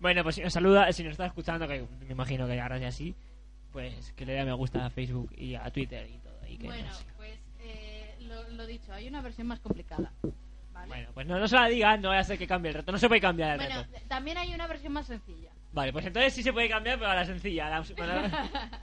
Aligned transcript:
Bueno, 0.00 0.22
pues 0.22 0.34
si 0.36 0.42
nos 0.42 0.52
saluda, 0.52 0.90
si 0.92 1.02
nos 1.02 1.12
está 1.12 1.26
escuchando, 1.26 1.68
que 1.68 1.86
me 2.06 2.12
imagino 2.12 2.46
que 2.46 2.60
ahora 2.60 2.78
ya 2.78 2.90
sí, 2.90 3.14
pues 3.72 4.12
que 4.12 4.24
le 4.24 4.32
dé 4.32 4.40
a 4.40 4.44
me 4.44 4.52
gusta 4.54 4.86
a 4.86 4.90
Facebook 4.90 5.30
y 5.36 5.54
a 5.54 5.70
Twitter 5.70 6.08
y 6.08 6.18
todo. 6.18 6.38
Y 6.48 6.56
que 6.56 6.66
Bueno, 6.66 6.90
pues 7.16 7.38
eh, 7.60 8.16
lo, 8.22 8.48
lo 8.50 8.66
dicho, 8.66 8.92
hay 8.92 9.08
una 9.08 9.20
versión 9.20 9.46
más 9.46 9.60
complicada. 9.60 10.12
¿vale? 10.72 10.88
Bueno, 10.88 11.10
pues 11.12 11.26
no, 11.26 11.38
no 11.38 11.46
se 11.46 11.54
la 11.56 11.66
digas, 11.68 12.00
no 12.00 12.08
vaya 12.08 12.20
a 12.22 12.24
ser 12.24 12.38
que 12.38 12.46
cambie 12.46 12.70
el 12.70 12.76
reto. 12.76 12.92
No 12.92 12.98
se 12.98 13.08
puede 13.08 13.20
cambiar 13.20 13.52
el 13.52 13.66
Bueno, 13.66 13.82
reto. 13.92 14.06
también 14.08 14.38
hay 14.38 14.54
una 14.54 14.66
versión 14.66 14.92
más 14.94 15.06
sencilla. 15.06 15.50
Vale, 15.72 15.92
pues 15.92 16.06
entonces 16.06 16.32
sí 16.32 16.42
se 16.42 16.52
puede 16.52 16.68
cambiar, 16.68 16.98
pero 16.98 17.10
a 17.10 17.14
la 17.14 17.24
sencilla. 17.26 17.66
a 17.66 17.80
la- 17.80 18.50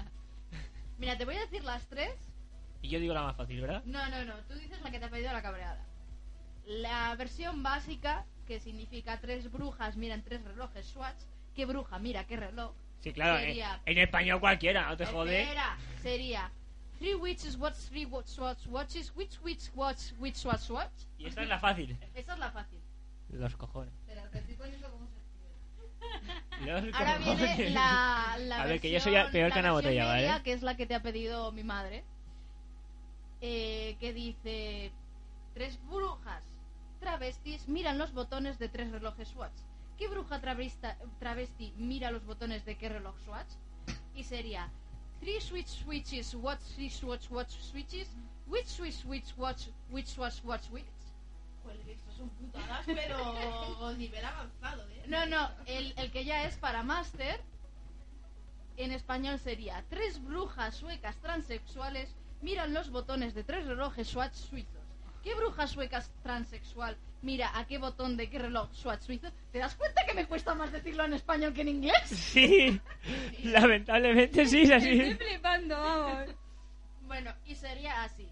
Mira, 0.99 1.17
te 1.17 1.25
voy 1.25 1.35
a 1.35 1.41
decir 1.41 1.63
las 1.63 1.85
tres. 1.87 2.13
y 2.81 2.89
yo 2.89 2.99
digo 2.99 3.13
la 3.15 3.23
más 3.23 3.35
fácil, 3.35 3.59
¿verdad? 3.61 3.81
No, 3.85 4.07
no, 4.09 4.23
no, 4.23 4.33
tú 4.47 4.53
dices 4.53 4.79
la 4.81 4.91
que 4.91 4.99
te 4.99 5.05
ha 5.05 5.09
pedido 5.09 5.33
la 5.33 5.41
cabreada. 5.41 5.83
La 6.65 7.15
versión 7.15 7.63
básica, 7.63 8.25
que 8.47 8.59
significa 8.59 9.19
tres 9.19 9.51
brujas 9.51 9.95
miran 9.97 10.23
tres 10.23 10.43
relojes 10.43 10.85
Swatch. 10.85 11.19
¿Qué 11.55 11.65
bruja 11.65 11.99
mira 11.99 12.25
qué 12.25 12.37
reloj? 12.37 12.71
Sí, 13.01 13.11
claro, 13.13 13.37
en, 13.37 13.45
Sería- 13.47 13.81
en 13.85 13.97
español 13.97 14.39
cualquiera, 14.39 14.87
no 14.89 14.97
te 14.97 15.05
jode. 15.05 15.47
Sería 16.01 16.51
Three 16.97 17.13
witches 17.13 17.55
watch 17.57 17.75
three 17.89 18.05
watch 18.05 18.39
watch 18.39 18.65
watches 18.67 19.13
which 19.15 19.39
witch 19.43 19.69
watch 19.75 20.13
which 20.17 20.43
watch 20.45 20.69
watch. 20.71 20.91
Y 21.19 21.27
esta 21.27 21.43
es 21.43 21.49
la 21.49 21.59
fácil. 21.59 21.95
Esa 22.15 22.33
es 22.33 22.39
la 22.39 22.49
fácil. 22.51 22.79
Los 23.29 23.55
cojones. 23.55 23.93
Te 24.07 24.39
estoy 24.39 24.55
poniendo 24.55 24.87
se 26.59 26.91
Ahora 26.93 27.17
viene 27.17 27.69
la, 27.69 28.35
la 28.39 28.61
A 28.61 28.65
ver, 28.65 28.79
que 28.79 28.89
yo 28.89 28.99
soy 28.99 29.13
peor 29.31 29.51
que 29.51 29.59
una 29.59 29.71
botella, 29.73 30.13
media, 30.13 30.31
¿vale? 30.31 30.43
que 30.43 30.53
es 30.53 30.63
la 30.63 30.75
que 30.75 30.87
te 30.87 30.95
ha 30.95 31.01
pedido 31.01 31.51
mi 31.51 31.63
madre. 31.63 32.03
eh, 33.41 33.95
que 33.99 34.13
dice: 34.13 34.91
Tres 35.53 35.79
brujas 35.87 36.43
travestis 37.07 37.69
miran 37.69 37.97
los 37.97 38.11
botones 38.13 38.59
de 38.59 38.67
tres 38.67 38.91
relojes 38.91 39.29
Swatch. 39.29 39.53
¿Qué 39.97 40.09
bruja 40.09 40.41
travesta- 40.41 40.97
travesti 41.19 41.73
mira 41.77 42.11
los 42.11 42.25
botones 42.25 42.65
de 42.65 42.77
qué 42.77 42.89
reloj 42.89 43.15
Swatch? 43.23 43.47
Y 44.13 44.23
sería: 44.25 44.69
Three 45.21 45.39
switch 45.39 45.67
switches, 45.67 46.35
watch 46.35 46.59
three 46.75 46.89
swatch 46.89 47.29
watch 47.29 47.51
switches. 47.71 48.09
Which 48.45 48.67
switch 48.67 48.95
switch 48.95 49.33
watch 49.37 49.67
which 49.89 50.07
swatch 50.07 50.43
watch 50.43 50.69
which? 50.69 50.85
Que 51.85 51.93
estos 51.93 52.15
son 52.15 52.29
putadas, 52.29 52.85
pero 52.85 53.93
nivel 53.97 54.25
avanzado, 54.25 54.83
¿eh? 54.89 55.03
No, 55.07 55.25
no, 55.27 55.49
el, 55.65 55.93
el 55.97 56.11
que 56.11 56.25
ya 56.25 56.43
es 56.45 56.55
para 56.57 56.83
máster, 56.83 57.39
en 58.77 58.91
español 58.91 59.39
sería 59.39 59.83
Tres 59.89 60.21
brujas 60.23 60.75
suecas 60.75 61.15
transexuales 61.17 62.09
miran 62.41 62.73
los 62.73 62.89
botones 62.89 63.33
de 63.33 63.43
tres 63.45 63.65
relojes 63.65 64.07
Swatch 64.09 64.35
suizos. 64.35 64.76
¿Qué 65.23 65.33
bruja 65.35 65.67
sueca 65.67 66.03
transexual 66.23 66.97
mira 67.21 67.57
a 67.57 67.65
qué 67.65 67.77
botón 67.77 68.15
de 68.15 68.29
qué 68.29 68.39
reloj 68.39 68.69
Swatch 68.73 69.01
suizo? 69.01 69.27
¿Te 69.51 69.59
das 69.59 69.75
cuenta 69.75 70.05
que 70.05 70.13
me 70.13 70.25
cuesta 70.25 70.55
más 70.55 70.71
decirlo 70.71 71.03
en 71.05 71.13
español 71.13 71.53
que 71.53 71.61
en 71.61 71.69
inglés? 71.69 72.09
Sí, 72.09 72.79
lamentablemente 73.43 74.45
sí, 74.45 74.61
es 74.63 74.69
Estoy 74.69 75.01
así. 75.01 75.15
flipando, 75.15 75.75
vamos. 75.75 76.35
Bueno, 77.07 77.33
y 77.45 77.55
sería 77.55 78.03
así. 78.03 78.27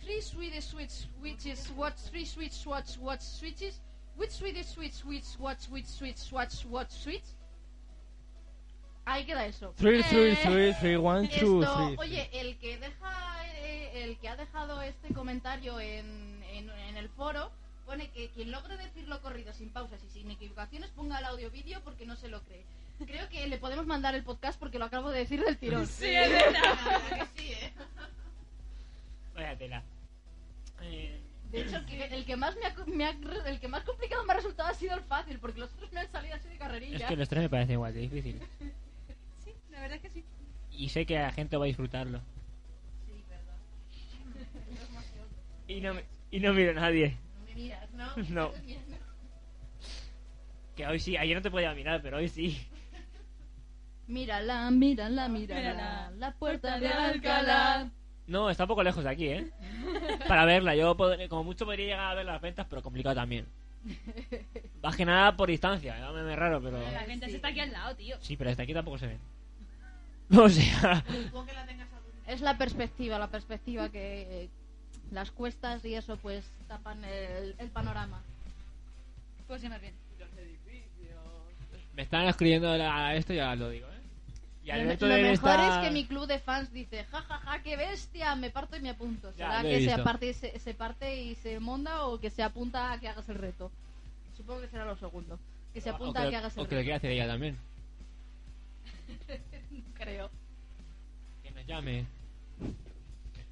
Three 0.00 0.20
Swedish 0.22 0.64
switch 0.64 1.08
witches 1.20 1.70
watch 1.76 1.96
three 2.10 2.26
switch 2.26 2.66
watch 2.66 2.96
watch 2.98 3.20
switches. 3.22 3.80
Which 4.16 4.30
Swedish 4.30 4.66
switch 4.66 5.04
which 5.04 5.24
watch 5.38 5.68
which 5.70 5.86
switch 5.86 6.30
watch 6.30 6.64
watch 6.66 6.90
switch? 6.90 7.24
Ahí 9.06 9.24
queda 9.26 9.44
eso. 9.46 9.74
Three, 9.76 10.02
three, 10.04 10.32
Eh, 10.32 10.38
three, 10.42 10.72
three, 10.80 10.96
one, 10.96 11.28
two, 11.28 11.62
Esto, 11.62 11.86
three. 11.86 11.96
oye, 11.98 12.30
el 12.32 12.56
que 12.58 12.78
deja, 12.78 13.46
eh, 13.58 14.04
el 14.04 14.16
que 14.18 14.28
ha 14.28 14.36
dejado 14.36 14.80
este 14.82 15.12
comentario 15.12 15.78
en, 15.80 16.42
en, 16.50 16.70
en 16.70 16.96
el 16.96 17.08
foro 17.10 17.50
pone 17.84 18.08
que 18.10 18.28
quien 18.30 18.50
logre 18.50 18.78
decirlo 18.78 19.20
corrido 19.20 19.52
sin 19.52 19.68
pausas 19.68 20.00
y 20.04 20.10
sin 20.10 20.30
equivocaciones 20.30 20.88
ponga 20.90 21.18
el 21.18 21.26
audio 21.26 21.50
vídeo 21.50 21.80
porque 21.84 22.06
no 22.06 22.16
se 22.16 22.28
lo 22.28 22.40
cree. 22.42 22.64
Creo 23.06 23.28
que 23.28 23.46
le 23.46 23.58
podemos 23.58 23.84
mandar 23.86 24.14
el 24.14 24.22
podcast 24.22 24.58
porque 24.58 24.78
lo 24.78 24.86
acabo 24.86 25.10
de 25.10 25.18
decir 25.18 25.44
del 25.44 25.58
tirón. 25.58 25.86
Sí, 25.86 26.06
es 26.06 26.30
verdad. 26.30 26.62
La 26.62 26.98
verdad 26.98 27.28
que 27.34 27.42
sí, 27.42 27.52
¿eh? 27.52 27.72
Vaya 29.34 29.58
tela. 29.58 29.82
Eh, 30.80 31.20
De 31.50 31.60
hecho, 31.62 31.76
el 31.76 31.86
que, 31.86 32.04
el 32.04 32.24
que 32.24 32.36
más 32.36 32.54
me 32.56 32.66
ha, 32.66 32.74
me 32.86 33.04
ha- 33.04 33.48
el 33.50 33.60
que 33.60 33.68
más 33.68 33.82
complicado 33.84 34.24
me 34.24 34.32
ha 34.32 34.36
resultado 34.36 34.68
ha 34.70 34.74
sido 34.74 34.94
el 34.94 35.02
fácil 35.02 35.38
porque 35.38 35.60
los 35.60 35.72
otros 35.74 35.92
me 35.92 36.00
han 36.00 36.10
salido 36.10 36.34
así 36.36 36.48
de 36.48 36.56
carrerilla. 36.56 36.96
es 36.96 37.04
que 37.04 37.16
los 37.16 37.28
tres 37.28 37.42
me 37.42 37.48
parecen 37.50 37.74
igual 37.74 37.92
de 37.94 38.00
difícil. 38.00 38.40
Sí, 39.84 39.88
la 39.88 39.88
verdad 39.88 39.96
es 39.96 40.02
que 40.02 40.10
sí. 40.10 40.24
Y 40.72 40.88
sé 40.88 41.06
que 41.06 41.18
la 41.18 41.32
gente 41.32 41.56
va 41.56 41.64
a 41.64 41.66
disfrutarlo. 41.68 42.20
Sí, 43.06 43.24
verdad. 43.28 43.54
Y 45.68 45.80
no, 45.80 45.94
me- 45.94 46.04
y 46.30 46.40
no 46.40 46.52
miro 46.52 46.70
a 46.72 46.74
nadie. 46.74 47.16
No 47.38 47.44
me 47.46 47.54
miras, 47.54 47.90
¿no? 47.92 48.08
No. 48.30 48.52
Que 50.76 50.86
hoy 50.86 50.98
sí, 50.98 51.16
ayer 51.16 51.36
no 51.36 51.42
te 51.42 51.50
podía 51.50 51.72
mirar, 51.74 52.02
pero 52.02 52.16
hoy 52.16 52.28
sí. 52.28 52.58
Mírala, 54.08 54.70
mírala, 54.70 55.28
mírala, 55.28 55.60
Mírala. 55.60 56.10
la 56.18 56.32
puerta 56.34 56.78
de 56.78 56.88
Alcalá. 56.88 57.90
No, 58.26 58.50
está 58.50 58.64
un 58.64 58.68
poco 58.68 58.82
lejos 58.82 59.04
de 59.04 59.10
aquí, 59.10 59.28
¿eh? 59.28 59.50
Para 60.28 60.44
verla, 60.44 60.74
yo 60.74 60.96
podré- 60.96 61.28
como 61.28 61.44
mucho 61.44 61.64
podría 61.64 61.86
llegar 61.86 62.10
a 62.10 62.14
ver 62.14 62.26
las 62.26 62.40
ventas, 62.40 62.66
pero 62.68 62.82
complicado 62.82 63.14
también. 63.14 63.46
Más 64.82 64.96
que 64.96 65.04
nada 65.04 65.36
por 65.36 65.48
distancia, 65.48 65.96
llámame 65.98 66.34
raro, 66.34 66.60
pero... 66.60 66.80
La 66.90 67.00
gente 67.02 67.28
se 67.28 67.36
está 67.36 67.48
aquí 67.48 67.60
al 67.60 67.70
lado, 67.72 67.94
tío. 67.94 68.16
Sí, 68.20 68.36
pero 68.36 68.50
desde 68.50 68.62
aquí 68.64 68.74
tampoco 68.74 68.98
se 68.98 69.06
ve. 69.06 69.18
O 70.36 70.48
sea... 70.48 71.04
Que 71.06 71.16
a. 72.28 72.32
Es 72.32 72.40
la 72.40 72.56
perspectiva, 72.56 73.18
la 73.18 73.28
perspectiva 73.28 73.88
que 73.90 74.44
eh, 74.44 74.48
las 75.12 75.30
cuestas 75.30 75.84
y 75.84 75.94
eso 75.94 76.16
pues 76.16 76.44
tapan 76.68 77.04
el, 77.04 77.54
el 77.58 77.68
panorama. 77.68 78.22
Pues 79.46 79.60
sí, 79.60 79.68
más 79.68 79.80
bien. 79.80 79.94
Me 81.94 82.02
están 82.02 82.26
escribiendo 82.26 82.76
la- 82.76 83.14
esto, 83.14 83.32
ya 83.34 83.54
lo 83.54 83.68
digo, 83.68 83.86
¿eh? 83.86 83.90
Y 84.64 84.68
Lo, 84.72 84.76
lo 84.78 85.14
mejor 85.16 85.20
estar- 85.50 85.82
es 85.82 85.86
que 85.86 85.92
mi 85.92 86.06
club 86.06 86.26
de 86.26 86.38
fans 86.40 86.72
dice, 86.72 87.04
ja, 87.04 87.20
ja, 87.20 87.38
ja, 87.38 87.62
qué 87.62 87.76
bestia, 87.76 88.34
me 88.34 88.50
parto 88.50 88.76
y 88.76 88.80
me 88.80 88.90
apunto. 88.90 89.30
¿Será 89.34 89.60
que 89.62 89.78
se 89.80 89.86
visto. 89.86 90.02
parte, 90.02 90.28
y 90.30 90.32
se, 90.34 90.58
se 90.58 90.74
parte 90.74 91.22
y 91.22 91.34
se 91.36 91.60
monda 91.60 92.06
o 92.06 92.18
que 92.18 92.30
se 92.30 92.42
apunta 92.42 92.90
a 92.92 92.98
que 92.98 93.08
hagas 93.08 93.28
el 93.28 93.36
reto? 93.36 93.70
Supongo 94.36 94.62
que 94.62 94.68
será 94.68 94.86
lo 94.86 94.96
segundo. 94.96 95.38
Que 95.74 95.80
se 95.82 95.90
o 95.90 95.94
apunta 95.94 96.22
que, 96.22 96.26
a 96.26 96.30
que 96.30 96.36
hagas 96.36 96.56
el 96.56 96.62
o 96.62 96.66
que 96.66 96.74
lo 96.74 96.78
reto. 96.80 96.84
quiera 96.84 96.96
hacer 96.96 97.10
ella 97.12 97.26
también. 97.28 97.58
Creo. 99.94 100.30
Que 101.42 101.50
nos 101.50 101.66
llame. 101.66 102.04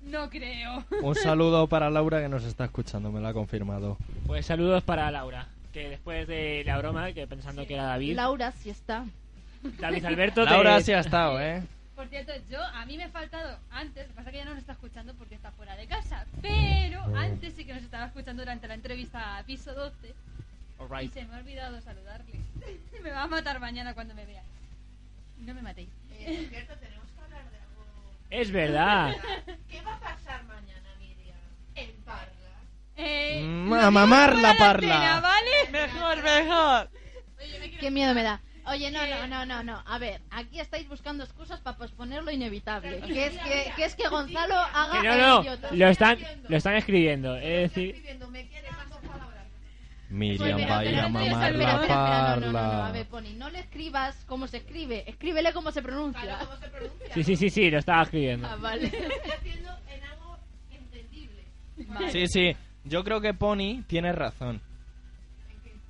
No 0.02 0.28
creo. 0.30 0.84
Un 1.02 1.14
saludo 1.22 1.68
para 1.68 1.88
Laura 1.88 2.20
que 2.20 2.28
nos 2.28 2.42
está 2.44 2.64
escuchando, 2.64 3.12
me 3.12 3.20
lo 3.20 3.28
ha 3.28 3.32
confirmado. 3.32 3.96
Pues 4.26 4.46
saludos 4.46 4.82
para 4.82 5.10
Laura, 5.12 5.46
que 5.72 5.88
después 5.90 6.26
de 6.26 6.62
la 6.66 6.78
broma, 6.78 7.12
que 7.12 7.26
pensando 7.26 7.64
que 7.66 7.74
era 7.74 7.84
David, 7.84 8.16
Laura, 8.16 8.50
si 8.52 8.70
está. 8.70 9.04
David 9.78 10.04
Alberto... 10.04 10.42
te- 10.44 10.50
Laura 10.50 10.80
sí 10.80 10.92
ha 10.92 10.98
estado, 11.00 11.40
¿eh? 11.40 11.62
Por 11.94 12.08
cierto, 12.08 12.32
yo, 12.50 12.60
a 12.60 12.84
mí 12.86 12.96
me 12.96 13.04
ha 13.04 13.10
faltado 13.10 13.58
antes, 13.70 14.02
lo 14.04 14.08
que 14.08 14.14
pasa 14.16 14.28
es 14.30 14.32
que 14.32 14.38
ya 14.38 14.44
no 14.44 14.50
nos 14.52 14.60
está 14.60 14.72
escuchando 14.72 15.14
porque 15.14 15.36
está 15.36 15.52
fuera 15.52 15.76
de 15.76 15.86
casa, 15.86 16.26
pero 16.40 16.82
Oh. 17.04 17.16
antes 17.16 17.54
sí 17.54 17.64
que 17.64 17.74
nos 17.74 17.82
estaba 17.82 18.06
escuchando 18.06 18.42
durante 18.42 18.68
la 18.68 18.74
entrevista 18.74 19.38
a 19.38 19.42
piso 19.44 19.72
12 19.74 20.14
y 21.02 21.08
se 21.08 21.24
me 21.26 21.34
ha 21.34 21.38
olvidado 21.38 21.80
saludarle. 21.80 22.32
me 23.02 23.10
va 23.10 23.22
a 23.22 23.26
matar 23.28 23.58
mañana 23.60 23.92
cuando 23.94 24.14
me 24.14 24.24
vea. 24.26 24.42
No 25.40 25.52
me 25.54 25.62
matéis. 25.62 25.88
Eh. 26.26 26.66
Es 28.30 28.50
verdad. 28.50 29.14
¿Qué 29.70 29.80
va 29.82 29.94
a 29.94 30.00
pasar 30.00 30.42
mañana, 30.44 30.88
Miriam? 30.98 31.36
En 31.74 31.92
Parla. 32.04 32.32
Eh, 32.96 33.42
Mm, 33.44 33.68
lo 33.68 33.76
a 33.80 33.90
mamar 33.90 34.36
la 34.36 34.54
parla. 34.56 34.94
antena, 34.94 35.20
¿vale? 35.20 35.50
Mejor, 35.70 36.22
mejor. 36.22 36.90
Qué 37.80 37.90
miedo 37.90 38.14
me 38.14 38.22
da. 38.22 38.40
Oye, 38.64 38.92
no, 38.92 39.04
no, 39.06 39.26
no, 39.26 39.44
no, 39.44 39.64
no. 39.64 39.82
A 39.86 39.98
ver, 39.98 40.20
aquí 40.30 40.60
estáis 40.60 40.88
buscando 40.88 41.24
excusas 41.24 41.60
para 41.60 41.76
posponer 41.76 42.22
lo 42.22 42.30
inevitable. 42.30 43.00
Que 43.00 43.26
es 43.26 43.32
que, 43.38 43.72
que 43.74 43.84
es 43.84 43.94
que 43.96 44.08
Gonzalo 44.08 44.54
haga 44.54 45.00
Que 45.02 45.08
no, 45.08 45.40
el 45.40 45.60
no, 45.60 45.68
lo 45.72 45.88
están, 45.88 46.18
lo 46.48 46.56
están 46.56 46.76
escribiendo. 46.76 47.36
Es 47.36 47.72
decir, 47.74 47.96
me 48.30 48.46
quiere. 48.48 48.68
Miriam 50.12 50.60
va 50.70 50.78
a 50.78 50.84
ir 50.84 50.96
mamar 50.96 51.54
la 51.54 51.72
espera, 51.76 52.36
no, 52.36 52.40
no, 52.40 52.46
no, 52.46 52.52
no, 52.52 52.58
a 52.58 52.62
parla. 52.62 52.92
ver, 52.92 53.06
Pony, 53.06 53.32
no 53.36 53.48
le 53.50 53.60
escribas 53.60 54.24
cómo 54.26 54.46
se 54.46 54.58
escribe, 54.58 55.04
escríbele 55.08 55.52
cómo 55.52 55.70
se 55.72 55.82
pronuncia. 55.82 56.22
Claro, 56.22 56.46
¿cómo 56.46 56.56
se 56.60 56.68
pronuncia? 56.68 57.14
sí, 57.14 57.22
sí, 57.24 57.36
sí, 57.36 57.50
sí, 57.50 57.70
lo 57.70 57.78
estaba 57.78 58.02
escribiendo. 58.02 58.46
Ah, 58.46 58.56
vale. 58.56 58.86
Estoy 58.86 59.30
haciendo 59.38 59.70
en 59.88 60.04
algo 60.04 60.36
entendible. 60.70 61.44
Vale. 61.88 62.10
Sí, 62.10 62.26
sí, 62.26 62.56
yo 62.84 63.02
creo 63.04 63.20
que 63.20 63.32
Pony 63.34 63.82
tiene 63.86 64.12
razón. 64.12 64.60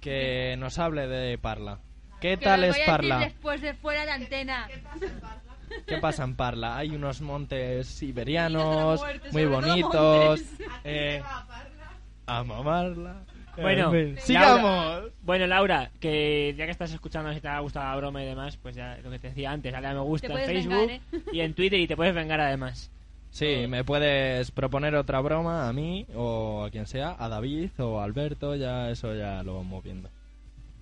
Que 0.01 0.57
nos 0.57 0.79
hable 0.79 1.07
de 1.07 1.39
Parla. 1.39 1.79
¿Qué 2.21 2.37
Que 2.37 2.45
tal 2.45 2.65
es 2.65 2.79
Parla? 2.87 3.19
después 3.21 3.61
de 3.61 3.75
fuera 3.75 4.05
de 4.05 4.11
antena. 4.13 4.67
¿Qué 4.69 4.79
pasa 4.79 5.05
en 5.05 5.21
Parla? 5.21 5.43
¿Qué 5.87 5.99
pasa 5.99 6.25
en 6.25 6.37
Parla? 6.37 6.77
Hay 6.77 6.91
unos 6.91 7.21
montes 7.21 7.87
siberianos 7.99 9.01
muerte, 9.01 9.29
muy 9.33 9.47
bonitos. 9.47 10.41
montes. 10.41 10.61
¿A 10.71 10.83
quién 10.83 10.95
eh, 10.97 11.11
se 11.17 11.21
va 11.23 11.39
a 11.39 11.47
Parla? 11.47 11.91
a 12.27 12.45
mamarla. 12.45 13.23
Bueno, 13.57 13.93
Laura- 13.93 14.21
sigamos. 14.21 15.03
Bueno, 15.23 15.47
Laura, 15.47 15.91
que 16.01 16.55
ya 16.57 16.65
que 16.65 16.71
estás 16.71 16.93
escuchando 16.93 17.33
si 17.35 17.41
te 17.41 17.49
ha 17.49 17.59
gustado 17.61 17.87
la 17.91 17.97
broma 17.97 18.23
y 18.23 18.27
demás, 18.27 18.57
pues 18.57 18.75
ya 18.75 18.99
lo 19.03 19.11
que 19.11 19.19
te 19.19 19.29
decía 19.29 19.51
antes, 19.53 19.73
dale 19.73 19.89
a 19.89 19.95
me 19.95 20.01
gusta 20.01 20.29
en 20.29 20.47
Facebook 20.47 20.87
vengar, 20.87 21.01
y 21.33 21.41
en 21.41 21.55
Twitter 21.55 21.79
y 21.79 21.87
te 21.87 21.97
puedes 21.97 22.15
vengar 22.15 22.41
además. 22.41 22.91
Sí, 23.31 23.67
me 23.69 23.85
puedes 23.85 24.51
proponer 24.51 24.95
otra 24.95 25.21
broma 25.21 25.69
a 25.69 25.73
mí 25.73 26.07
o 26.15 26.65
a 26.65 26.71
quien 26.71 26.87
sea, 26.87 27.17
a 27.19 27.29
David 27.29 27.71
o 27.79 28.01
a 28.01 28.05
Alberto, 28.05 28.57
ya 28.57 28.91
eso 28.91 29.15
ya 29.15 29.43
lo 29.43 29.57
vamos 29.57 29.83
viendo. 29.83 30.09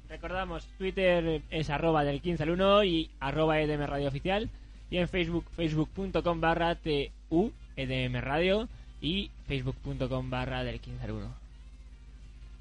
Recordamos, 0.09 0.67
Twitter 0.77 1.43
es 1.51 1.71
arroba 1.71 2.03
del 2.03 2.21
15 2.21 2.43
al 2.43 2.51
1 2.51 2.83
y 2.85 3.11
arroba 3.21 3.61
EDM 3.61 3.87
Radio 3.87 4.09
Oficial. 4.09 4.51
Y 4.91 4.97
en 4.97 5.09
Facebook, 5.09 5.45
facebook.com 5.55 6.41
barra 6.41 6.75
TU 6.75 7.53
EDM 7.77 8.21
Radio 8.21 8.69
y 9.01 9.31
facebook.com 9.47 10.31
barra 10.31 10.65
del 10.65 10.81
15 10.81 11.05
al 11.05 11.11
1. 11.13 11.35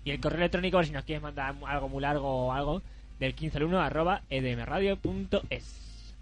Y 0.04 0.12
el 0.12 0.20
correo 0.20 0.40
electrónico, 0.40 0.84
si 0.84 0.92
nos 0.92 1.04
quieres 1.04 1.22
mandar 1.22 1.56
algo 1.66 1.90
muy 1.90 2.02
largo 2.02 2.48
o 2.48 2.54
algo, 2.54 2.82
del 3.20 3.34
15 3.34 3.58
al 3.58 3.64
1 3.66 3.80
arroba 3.82 4.22
edmradio.es. 4.30 6.14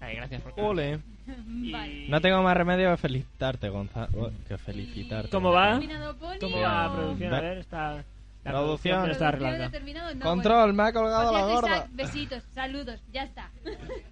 Vale, 0.00 0.14
gracias 0.14 0.42
por 0.42 0.52
Ole. 0.56 1.00
Y-. 1.46 2.06
No 2.08 2.20
tengo 2.20 2.42
más 2.42 2.56
remedio 2.56 2.90
que 2.90 2.96
felicitarte, 2.96 3.68
Gonzalo. 3.68 4.32
Que 4.46 4.58
felicitarte. 4.58 5.30
¿Cómo 5.30 5.52
va? 5.52 5.78
¿Terminado, 5.78 6.16
Poli, 6.16 6.38
¿Cómo 6.40 6.60
va 6.60 6.88
la 6.88 6.92
producción? 6.94 7.34
A 7.34 7.40
ver, 7.40 7.58
está... 7.58 8.04
La 8.44 8.52
Producción. 8.52 9.10
está 9.10 9.32
¿Producción 9.32 9.58
arreglando. 9.58 10.14
No, 10.14 10.24
Control, 10.24 10.72
me 10.72 10.82
ha 10.84 10.92
colgado 10.92 11.32
la. 11.32 11.40
Pues 11.40 11.52
ya 11.52 11.60
gorda. 11.60 11.88
Besitos, 11.90 12.42
saludos, 12.54 13.00
ya 13.12 13.24
está. 13.24 13.50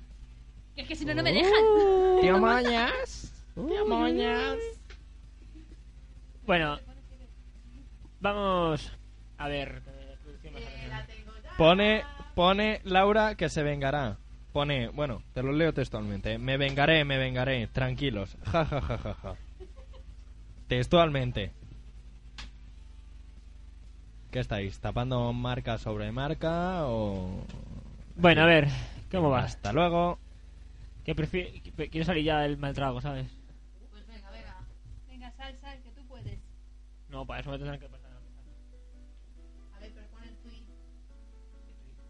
Que 0.74 0.82
es 0.82 0.88
que 0.88 0.94
si 0.94 1.06
no, 1.06 1.14
no 1.14 1.22
me 1.22 1.32
dejan. 1.32 1.52
Tío 2.20 2.38
Moñas. 2.38 3.32
Tío 3.54 3.86
Moñas. 3.86 4.58
Bueno, 6.44 6.78
vamos 8.20 8.92
a 9.38 9.48
ver. 9.48 9.82
¿qué 9.82 10.20
producción 10.22 10.54
nos 10.54 10.62
Eh. 10.62 10.90
Pone, 11.56 12.04
pone 12.34 12.80
Laura 12.84 13.34
que 13.34 13.48
se 13.48 13.62
vengará. 13.62 14.18
Pone, 14.52 14.88
bueno, 14.88 15.22
te 15.34 15.42
lo 15.42 15.52
leo 15.52 15.72
textualmente. 15.74 16.38
Me 16.38 16.56
vengaré, 16.56 17.04
me 17.04 17.18
vengaré. 17.18 17.66
Tranquilos. 17.68 18.36
Ja, 18.44 18.64
ja, 18.64 18.80
ja, 18.80 18.98
ja, 18.98 19.14
ja. 19.14 19.34
Textualmente. 20.68 21.52
¿Qué 24.30 24.40
estáis? 24.40 24.78
¿Tapando 24.80 25.32
marca 25.32 25.78
sobre 25.78 26.10
marca 26.12 26.86
o...? 26.86 27.44
Bueno, 28.16 28.42
a 28.42 28.46
ver, 28.46 28.68
¿cómo 29.10 29.30
vas? 29.30 29.54
Hasta 29.56 29.72
luego. 29.72 30.18
Que- 31.04 31.14
Quiero 31.90 32.04
salir 32.04 32.24
ya 32.24 32.40
del 32.40 32.56
mal 32.58 32.74
trago, 32.74 33.00
¿sabes? 33.00 33.28
Pues 33.90 34.06
venga, 34.06 34.30
venga. 34.30 34.56
Venga, 35.08 35.30
sal, 35.32 35.56
sal, 35.58 35.78
que 35.82 35.90
tú 35.90 36.02
puedes. 36.06 36.38
No, 37.08 37.24
para 37.24 37.40
eso 37.40 37.50
me 37.50 37.58
tendrán 37.58 37.78
que 37.78 37.86
pasar. 37.86 38.05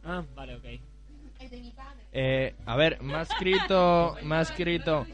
Ah, 0.07 0.23
vale, 0.35 0.55
ok. 0.57 0.65
Eh, 2.13 2.55
a 2.65 2.77
ver, 2.77 3.03
me 3.03 3.15
ha 3.17 3.23
escrito... 3.23 4.17
Me 4.23 4.37
ha 4.37 4.41
escrito... 4.43 5.07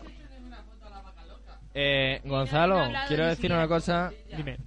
Eh, 1.75 2.21
Gonzalo, 2.25 2.87
quiero 3.09 3.27
decir 3.27 3.51
una 3.51 3.67
cosa 3.67 4.13
Dime. 4.37 4.59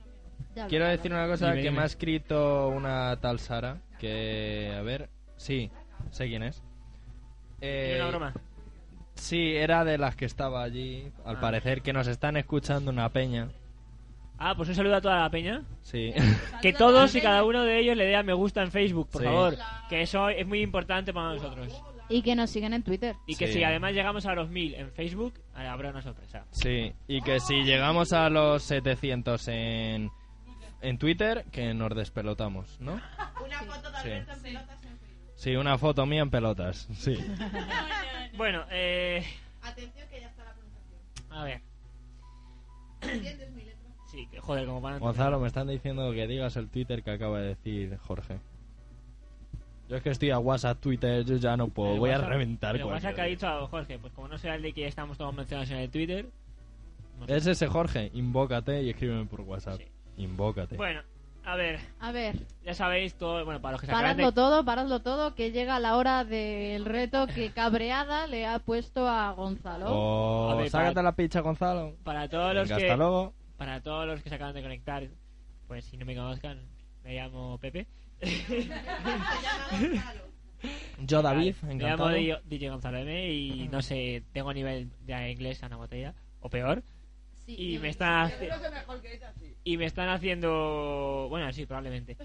Quiero 0.67 0.87
decir 0.87 1.11
una 1.13 1.27
cosa 1.27 1.47
Dime, 1.51 1.57
que 1.57 1.61
dime. 1.67 1.77
me 1.77 1.83
ha 1.83 1.85
escrito 1.85 2.67
una 2.69 3.15
tal 3.21 3.39
Sara, 3.39 3.77
que 3.99 4.73
a 4.75 4.81
ver, 4.81 5.07
sí, 5.37 5.69
sé 6.09 6.27
quién 6.27 6.41
es. 6.41 6.63
Eh, 7.61 7.89
¿Tiene 7.89 8.01
una 8.01 8.09
broma? 8.09 8.33
Sí, 9.13 9.55
era 9.55 9.85
de 9.85 9.99
las 9.99 10.15
que 10.15 10.25
estaba 10.25 10.63
allí, 10.63 11.11
al 11.25 11.35
Ah. 11.35 11.39
parecer 11.41 11.81
que 11.83 11.93
nos 11.93 12.07
están 12.07 12.37
escuchando 12.37 12.89
una 12.89 13.09
peña. 13.09 13.49
Ah, 14.37 14.53
pues 14.55 14.69
un 14.69 14.75
saludo 14.75 14.95
a 14.95 15.01
toda 15.01 15.21
la 15.21 15.29
peña. 15.29 15.63
Sí. 15.81 16.13
Que 16.61 16.73
todos 16.73 17.15
y 17.15 17.21
cada 17.21 17.43
uno 17.43 17.63
de 17.63 17.79
ellos 17.79 17.95
le 17.95 18.05
dé 18.05 18.15
a 18.15 18.23
me 18.23 18.33
gusta 18.33 18.61
en 18.61 18.71
Facebook, 18.71 19.09
por 19.09 19.21
Sí. 19.21 19.27
favor. 19.27 19.55
Que 19.89 20.01
eso 20.01 20.29
es 20.29 20.45
muy 20.45 20.61
importante 20.61 21.13
para 21.13 21.33
nosotros. 21.33 21.81
Y 22.09 22.21
que 22.21 22.35
nos 22.35 22.49
siguen 22.49 22.73
en 22.73 22.83
Twitter. 22.83 23.15
Y 23.25 23.35
que 23.35 23.47
Sí. 23.47 23.53
si 23.53 23.63
además 23.63 23.93
llegamos 23.93 24.25
a 24.25 24.35
los 24.35 24.49
1000 24.49 24.75
en 24.75 24.91
Facebook, 24.91 25.33
habrá 25.55 25.89
una 25.89 26.01
sorpresa. 26.01 26.45
Sí, 26.51 26.93
y 27.07 27.21
que 27.21 27.39
si 27.39 27.63
llegamos 27.63 28.13
a 28.13 28.29
los 28.29 28.63
700 28.63 29.47
en 29.47 30.11
en 30.81 30.99
Twitter, 30.99 31.45
que 31.51 31.73
nos 31.73 31.95
despelotamos, 31.95 32.79
¿no? 32.79 33.01
Una 33.43 33.59
foto 33.61 33.89
de 33.89 33.97
Sí. 34.03 34.09
Alberto 34.11 34.33
en 34.33 34.41
pelotas 34.43 34.83
en 34.83 34.99
Facebook. 34.99 35.31
Sí, 35.35 35.55
una 35.55 35.77
foto 35.79 36.05
mía 36.05 36.21
en 36.21 36.29
pelotas, 36.29 36.87
sí. 36.93 37.15
Bueno, 38.37 38.65
eh... 38.69 39.25
Atención 39.63 40.07
que 40.09 40.19
ya 40.21 40.27
está 40.27 40.43
la 40.43 40.53
pronunciación. 40.53 41.31
A 41.31 41.43
ver. 41.43 41.61
¿Entiendes 43.01 43.51
mi 43.51 43.63
letra? 43.63 43.64
Sí, 44.15 44.27
que 44.27 44.39
joder, 44.39 44.65
como 44.65 44.79
van... 44.79 44.99
Gonzalo, 44.99 45.39
me 45.41 45.47
están 45.47 45.67
diciendo 45.67 46.09
que 46.13 46.25
digas 46.25 46.55
el 46.55 46.69
Twitter 46.69 47.03
que 47.03 47.11
acaba 47.11 47.39
de 47.41 47.47
decir 47.49 47.97
Jorge. 47.97 48.39
Yo 49.89 49.97
es 49.97 50.01
que 50.03 50.09
estoy 50.09 50.31
a 50.31 50.39
WhatsApp, 50.39 50.79
Twitter, 50.79 51.25
yo 51.25 51.35
ya 51.35 51.57
no 51.57 51.67
puedo, 51.67 51.93
El 51.93 51.99
voy 51.99 52.09
a 52.11 52.17
reventar 52.17 52.75
El 52.75 52.85
WhatsApp 52.85 53.13
que 53.13 53.21
ha 53.21 53.25
dicho 53.25 53.47
a 53.47 53.67
Jorge, 53.67 53.99
pues 53.99 54.13
como 54.13 54.27
no 54.29 54.37
sea 54.37 54.55
el 54.55 54.61
de 54.61 54.71
que 54.73 54.87
estamos 54.87 55.17
todos 55.17 55.33
mencionados 55.35 55.69
en 55.71 55.77
el 55.79 55.89
Twitter... 55.91 56.29
no 57.19 57.27
sé. 57.27 57.35
Es 57.35 57.45
ese 57.45 57.67
Jorge, 57.67 58.09
invócate 58.13 58.81
y 58.83 58.89
escríbeme 58.89 59.25
por 59.25 59.41
WhatsApp. 59.41 59.79
Sí. 59.79 59.85
Invócate. 60.17 60.77
Bueno, 60.77 61.01
a 61.43 61.55
ver, 61.57 61.79
A 61.99 62.11
ver, 62.13 62.37
ya 62.63 62.73
sabéis 62.73 63.15
todo... 63.15 63.43
Bueno, 63.43 63.61
para 63.61 63.73
los 63.73 63.81
que 63.81 63.87
se 63.87 63.91
acaban 63.91 64.11
paradlo 64.15 64.31
de... 64.31 64.35
todo, 64.35 64.65
paradlo 64.65 65.01
todo, 65.01 65.35
que 65.35 65.51
llega 65.51 65.77
la 65.79 65.97
hora 65.97 66.23
del 66.23 66.85
reto 66.85 67.27
que 67.27 67.49
Cabreada 67.53 68.27
le 68.27 68.47
ha 68.47 68.59
puesto 68.59 69.07
a 69.07 69.33
Gonzalo. 69.33 69.85
Oh, 69.89 70.49
A 70.51 70.55
ver, 70.55 70.69
sácate 70.69 70.95
para- 70.95 71.03
la 71.03 71.15
picha, 71.15 71.41
Gonzalo. 71.41 71.95
Para 72.03 72.29
todos 72.29 72.55
los 72.55 72.67
que... 72.69 72.73
hasta 72.73 72.95
luego. 72.95 73.33
Para 73.57 73.81
todos 73.81 74.05
los 74.07 74.21
que 74.21 74.29
se 74.29 74.35
acaban 74.35 74.53
de 74.55 74.61
conectar, 74.61 75.07
pues 75.67 75.85
si 75.85 75.97
no 75.97 76.05
me 76.05 76.15
conozcan, 76.15 76.59
me 77.03 77.15
llamo 77.15 77.57
Pepe. 77.59 77.87
Yo, 80.99 81.21
David, 81.21 81.55
Me 81.63 81.73
encantado. 81.73 82.09
llamo 82.09 82.41
DJ 82.45 82.69
Gonzalo 82.69 82.97
M 82.97 83.31
y 83.31 83.67
no 83.67 83.81
sé, 83.81 84.23
tengo 84.31 84.53
nivel 84.53 84.89
de 85.05 85.31
inglés 85.31 85.61
a 85.63 85.67
una 85.67 85.75
botella, 85.77 86.13
o 86.39 86.49
peor. 86.49 86.81
Sí, 87.45 87.55
Y 87.75 87.79
me 87.79 87.89
están 87.89 88.31
y 89.63 89.77
me 89.77 89.85
están 89.85 90.09
haciendo 90.09 91.27
bueno 91.29 91.51
sí 91.53 91.65
probablemente 91.67 92.17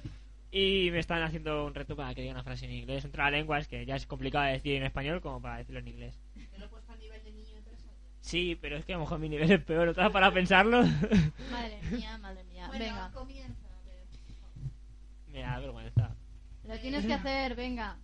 y 0.50 0.88
me 0.90 0.98
están 0.98 1.22
haciendo 1.22 1.66
un 1.66 1.74
reto 1.74 1.94
para 1.94 2.14
que 2.14 2.22
diga 2.22 2.32
una 2.32 2.42
frase 2.42 2.64
en 2.64 2.72
inglés 2.72 3.04
entre 3.04 3.22
las 3.22 3.30
lenguas 3.32 3.68
que 3.68 3.84
ya 3.84 3.96
es 3.96 4.06
complicado 4.06 4.46
de 4.46 4.52
decir 4.52 4.76
en 4.76 4.84
español 4.84 5.20
como 5.20 5.40
para 5.42 5.58
decirlo 5.58 5.80
en 5.80 5.88
inglés 5.88 6.18
Te 6.50 6.58
lo 6.58 6.64
he 6.64 6.68
puesto 6.68 6.92
a 6.92 6.96
nivel 6.96 7.22
de 7.22 7.32
niño 7.32 7.54
de 7.54 7.62
tres 7.62 7.80
años. 7.84 8.09
Sí 8.20 8.56
pero 8.61 8.76
es 8.76 8.84
que 8.84 8.93
a 8.93 8.96
lo 8.96 9.02
mejor 9.02 9.19
mi 9.19 9.28
nivel 9.28 9.50
es 9.50 9.62
peor 9.64 9.88
otra 9.88 10.11
para 10.11 10.32
pensarlo 10.32 10.82
Madre 11.50 11.81
mía, 11.90 12.19
madre 12.19 12.44
mía. 12.44 12.67
Bueno, 12.69 12.84
venga, 12.84 13.11
comienza. 13.12 13.69
me 15.28 15.40
da 15.40 15.58
vergüenza 15.58 16.14
lo 16.70 16.78
tienes 16.78 17.05
que 17.05 17.14
hacer, 17.14 17.56
venga. 17.56 17.96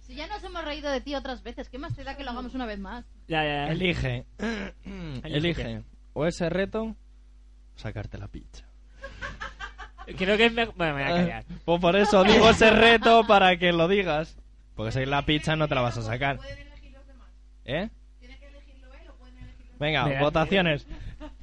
Si 0.00 0.16
ya 0.16 0.26
nos 0.26 0.42
hemos 0.42 0.64
reído 0.64 0.90
de 0.90 1.00
ti 1.00 1.14
otras 1.14 1.44
veces, 1.44 1.68
¿qué 1.68 1.78
más 1.78 1.94
te 1.94 2.02
da 2.02 2.16
que 2.16 2.24
lo 2.24 2.30
hagamos 2.30 2.52
una 2.54 2.66
vez 2.66 2.80
más? 2.80 3.04
ya, 3.28 3.44
ya, 3.44 3.66
ya. 3.66 3.72
Elige. 3.72 4.26
Elige. 5.22 5.84
O 6.14 6.26
ese 6.26 6.48
reto, 6.48 6.82
o 6.82 6.96
sacarte 7.76 8.18
la 8.18 8.26
picha. 8.26 8.66
creo 10.16 10.36
que 10.36 10.46
es 10.46 10.52
me... 10.52 10.64
bueno 10.64 10.96
me 10.96 11.04
voy 11.04 11.12
a 11.12 11.14
callar 11.14 11.44
Pues 11.64 11.80
por 11.80 11.94
eso 11.94 12.24
digo 12.24 12.50
ese 12.50 12.70
reto 12.70 13.24
para 13.26 13.56
que 13.56 13.72
lo 13.72 13.86
digas. 13.86 14.36
Porque 14.74 14.90
si 14.92 15.06
la 15.06 15.22
pizza 15.24 15.54
no 15.54 15.68
te 15.68 15.76
la 15.76 15.82
vas 15.82 15.98
a 15.98 16.02
sacar. 16.02 16.40
¿Eh? 17.64 17.88
¿Tiene 18.18 18.38
que 18.38 18.46
elegirlo 18.46 18.92
él 18.94 19.10
o 19.10 19.14
pueden 19.14 19.38
elegirlo 19.38 19.66
los 19.66 19.67
Venga, 19.78 20.04
Venga. 20.04 20.20
votaciones. 20.20 20.86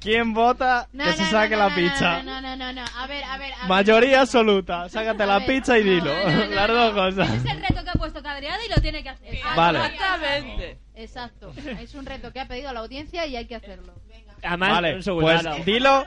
¿Quién 0.00 0.32
vota 0.34 0.88
No, 0.92 1.04
que 1.04 1.10
no, 1.10 1.16
se 1.16 1.22
no, 1.24 1.30
saque 1.30 1.56
no, 1.56 1.62
la 1.62 1.68
no, 1.70 1.74
pizza? 1.76 2.22
No, 2.22 2.40
no, 2.40 2.40
no, 2.40 2.56
no, 2.56 2.72
no. 2.72 2.84
A 2.96 3.06
ver, 3.06 3.24
a 3.24 3.38
ver. 3.38 3.52
a 3.54 3.58
ver. 3.60 3.68
Mayoría 3.68 4.20
absoluta. 4.22 4.88
Sácate 4.88 5.22
A 5.22 5.26
la 5.26 5.38
ver. 5.38 5.46
pizza 5.48 5.78
y 5.78 5.82
dilo. 5.84 6.12
no, 6.14 6.46
no, 6.46 6.46
Las 6.54 6.68
dos 6.68 6.92
cosas. 6.94 7.30
Es 7.34 7.44
el 7.50 7.60
reto 7.60 7.82
que 7.84 7.90
ha 7.90 7.94
puesto 7.94 8.22
Cabreada 8.22 8.58
y 8.64 8.68
lo 8.68 8.76
tiene 8.80 9.02
que 9.02 9.08
hacer. 9.10 9.38
Vale. 9.56 9.78
Exactamente. 9.78 10.78
Exacto. 10.94 11.52
Es 11.80 11.94
un 11.94 12.06
reto 12.06 12.32
que 12.32 12.40
ha 12.40 12.46
pedido 12.48 12.72
la 12.72 12.80
audiencia 12.80 13.26
y 13.26 13.36
hay 13.36 13.46
que 13.46 13.54
hacerlo. 13.54 13.92
Venga. 14.08 14.34
además 14.42 14.70
Vale, 14.70 14.94
un 14.96 15.02
segundo, 15.02 15.26
pues 15.26 15.64
dilo, 15.66 16.06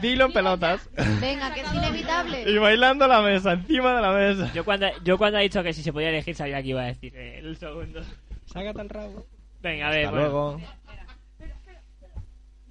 dilo 0.00 0.26
en 0.26 0.32
pelotas. 0.32 0.88
Venga, 1.20 1.52
que 1.52 1.60
es 1.60 1.74
inevitable. 1.74 2.50
Y 2.50 2.58
bailando 2.58 3.06
la 3.06 3.20
mesa, 3.22 3.52
encima 3.52 3.94
de 3.94 4.02
la 4.02 4.12
mesa. 4.12 4.50
yo 4.54 4.64
cuando 4.64 4.86
yo 5.02 5.18
cuando 5.18 5.38
ha 5.38 5.40
dicho 5.42 5.62
que 5.62 5.72
si 5.72 5.82
se 5.82 5.92
podía 5.92 6.08
elegir 6.10 6.34
sabía 6.34 6.62
que 6.62 6.68
iba 6.68 6.82
a 6.82 6.86
decir 6.86 7.12
eh, 7.16 7.38
el 7.38 7.56
segundo 7.56 8.00
Sácate 8.46 8.80
el 8.82 8.88
rabo. 8.88 9.26
venga 9.62 9.88
a 9.88 9.90
ver 9.90 10.06
Hasta 10.06 10.10
bueno. 10.18 10.26
luego. 10.32 10.60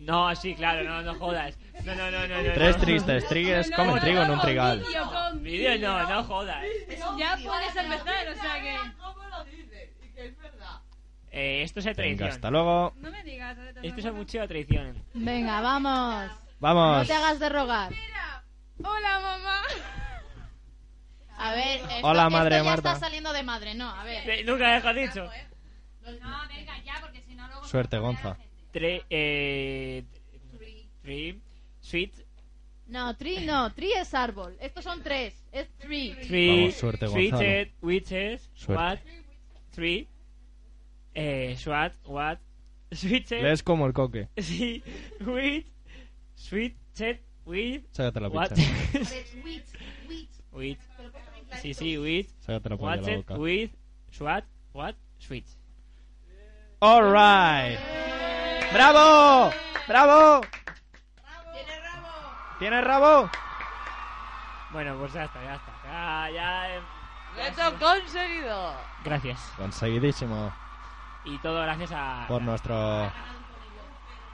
No 0.03 0.36
sí 0.36 0.55
claro 0.55 0.83
no 0.83 1.01
no 1.01 1.15
jodas 1.15 1.57
no 1.86 1.95
no 1.95 2.12
no 2.12 2.27
no, 2.27 2.41
no 2.41 2.53
Tres 2.53 2.77
no. 2.77 2.83
tristes 2.83 3.27
trigues 3.27 3.72
comen 3.75 4.00
trigo 4.00 4.22
en 4.22 4.31
un 4.31 4.39
trigal. 4.41 4.83
Vídeo 5.41 5.77
no, 5.79 6.07
no 6.10 6.24
jodas. 6.24 6.63
Ya 7.17 7.38
puedes 7.43 7.75
empezar, 7.75 8.27
o 8.29 8.36
sea 8.36 8.62
que. 8.62 8.77
¿Cómo 9.00 9.24
lo 9.29 9.43
dice? 9.45 9.93
Y 10.03 10.07
que 10.13 10.25
es 10.27 10.38
verdad. 10.38 10.79
Eh, 11.31 11.63
esto 11.63 11.79
es 11.79 11.86
Venga, 11.86 11.95
traición. 11.95 12.29
hasta 12.29 12.50
luego. 12.51 12.93
No 12.98 13.10
me 13.12 13.24
digas. 13.24 13.57
Esto 13.81 14.00
es 14.07 14.13
mucho 14.13 14.48
traición. 14.48 15.03
Venga, 15.13 15.60
vamos. 15.62 16.27
No 16.27 16.38
Vamos. 16.60 17.07
te 17.07 17.13
hagas 17.13 17.39
de 17.39 17.50
rogar. 17.50 17.91
Hola, 18.83 19.19
mamá. 19.19 19.62
A 21.38 21.53
ver, 21.53 21.81
esto, 21.81 22.07
Hola, 22.07 22.29
madre 22.29 22.55
esto 22.57 22.63
ya 22.65 22.69
Marta. 22.72 22.93
está 22.93 23.05
saliendo 23.07 23.33
de 23.33 23.43
madre, 23.43 23.74
no, 23.75 23.89
a 23.89 24.03
ver. 24.03 24.29
Eh, 24.29 24.43
Nunca 24.45 24.72
dejo 24.75 24.93
dicho. 24.93 25.25
No, 26.22 26.48
venga, 26.48 26.77
ya, 26.86 26.93
porque 27.01 27.22
si 27.24 27.36
no 27.36 27.48
luego. 27.48 27.65
Suerte, 27.65 27.98
Gonza. 27.98 28.38
La. 28.74 28.80
Tre, 28.80 29.03
eh, 29.10 30.03
three, 31.01 31.39
sweet, 31.82 32.13
No, 32.88 33.15
tree 33.15 33.46
no, 33.46 33.72
tree 33.74 33.94
es 33.94 34.13
árbol. 34.13 34.56
Estos 34.60 34.84
son 34.84 35.01
tres, 35.03 35.34
es 35.51 35.68
tree. 35.80 36.15
three, 36.27 36.58
Vamos, 36.60 36.75
suerte, 36.75 37.08
sweeted, 37.08 37.70
witches, 37.82 38.50
Suerte. 38.53 38.84
what, 38.84 39.00
three, 39.72 40.08
eh, 41.15 41.56
swat, 41.58 41.94
what, 42.06 42.39
sweeted, 42.92 43.42
Lees 43.44 43.63
como 43.63 43.86
el 43.86 43.94
coque. 43.94 44.27
sí, 44.38 44.84
with, 45.22 45.65
sweeted, 46.36 47.20
with, 47.46 47.84
Sácate 47.92 48.20
la 48.20 48.27
what, 48.30 48.51
wheat. 48.51 49.65
with, 50.51 50.77
Sí, 51.62 51.74
sí, 51.74 51.98
with, 52.00 52.27
ahí 52.48 52.60
watch 52.80 53.01
de 53.01 53.12
la 53.12 53.18
boca. 53.18 53.36
with, 53.38 53.72
swat, 54.12 54.44
what, 54.74 54.96
switch. 55.20 55.46
Alright. 56.82 57.80
¡Bravo! 58.74 59.51
¡Bravo! 59.88 60.42
¡Tiene 61.53 61.80
rabo! 61.82 62.10
¿Tiene 62.60 62.82
rabo? 62.82 63.30
Bueno, 64.72 64.96
pues 64.98 65.13
ya 65.13 65.24
está, 65.25 65.44
ya 65.44 65.56
está. 65.56 65.72
Ya, 65.86 66.30
ya, 66.32 66.70
eh, 66.75 66.82
¡Reto 67.36 67.80
conseguido! 67.80 68.74
Gracias. 69.03 69.39
Conseguidísimo. 69.58 70.51
Y 71.25 71.38
todo 71.39 71.62
gracias 71.62 71.92
a... 71.94 72.25
Por 72.27 72.42
nuestro 72.42 73.06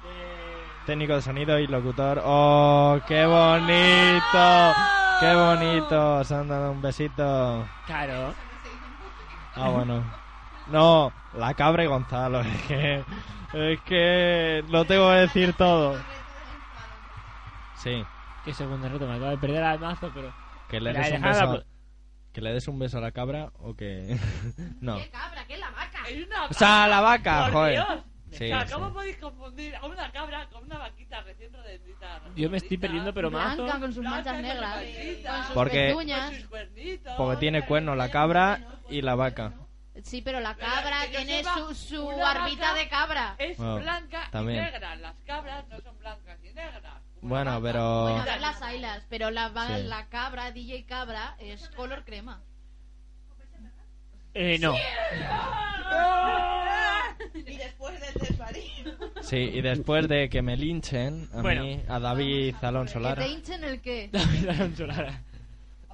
Eh, 0.06 0.66
técnico 0.86 1.14
de 1.16 1.22
sonido 1.22 1.60
y 1.60 1.68
locutor. 1.68 2.22
¡Oh, 2.24 3.00
qué 3.08 3.26
bonito! 3.26 4.74
¡Qué 5.20 5.36
bonito! 5.36 6.16
Os 6.20 6.32
han 6.32 6.48
dado 6.48 6.72
un 6.72 6.82
besito. 6.82 7.68
Claro. 7.86 8.34
Ah, 9.56 9.70
bueno. 9.70 10.04
No, 10.68 11.12
la 11.34 11.54
cabra 11.54 11.84
y 11.84 11.88
Gonzalo. 11.88 12.40
Es 12.46 12.62
que, 12.64 13.04
es 13.54 13.82
que 13.82 14.64
lo 14.70 14.86
tengo 14.86 15.10
que 15.10 15.18
decir 15.18 15.54
todo. 15.54 15.98
Sí, 17.78 18.04
Qué 18.46 18.54
segundo 18.54 18.88
reto, 18.88 19.06
me 19.06 19.16
acabo 19.16 19.32
de 19.32 19.38
perder 19.38 19.64
al 19.64 19.80
mazo, 19.80 20.12
pero... 20.14 20.34
que 20.70 20.80
le 20.80 20.94
des 20.94 21.12
un 21.12 21.22
beso. 21.22 21.64
Que 22.34 22.42
le 22.42 22.54
des 22.54 22.68
un 22.68 22.80
beso 22.80 22.98
a 22.98 23.02
la 23.02 23.12
cabra 23.12 23.52
o 23.60 23.76
que. 23.76 24.18
no. 24.82 24.98
¿Qué 24.98 25.10
cabra? 25.10 25.46
¿Qué 25.48 25.58
la 25.58 25.72
vaca? 25.72 26.08
Es 26.08 26.26
una 26.26 26.46
O 26.46 26.54
sea, 26.54 26.84
a 26.86 26.88
la 26.88 27.02
vaca, 27.02 27.44
¡Por 27.46 27.54
joder. 27.54 27.74
Dios! 27.74 28.00
Sí, 28.32 28.46
o 28.46 28.48
sea, 28.48 28.68
sí. 28.68 28.74
¿cómo 28.74 28.94
podéis 28.94 29.18
confundir 29.18 29.76
a 29.76 29.86
una 29.86 30.12
cabra 30.12 30.48
con 30.50 30.64
una 30.64 30.78
vaquita 30.78 31.22
recién 31.22 31.52
redondita? 31.52 32.22
Yo 32.36 32.50
me 32.50 32.58
estoy 32.58 32.78
perdiendo, 32.78 33.14
pero 33.14 33.32
mazo... 33.32 33.64
Blanca 33.64 33.80
con 33.80 33.94
sus 33.94 34.04
manchas 34.04 34.42
negras. 34.42 34.76
Con 34.76 35.44
sus 35.44 35.54
Porque-. 35.54 35.96
Porque 37.18 37.38
tiene 37.38 37.66
cuerno 37.66 37.96
la 37.96 38.10
cabra 38.10 38.80
y 38.90 39.02
la 39.02 39.16
vaca. 39.16 39.54
Sí, 40.04 40.22
pero 40.22 40.40
la 40.40 40.56
cabra 40.56 41.02
que 41.12 41.18
tiene 41.18 41.44
su, 41.44 41.74
su 41.76 42.06
barbita 42.08 42.70
vaca- 42.72 42.74
de 42.80 42.90
cabra. 42.90 43.36
Es 43.38 43.58
Bueno, 43.58 43.80
blanca 43.80 44.28
también. 44.32 44.60
y 44.60 44.62
negra. 44.72 44.96
Las 44.98 45.16
cabras 45.26 45.68
no 45.70 45.80
son 45.82 45.98
blancas 46.00 46.38
y 46.44 46.54
negras. 46.54 46.84
Una 47.22 47.30
Bueno, 47.30 47.52
vaca- 47.52 47.62
pero- 47.64 48.02
Bueno, 48.04 48.22
a 48.22 48.26
ver 48.26 48.42
las 48.42 48.62
ailas, 48.62 49.04
pero 49.10 49.32
la, 49.32 49.50
va- 49.50 49.78
Sí. 49.78 49.84
la 49.84 50.08
cabra, 50.08 50.52
DJ 50.52 50.86
cabra, 50.86 51.36
es 51.40 51.70
color 51.70 52.04
crema. 52.06 52.42
Eh, 54.34 54.58
no. 54.60 54.76
Y 57.34 57.58
después 57.58 58.00
del 58.00 58.14
desvarío. 58.14 58.98
Sí, 59.22 59.38
y 59.38 59.62
después 59.62 60.08
de 60.08 60.30
que 60.30 60.42
me 60.42 60.56
linchen 60.56 61.30
a 61.34 61.42
Bueno. 61.42 61.64
mí, 61.64 61.82
a 61.88 62.00
David 62.00 62.56
Alonso 62.62 62.96
¿Que 62.96 63.00
Lara. 63.00 63.24
te 63.24 63.30
hinchen 63.30 63.64
el 63.64 63.82
qué? 63.82 64.10
David 64.12 64.50
Alonso 64.50 64.86
Lara. 64.88 65.22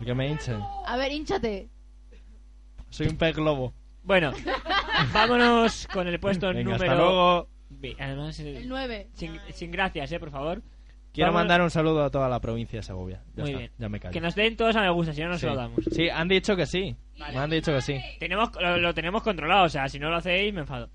Que 0.04 0.14
me 0.14 0.28
hinchen. 0.28 0.62
A 0.86 0.98
ver, 0.98 1.12
hinchate. 1.12 1.70
Soy 2.90 3.08
un 3.08 3.18
pez 3.18 3.36
globo. 3.36 3.74
Bueno, 4.06 4.32
vámonos 5.14 5.88
con 5.92 6.08
el 6.08 6.20
puesto 6.20 6.48
Venga, 6.48 6.62
número... 6.64 6.84
hasta 6.84 6.96
luego. 6.96 7.50
Ve- 7.70 7.96
Además, 8.00 8.40
eh, 8.40 8.58
El 8.58 8.70
9. 8.70 9.10
sin, 9.14 9.40
sin 9.54 9.72
gracias, 9.72 10.12
eh, 10.12 10.20
por 10.20 10.32
favor. 10.32 10.62
Quiero 11.12 11.30
Vamos- 11.32 11.42
mandar 11.42 11.62
un 11.62 11.72
saludo 11.72 12.04
a 12.04 12.10
toda 12.12 12.30
la 12.30 12.40
provincia 12.40 12.80
de 12.80 12.84
Segovia. 12.84 13.24
Ya 13.36 13.42
Muy 13.44 13.52
está, 13.52 13.60
bien. 13.60 13.72
ya 13.78 13.90
me 13.90 14.00
callo. 14.00 14.14
Que 14.14 14.22
nos 14.22 14.36
den 14.36 14.56
todos 14.58 14.76
a 14.76 14.82
me 14.82 14.90
gusta, 14.90 15.14
si 15.14 15.22
no, 15.22 15.30
no 15.30 15.34
sí. 15.36 15.40
se 15.42 15.48
lo 15.48 15.56
damos. 15.56 15.80
Sí, 15.92 16.10
han 16.10 16.28
dicho 16.28 16.56
que 16.56 16.66
sí. 16.66 16.96
Me 17.18 17.38
han 17.38 17.50
dicho 17.50 17.72
que 17.74 17.82
sí. 17.82 18.00
Tenemos, 18.20 18.50
lo, 18.62 18.78
lo 18.78 18.94
tenemos 18.94 19.24
controlado, 19.24 19.64
o 19.66 19.70
sea, 19.70 19.88
si 19.90 19.98
no 19.98 20.10
lo 20.10 20.18
hacéis, 20.18 20.54
me 20.54 20.62
enfado. 20.62 20.90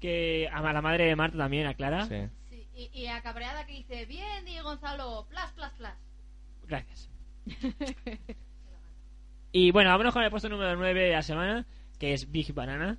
Que 0.00 0.48
a 0.52 0.60
la 0.72 0.80
madre 0.80 1.04
de 1.06 1.16
Marta 1.16 1.36
también, 1.36 1.66
a 1.66 1.74
Clara. 1.74 2.06
Sí. 2.06 2.28
Sí, 2.48 2.66
y, 2.74 2.90
y 3.02 3.06
a 3.08 3.20
cabreada 3.20 3.66
que 3.66 3.72
dice, 3.72 4.06
bien, 4.06 4.44
DJ 4.44 4.62
Gonzalo, 4.62 5.26
plas, 5.28 5.52
plas, 5.52 5.72
plas. 5.74 5.94
Gracias. 6.66 7.10
y 9.52 9.70
bueno, 9.70 9.90
vámonos 9.90 10.14
con 10.14 10.22
el 10.22 10.30
puesto 10.30 10.48
número 10.48 10.76
9 10.76 11.00
de 11.00 11.12
la 11.12 11.22
semana, 11.22 11.66
que 11.98 12.12
es 12.14 12.30
Big 12.30 12.52
Banana. 12.54 12.98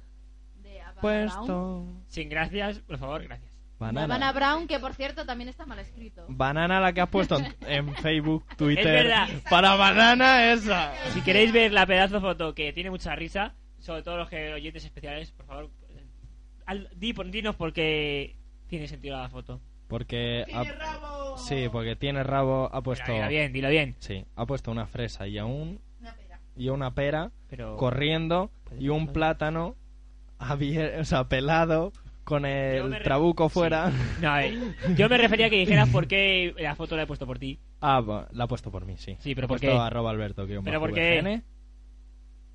De 0.62 0.82
Havana 0.82 1.01
Brown. 1.01 1.01
Puesto. 1.01 1.86
Sin 2.08 2.29
gracias, 2.29 2.79
por 2.79 2.98
favor, 2.98 3.24
gracias. 3.24 3.50
De 3.51 3.86
Havana 3.86 4.01
Banana. 4.08 4.32
Brown, 4.34 4.68
que 4.68 4.79
por 4.79 4.94
cierto 4.94 5.25
también 5.25 5.50
está 5.50 5.65
mal 5.65 5.79
escrito. 5.79 6.25
Banana 6.27 6.79
la 6.82 6.91
que 6.94 7.01
has 7.01 7.10
puesto 7.10 7.38
en, 7.39 7.56
en 7.68 7.96
Facebook, 7.96 8.44
Twitter. 8.58 8.86
Es 8.88 9.03
verdad. 9.06 9.27
Para 9.50 9.75
banana 9.75 10.51
esa. 10.51 10.94
Si 11.13 11.22
queréis 11.22 11.51
ver 11.53 11.72
la 11.72 11.86
pedazo 11.86 12.20
foto 12.20 12.53
que 12.53 12.74
tiene 12.74 12.89
mucha 12.89 13.15
risa, 13.15 13.56
sobre 13.79 14.03
todo 14.03 14.18
los 14.18 14.29
que 14.29 14.53
oyentes 14.53 14.84
especiales, 14.84 15.32
por 15.32 15.46
favor, 15.46 15.70
al- 16.65 16.89
di, 16.96 17.13
dinos 17.32 17.56
porque 17.56 18.36
tiene 18.68 18.88
sentido 18.88 19.18
la 19.18 19.29
foto. 19.29 19.62
Porque 19.88 20.44
¡Tiene 20.46 20.60
ha, 20.70 20.74
rabo! 20.74 21.38
sí, 21.38 21.68
porque 21.72 21.96
tiene 21.96 22.22
rabo, 22.24 22.70
ha 22.72 22.82
puesto 22.84 23.12
Dilo 23.12 23.27
bien, 23.27 23.51
dilo 23.51 23.70
bien. 23.70 23.96
sí, 23.98 24.24
ha 24.36 24.46
puesto 24.46 24.70
una 24.70 24.86
fresa 24.86 25.25
y 25.25 25.39
a 25.39 25.46
un 25.46 25.60
Una 25.60 25.70
pera. 25.70 25.88
Y 26.59 26.69
una 26.69 26.93
pera 26.93 27.31
Pero 27.49 27.75
corriendo 27.77 28.51
y 28.77 28.89
un 28.89 29.07
plátano 29.07 29.75
abier- 30.37 30.99
o 30.99 31.05
sea, 31.05 31.23
pelado 31.27 31.91
con 32.23 32.45
el 32.45 33.01
trabuco 33.01 33.49
Sí. 33.49 33.53
fuera. 33.53 33.91
No, 34.21 34.37
eh, 34.37 34.55
yo 34.95 35.09
me 35.09 35.17
refería 35.17 35.47
a 35.47 35.49
que 35.49 35.55
dijeras 35.57 35.89
por 35.89 36.05
qué 36.07 36.53
la 36.59 36.75
foto 36.75 36.95
la 36.95 37.03
he 37.03 37.07
puesto 37.07 37.25
por 37.25 37.39
ti. 37.39 37.59
Ah, 37.81 38.01
va, 38.01 38.27
la 38.33 38.43
ha 38.43 38.47
puesto 38.47 38.69
por 38.69 38.85
mí, 38.85 38.97
sí. 38.97 39.15
Sí, 39.19 39.33
pero 39.33 39.47
¿por 39.47 39.59
qué? 39.59 39.71
arroba 39.71 40.11
alberto 40.11 40.45
guion 40.45 40.63
Pero 40.63 40.79
¿por 40.79 40.93
qué? 40.93 41.21
VGN. 41.21 41.43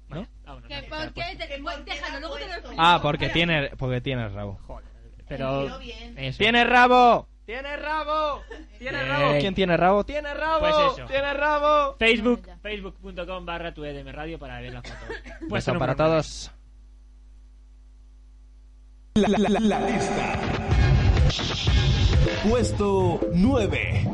Vaya, 0.08 0.28
vámonos, 0.44 0.68
¿Que 0.68 0.74
no, 0.82 0.88
¿Por 0.88 0.98
está 0.98 1.12
qué? 1.14 1.36
Te- 1.36 1.62
porque 1.62 1.90
Déjalo, 1.92 2.20
luego 2.20 2.34
te 2.36 2.46
lo 2.46 2.52
explico. 2.52 2.76
Ah, 2.78 2.98
porque 3.02 3.28
tiene 3.30 3.70
porque 3.78 4.00
tiene 4.02 4.28
rabo. 4.28 4.58
Joder, 4.66 4.84
pero 5.26 5.78
eso. 6.16 6.38
¡Tiene 6.38 6.64
rabo! 6.64 7.26
¡Tiene 7.46 7.76
rabo! 7.76 8.42
¡Tiene 8.78 8.98
Bien. 9.04 9.08
rabo! 9.08 9.32
¿Quién 9.38 9.54
tiene 9.54 9.76
rabo? 9.76 10.04
¡Tiene 10.04 10.32
rabo! 10.34 10.60
Pues 10.60 10.74
eso. 10.74 11.06
¡Tiene 11.06 11.34
rabo! 11.34 11.96
Facebook, 11.98 12.46
ya. 12.46 12.56
facebook.com 12.62 13.44
barra 13.44 13.74
tu 13.74 13.84
EDM 13.84 14.08
radio 14.12 14.38
para 14.38 14.60
ver 14.60 14.72
la 14.72 14.82
foto. 14.82 14.94
Número 15.42 15.78
para 15.78 15.94
todos. 15.94 16.50
La, 19.14 19.28
la- 19.28 19.38
la- 19.48 19.60
la 19.60 19.80
lista. 19.90 20.40
Puesto 22.48 23.20
9. 23.34 24.08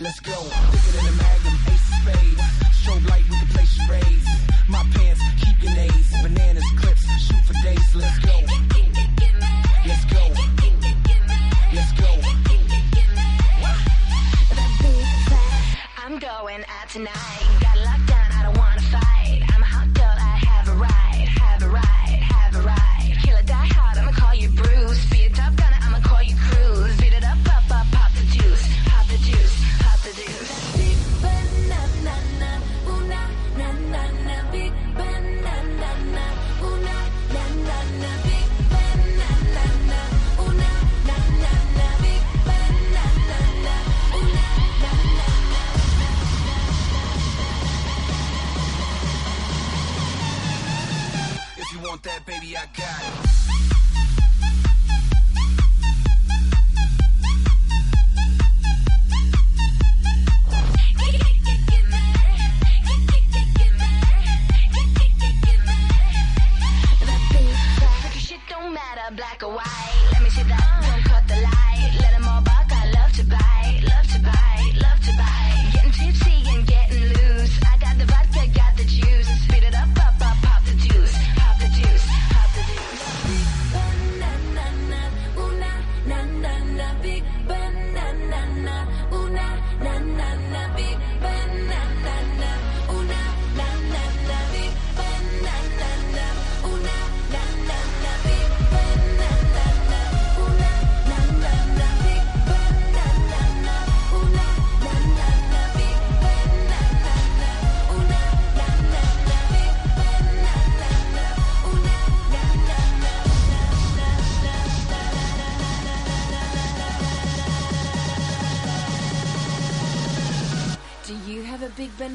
Let's 0.00 0.20
go. 0.20 0.30
Bigger 0.30 0.92
than 0.94 1.06
a 1.08 1.12
magnum, 1.16 1.54
ace 1.66 1.88
of 1.90 1.96
spades. 2.02 2.40
Strobe 2.70 3.08
light, 3.08 3.24
we 3.28 3.36
can 3.36 3.48
play 3.48 3.64
charades. 3.64 4.26
My 4.68 4.84
pants, 4.94 5.20
keep 5.42 5.60
your 5.60 5.74
nays. 5.74 6.12
Bananas, 6.22 6.64
clips, 6.76 7.04
shoot 7.20 7.44
for 7.44 7.54
days. 7.64 7.94
Let's 7.96 8.18
go. 8.20 8.40
Let's 9.86 10.04
go. 10.04 10.32
Let's 11.72 11.92
go. 12.00 12.18
I'm 15.96 16.18
going 16.20 16.64
out 16.80 16.88
tonight. 16.88 17.57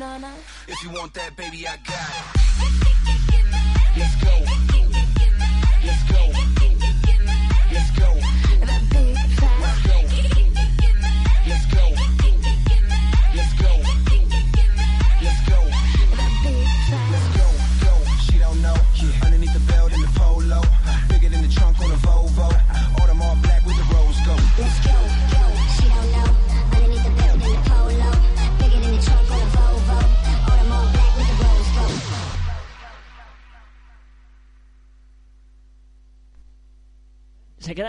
Banana? 0.03 0.32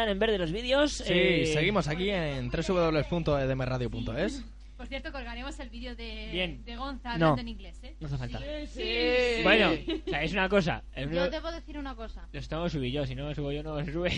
Quedan 0.05 0.13
en 0.13 0.19
verde 0.19 0.39
los 0.39 0.53
vídeos? 0.53 0.93
Sí, 0.93 1.05
Eh, 1.13 1.51
seguimos 1.53 1.89
aquí 1.89 2.11
en 2.11 2.51
www.edmradio.es. 2.51 4.45
Por 4.77 4.87
cierto, 4.89 5.13
colgaremos 5.13 5.59
el 5.61 5.71
vídeo 5.71 5.95
de, 5.97 6.29
Bien. 6.33 6.63
de 6.65 6.77
Gonza 6.77 7.11
No. 7.17 7.27
hablando 7.29 7.41
en 7.43 7.49
inglés, 7.49 7.79
¿eh? 7.85 7.95
No 8.01 8.09
hace 8.09 8.19
falta. 8.19 8.41
Sí. 8.67 9.41
Bueno, 9.45 9.71
o 9.71 10.11
sea, 10.11 10.23
es 10.23 10.33
una 10.33 10.49
cosa. 10.49 10.83
el 10.95 11.05
Yo 11.05 11.11
mío- 11.11 11.31
debo 11.31 11.51
decir 11.53 11.79
una 11.79 11.95
cosa. 11.95 12.29
Que 12.33 12.39
subir 12.69 12.93
yo, 12.93 13.07
si 13.07 13.15
no 13.15 13.29
lo 13.29 13.35
subo 13.35 13.53
yo 13.53 13.63
no 13.63 13.83
se 13.85 13.93
sube. 13.93 14.11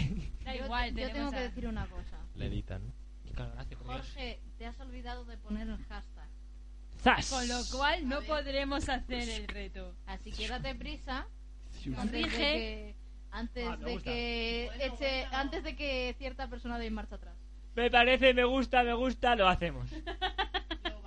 Da 0.45 0.57
igual, 0.57 0.95
yo 0.97 1.11
tengo 1.13 1.31
que 1.31 1.37
a- 1.37 1.43
decir 1.43 1.67
una 1.69 1.87
cosa. 1.87 2.19
Le 2.35 2.47
editan. 2.47 2.83
Jorge, 3.85 4.41
te 4.57 4.65
has 4.67 4.81
olvidado 4.81 5.25
de 5.27 5.37
poner 5.37 5.69
el 5.69 5.77
hashtag. 5.85 6.27
¡Zas! 7.03 7.29
Con 7.31 7.47
lo 7.47 7.61
cual 7.71 8.09
no 8.09 8.23
podremos 8.23 8.89
hacer 8.89 9.29
el 9.29 9.47
reto. 9.47 9.95
Así 10.07 10.33
que 10.33 10.49
date 10.49 10.75
prisa 10.75 11.27
que 11.85 12.96
antes 13.39 13.67
Ah, 13.69 13.77
de 13.77 13.93
gusta. 13.93 14.11
que 14.11 14.71
eche- 14.81 15.27
antes 15.33 15.63
de 15.65 15.77
que 15.77 16.15
cierta 16.19 16.49
persona 16.49 16.79
dé 16.79 16.91
marcha 16.91 17.17
atrás. 17.17 17.37
Me 17.75 17.91
parece, 17.91 18.33
me 18.35 18.45
gusta, 18.45 18.83
me 18.83 18.95
gusta, 18.95 19.35
lo 19.37 19.49
hacemos. 19.49 19.91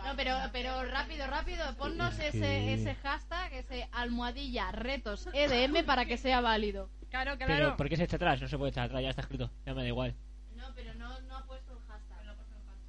No, 0.10 0.16
pero 0.16 0.36
pero 0.52 0.84
rápido, 0.86 1.28
rápido, 1.28 1.64
ponnos 1.78 2.18
ese 2.20 2.74
ese 2.74 2.96
hashtag, 2.96 3.54
ese 3.54 3.88
almohadilla 3.92 4.72
retos 4.72 5.28
EDM 5.34 5.84
para 5.86 6.06
que 6.06 6.18
sea 6.18 6.42
válido. 6.42 6.90
Claro, 7.12 7.36
Pero 7.38 7.46
claro. 7.48 7.78
¿por 7.78 7.90
qué 7.90 7.98
se 7.98 8.06
echa 8.06 8.16
atrás? 8.16 8.42
No 8.42 8.48
se 8.48 8.58
puede 8.58 8.72
echar 8.72 8.86
atrás, 8.86 9.04
ya 9.04 9.10
está 9.12 9.22
escrito. 9.22 9.52
Ya 9.68 9.74
me 9.76 9.82
da 9.84 9.88
igual. 9.88 10.16
No, 10.56 10.66
pero 10.74 10.96
no 10.96 11.20
no 11.22 11.38
ha 11.38 11.46
puesto 11.46 11.74
el 11.74 11.80
hashtag. 11.88 12.36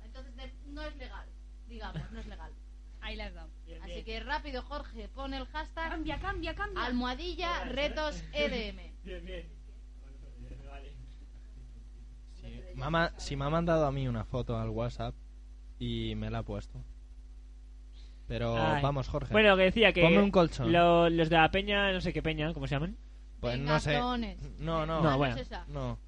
Entonces 0.04 0.32
no 0.66 0.82
es 0.82 0.96
legal, 0.96 1.26
digamos, 1.68 2.10
no 2.10 2.20
es 2.20 2.26
legal. 2.26 2.52
Ahí 3.02 3.16
las 3.16 3.32
dado. 3.34 3.48
Así 3.82 4.02
que 4.04 4.20
rápido, 4.20 4.62
Jorge, 4.62 5.08
pon 5.08 5.32
el 5.34 5.46
hashtag 5.46 5.90
Cambia, 5.90 6.18
cambia, 6.18 6.54
cambia. 6.54 6.84
almohadilla 6.84 7.64
retos 7.64 8.22
E 8.32 8.44
EDM. 8.44 9.04
Bien, 9.04 9.24
bien. 9.24 9.46
Vale. 10.68 10.92
Mamá, 12.74 13.12
si 13.16 13.36
me 13.36 13.44
ha 13.44 13.50
mandado 13.50 13.86
a 13.86 13.92
mí 13.92 14.06
una 14.08 14.24
foto 14.24 14.58
al 14.58 14.70
WhatsApp 14.70 15.14
y 15.78 16.14
me 16.16 16.30
la 16.30 16.38
ha 16.38 16.42
puesto. 16.42 16.82
Pero 18.28 18.56
Ay. 18.56 18.82
vamos, 18.82 19.08
Jorge. 19.08 19.32
Bueno, 19.32 19.56
que 19.56 19.64
decía 19.64 19.92
que 19.92 20.02
Ponme 20.02 20.22
un 20.22 20.30
colchón. 20.30 20.70
lo- 20.72 21.10
los 21.10 21.28
de 21.28 21.36
la 21.36 21.50
peña, 21.50 21.92
no 21.92 22.00
sé 22.00 22.12
qué 22.12 22.22
peña, 22.22 22.52
¿cómo 22.54 22.66
se 22.66 22.74
llaman? 22.76 22.96
pues 23.40 23.58
no 23.58 23.80
sé. 23.80 23.94
No, 23.98 24.84
no. 24.86 25.00
No, 25.00 25.16
bueno. 25.16 25.34
No. 25.68 25.98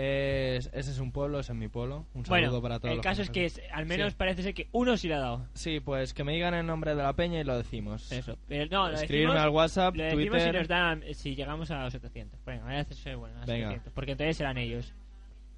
Es- 0.00 0.70
ese 0.72 0.92
es 0.92 0.98
un 1.00 1.10
pueblo, 1.10 1.40
ese 1.40 1.50
es 1.50 1.58
mi 1.58 1.66
pueblo. 1.66 2.06
Un 2.14 2.24
saludo 2.24 2.50
Bueno, 2.50 2.62
para 2.62 2.78
todos 2.78 2.90
el 2.92 2.96
los 2.98 3.02
caso 3.04 3.22
es 3.22 3.30
que 3.30 3.42
nos 3.42 3.58
es- 3.58 3.72
al 3.72 3.84
menos 3.86 4.12
Sí. 4.12 4.16
parece 4.16 4.42
ser 4.44 4.54
que 4.54 4.68
uno 4.70 4.96
sí 4.96 5.08
le 5.08 5.14
ha 5.14 5.18
dado. 5.18 5.48
Sí, 5.54 5.80
pues 5.80 6.14
que 6.14 6.22
me 6.22 6.32
digan 6.34 6.54
el 6.54 6.64
nombre 6.66 6.94
de 6.94 7.02
la 7.02 7.12
peña 7.14 7.40
y 7.40 7.44
lo 7.44 7.56
decimos. 7.56 8.12
Eso. 8.12 8.38
Pero 8.46 8.66
no, 8.70 8.88
lo 8.90 8.94
Escribirme 8.94 9.32
decimos, 9.32 9.44
al 9.44 9.50
WhatsApp, 9.50 9.96
lo 9.96 10.04
decimos 10.04 10.24
Twitter. 10.28 10.52
si 10.52 10.58
nos 10.58 10.68
dan, 10.68 11.02
si 11.14 11.34
llegamos 11.34 11.70
a 11.72 11.82
los 11.82 11.92
700. 11.92 12.38
Venga, 12.44 12.64
voy 12.64 12.74
a 12.74 12.80
hacer 12.80 13.16
bueno, 13.16 13.34
a 13.34 13.38
los 13.40 13.46
Venga. 13.48 13.66
700, 13.70 13.92
porque 13.92 14.12
entonces 14.12 14.36
serán 14.36 14.56
ellos. 14.56 14.94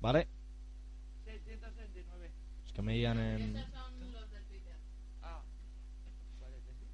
¿Vale? 0.01 0.27
669. 1.27 2.31
Es 2.65 2.73
que 2.73 2.81
me 2.81 2.95
digan 2.95 3.19
en... 3.19 3.57
Esos 3.59 3.71
son 3.73 4.13
los 4.13 4.31
del 4.31 4.43
Twitter. 4.45 4.75
Ah. 5.23 5.43
¿Cuál 6.39 6.53
es 6.55 6.63
ese? 6.65 6.85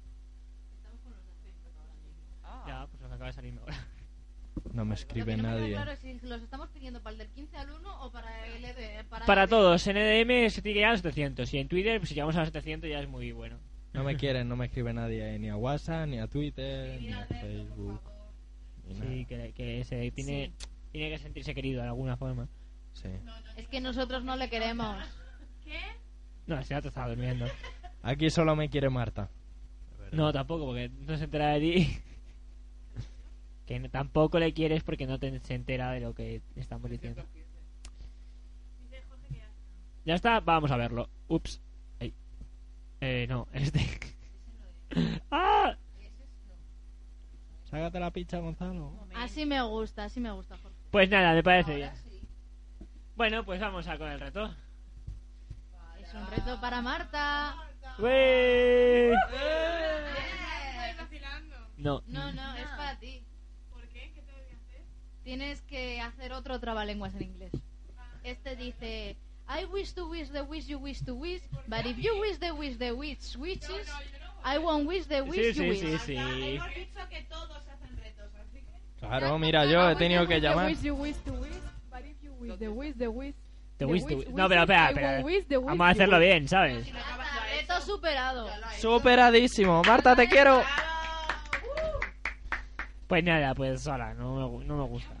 Estamos 0.75 0.99
con 1.01 1.11
los 1.13 1.25
de 1.25 1.31
Facebook 1.43 1.71
ahora 1.79 1.93
mismo. 1.93 2.19
Ah. 2.43 2.65
Ya, 2.67 2.87
pues 2.87 2.99
que 2.99 3.05
acaba 3.13 3.27
de 3.27 3.33
salirme 3.33 3.61
ahora. 3.61 3.86
No 4.77 4.85
me 4.85 4.93
escribe 4.93 5.35
no 5.35 5.41
nadie. 5.41 5.71
claro 5.71 5.95
si 5.95 6.19
los 6.21 6.39
estamos 6.43 6.69
pidiendo 6.69 7.01
para 7.01 7.13
el 7.13 7.17
del 7.17 7.29
15 7.29 7.57
al 7.57 7.71
1 7.71 8.05
o 8.05 8.11
para 8.11 8.45
el 8.45 8.63
ED. 8.63 9.05
Para, 9.09 9.25
Para 9.25 9.43
ED. 9.45 9.49
todos, 9.49 9.87
en 9.87 9.97
EDM 9.97 10.51
se 10.51 10.61
tiene 10.61 10.73
que 10.73 10.79
llegar 10.81 10.89
a 10.89 10.93
los 10.93 11.01
700. 11.01 11.51
Y 11.51 11.57
en 11.57 11.67
Twitter, 11.67 11.99
pues, 11.99 12.09
si 12.09 12.13
llegamos 12.13 12.35
a 12.35 12.41
los 12.41 12.49
700 12.49 12.87
ya 12.87 12.99
es 12.99 13.09
muy 13.09 13.31
bueno. 13.31 13.57
No 13.93 14.03
me 14.03 14.15
quieren, 14.17 14.47
no 14.47 14.55
me 14.55 14.65
escribe 14.67 14.93
nadie 14.93 15.39
ni 15.39 15.49
a 15.49 15.55
WhatsApp, 15.55 16.07
ni 16.07 16.19
a 16.19 16.27
Twitter, 16.27 17.01
ni 17.01 17.11
a 17.11 17.25
Facebook. 17.25 17.99
ni. 18.87 18.93
Sí, 18.93 19.25
que, 19.25 19.51
que 19.53 19.83
se 19.83 20.11
tiene, 20.11 20.53
tiene 20.91 21.09
que 21.09 21.17
sentirse 21.17 21.55
querido 21.55 21.81
de 21.81 21.87
alguna 21.87 22.15
forma. 22.15 22.47
Sí. 22.93 23.09
Es 23.55 23.67
que 23.69 23.81
nosotros 23.81 24.23
no 24.23 24.35
le 24.35 24.47
queremos. 24.47 24.95
No, 26.45 26.63
se 26.63 26.75
ha 26.75 26.77
estado 26.77 27.09
durmiendo. 27.09 27.47
Aquí 28.03 28.29
solo 28.29 28.55
me 28.55 28.69
quiere 28.69 28.91
Marta. 28.91 29.31
No, 30.11 30.31
tampoco, 30.31 30.67
porque 30.67 30.89
no 30.89 31.17
se 31.17 31.23
entera 31.23 31.53
de 31.53 31.59
ti. 31.61 31.97
Que 33.67 33.79
no- 33.79 33.89
tampoco 33.89 34.39
le 34.39 34.53
quieres 34.53 34.81
porque 34.83 35.05
no 35.05 35.19
te, 35.19 35.39
se 35.41 35.53
entera 35.53 35.91
de 35.91 35.99
lo 35.99 36.15
que 36.15 36.41
estamos 36.55 36.89
diciendo. 36.89 37.23
Ya 40.05 40.15
está, 40.15 40.39
vamos 40.39 40.71
a 40.71 40.77
verlo. 40.77 41.09
Ups. 41.27 41.61
Ay. 41.99 42.13
Eh, 43.01 43.27
no, 43.29 43.47
este. 43.53 43.81
¡Ah! 45.29 45.75
Sácate 47.65 47.99
la 47.99 48.11
picha, 48.11 48.39
Gonzalo. 48.39 49.05
Así 49.15 49.45
me 49.45 49.61
gusta, 49.61 50.05
así 50.05 50.21
me 50.21 50.31
gusta, 50.31 50.57
Jorge. 50.57 50.77
Pues 50.89 51.09
nada, 51.09 51.33
me 51.33 51.43
parece 51.43 51.75
bien. 51.75 51.91
Bueno, 53.17 53.43
pues 53.43 53.59
vamos 53.59 53.85
a 53.87 53.97
con 53.97 54.09
el 54.09 54.19
reto. 54.21 54.55
Es 55.99 56.13
un 56.13 56.25
reto 56.27 56.61
para 56.61 56.81
Marta. 56.81 57.55
¡Wey! 57.99 59.11
Estoy 59.11 60.95
vacilando. 60.97 61.55
No. 61.75 62.01
No, 62.07 62.31
no, 62.31 62.55
es 62.55 62.67
para 62.67 62.97
ti. 62.99 63.25
¿Por 63.71 63.81
qué? 63.89 64.13
¿Qué 64.13 64.21
tengo 64.21 64.39
que 64.47 64.55
hacer? 64.55 64.83
Tienes 65.27 65.61
que 65.63 65.99
hacer 65.99 66.31
otro 66.31 66.57
trabalenguas 66.57 67.13
en 67.15 67.23
inglés. 67.23 67.51
Este 68.23 68.55
dice... 68.55 69.17
I 69.49 69.65
wish 69.65 69.91
to 69.93 70.07
wish 70.07 70.29
the 70.29 70.41
wish 70.41 70.67
you 70.67 70.79
wish 70.79 71.03
to 71.03 71.13
wish, 71.15 71.41
but 71.67 71.85
if 71.85 71.97
you 71.97 72.17
wish 72.17 72.39
the 72.39 72.51
wish 72.51 72.77
the 72.77 72.93
wish 72.93 73.35
wishes, 73.35 73.91
I 74.41 74.57
won't 74.57 74.87
wish 74.87 75.05
the 75.07 75.21
wish 75.23 75.35
Sí, 75.35 75.47
you 75.47 75.63
sí, 75.63 75.69
wish. 75.69 75.79
sí, 75.81 75.97
sí. 75.97 76.15
Hemos 76.15 76.73
dicho 76.73 77.09
que 77.09 77.23
todos 77.23 77.57
hacen 77.57 77.97
retos, 77.97 78.31
así 78.39 78.61
que... 78.61 78.99
Claro, 79.05 79.37
mira, 79.37 79.65
yo 79.65 79.89
he 79.89 79.97
tenido 79.97 80.25
que 80.25 80.39
llamar. 80.39 80.73
The 80.77 80.91
wish, 80.91 81.17
the 81.17 81.31
wish, 83.09 83.33
wish. 83.79 84.27
No, 84.33 84.47
pero 84.47 84.61
espera, 84.61 84.89
espera. 84.91 85.59
Vamos 85.59 85.87
a 85.87 85.89
hacerlo 85.89 86.19
bien, 86.19 86.47
¿sabes? 86.47 86.87
Reto 86.87 87.81
superado. 87.81 88.47
Superadísimo. 88.79 89.81
Marta, 89.83 90.15
te 90.15 90.29
quiero. 90.29 90.63
Pues 93.07 93.23
nada, 93.25 93.53
pues 93.55 93.81
sola, 93.81 94.13
no 94.13 94.59
me, 94.59 94.65
no 94.65 94.77
me 94.77 94.83
gusta. 94.83 95.16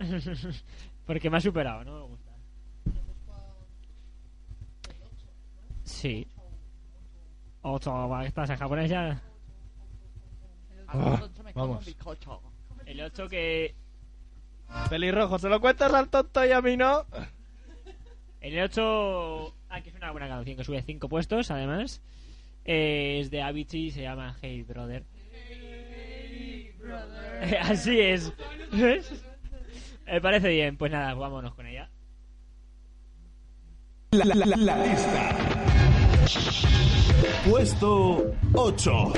Porque 1.06 1.30
me 1.30 1.36
ha 1.36 1.40
superado, 1.40 1.84
no 1.84 1.94
me 1.94 2.02
gusta. 2.06 2.30
Sí. 5.84 6.26
Ocho, 7.62 8.20
¿estás 8.22 8.50
en 8.50 8.56
japonés 8.56 8.90
ya? 8.90 9.20
Ah, 10.86 11.28
vamos. 11.54 11.86
El 12.86 13.00
8 13.00 13.28
que... 13.28 13.74
Pelirrojo, 14.88 15.38
se 15.38 15.48
lo 15.48 15.60
cuentas 15.60 15.92
al 15.92 16.08
tonto 16.08 16.44
y 16.44 16.52
a 16.52 16.62
mí 16.62 16.76
no. 16.76 17.04
El 18.40 18.58
8... 18.60 19.54
Ah, 19.68 19.82
que 19.82 19.90
es 19.90 19.94
una 19.96 20.10
buena 20.10 20.28
canción 20.28 20.56
que 20.56 20.64
sube 20.64 20.82
5 20.82 21.08
puestos, 21.08 21.50
además. 21.50 22.00
Eh, 22.64 23.18
es 23.20 23.30
de 23.30 23.42
Avicii, 23.42 23.90
se 23.90 24.02
llama 24.02 24.36
Hey 24.40 24.62
Brother. 24.62 25.04
Así 27.60 28.00
es. 28.00 28.32
¿Ves? 28.72 29.24
Me 30.10 30.20
parece 30.20 30.48
bien. 30.48 30.76
Pues 30.76 30.90
nada, 30.92 31.14
vámonos 31.14 31.54
con 31.54 31.66
ella. 31.66 31.90
La, 34.12 34.24
la- 34.24 34.34
la- 34.34 34.56
la 34.56 34.86
lista. 34.86 35.36
Puesto 37.48 38.34
8. 38.54 39.12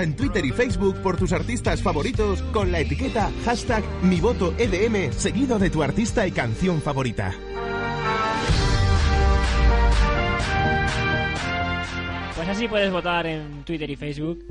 Vota 0.00 0.08
en 0.08 0.16
Twitter 0.16 0.44
y 0.46 0.50
Facebook 0.50 0.96
por 1.02 1.18
tus 1.18 1.30
artistas 1.32 1.82
favoritos 1.82 2.40
con 2.54 2.72
la 2.72 2.80
etiqueta 2.80 3.30
hashtag 3.44 3.84
mi 4.02 4.18
voto 4.18 4.54
EDM 4.56 5.12
seguido 5.12 5.58
de 5.58 5.68
tu 5.68 5.82
artista 5.82 6.26
y 6.26 6.32
canción 6.32 6.80
favorita. 6.80 7.34
Pues 12.34 12.48
así 12.48 12.66
puedes 12.66 12.90
votar 12.90 13.26
en 13.26 13.62
Twitter 13.64 13.90
y 13.90 13.96
Facebook. 13.96 14.42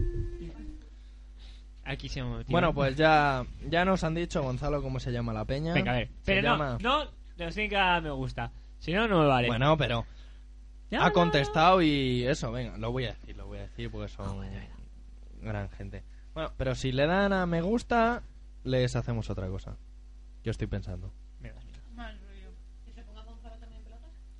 Aquí 1.83 2.07
se 2.09 2.21
motiva. 2.21 2.45
Bueno, 2.51 2.71
pues 2.71 2.95
ya, 2.95 3.43
ya 3.67 3.85
nos 3.85 4.03
han 4.03 4.13
dicho, 4.13 4.43
Gonzalo, 4.43 4.83
cómo 4.83 4.99
se 4.99 5.11
llama 5.11 5.33
la 5.33 5.45
peña. 5.45 5.73
Venga, 5.73 5.93
a 5.93 5.95
ver. 5.95 6.07
Se 6.07 6.13
Pero 6.25 6.41
no, 6.43 6.47
llama- 6.57 6.77
no, 6.79 7.05
nos 7.37 7.55
me 8.03 8.11
gusta. 8.11 8.51
Si 8.77 8.93
no, 8.93 9.07
no 9.07 9.21
me 9.21 9.25
vale. 9.25 9.47
Bueno, 9.47 9.75
pero 9.77 10.05
Ya, 10.91 11.05
ha 11.05 11.11
contestado 11.11 11.81
y 11.81 12.23
eso, 12.25 12.51
venga, 12.51 12.77
lo 12.77 12.91
voy 12.91 13.05
a 13.05 13.13
decir, 13.13 13.35
lo 13.35 13.47
voy 13.47 13.57
a 13.57 13.61
decir 13.61 13.89
porque 13.89 14.09
son 14.09 14.43
gran 15.41 15.69
gente. 15.69 16.03
Bueno, 16.33 16.51
pero 16.57 16.75
si 16.75 16.91
le 16.91 17.05
dan 17.07 17.33
a 17.33 17.45
me 17.45 17.61
gusta, 17.61 18.23
les 18.63 18.95
hacemos 18.95 19.29
otra 19.29 19.47
cosa. 19.47 19.77
Yo 20.43 20.51
estoy 20.51 20.67
pensando. 20.67 21.11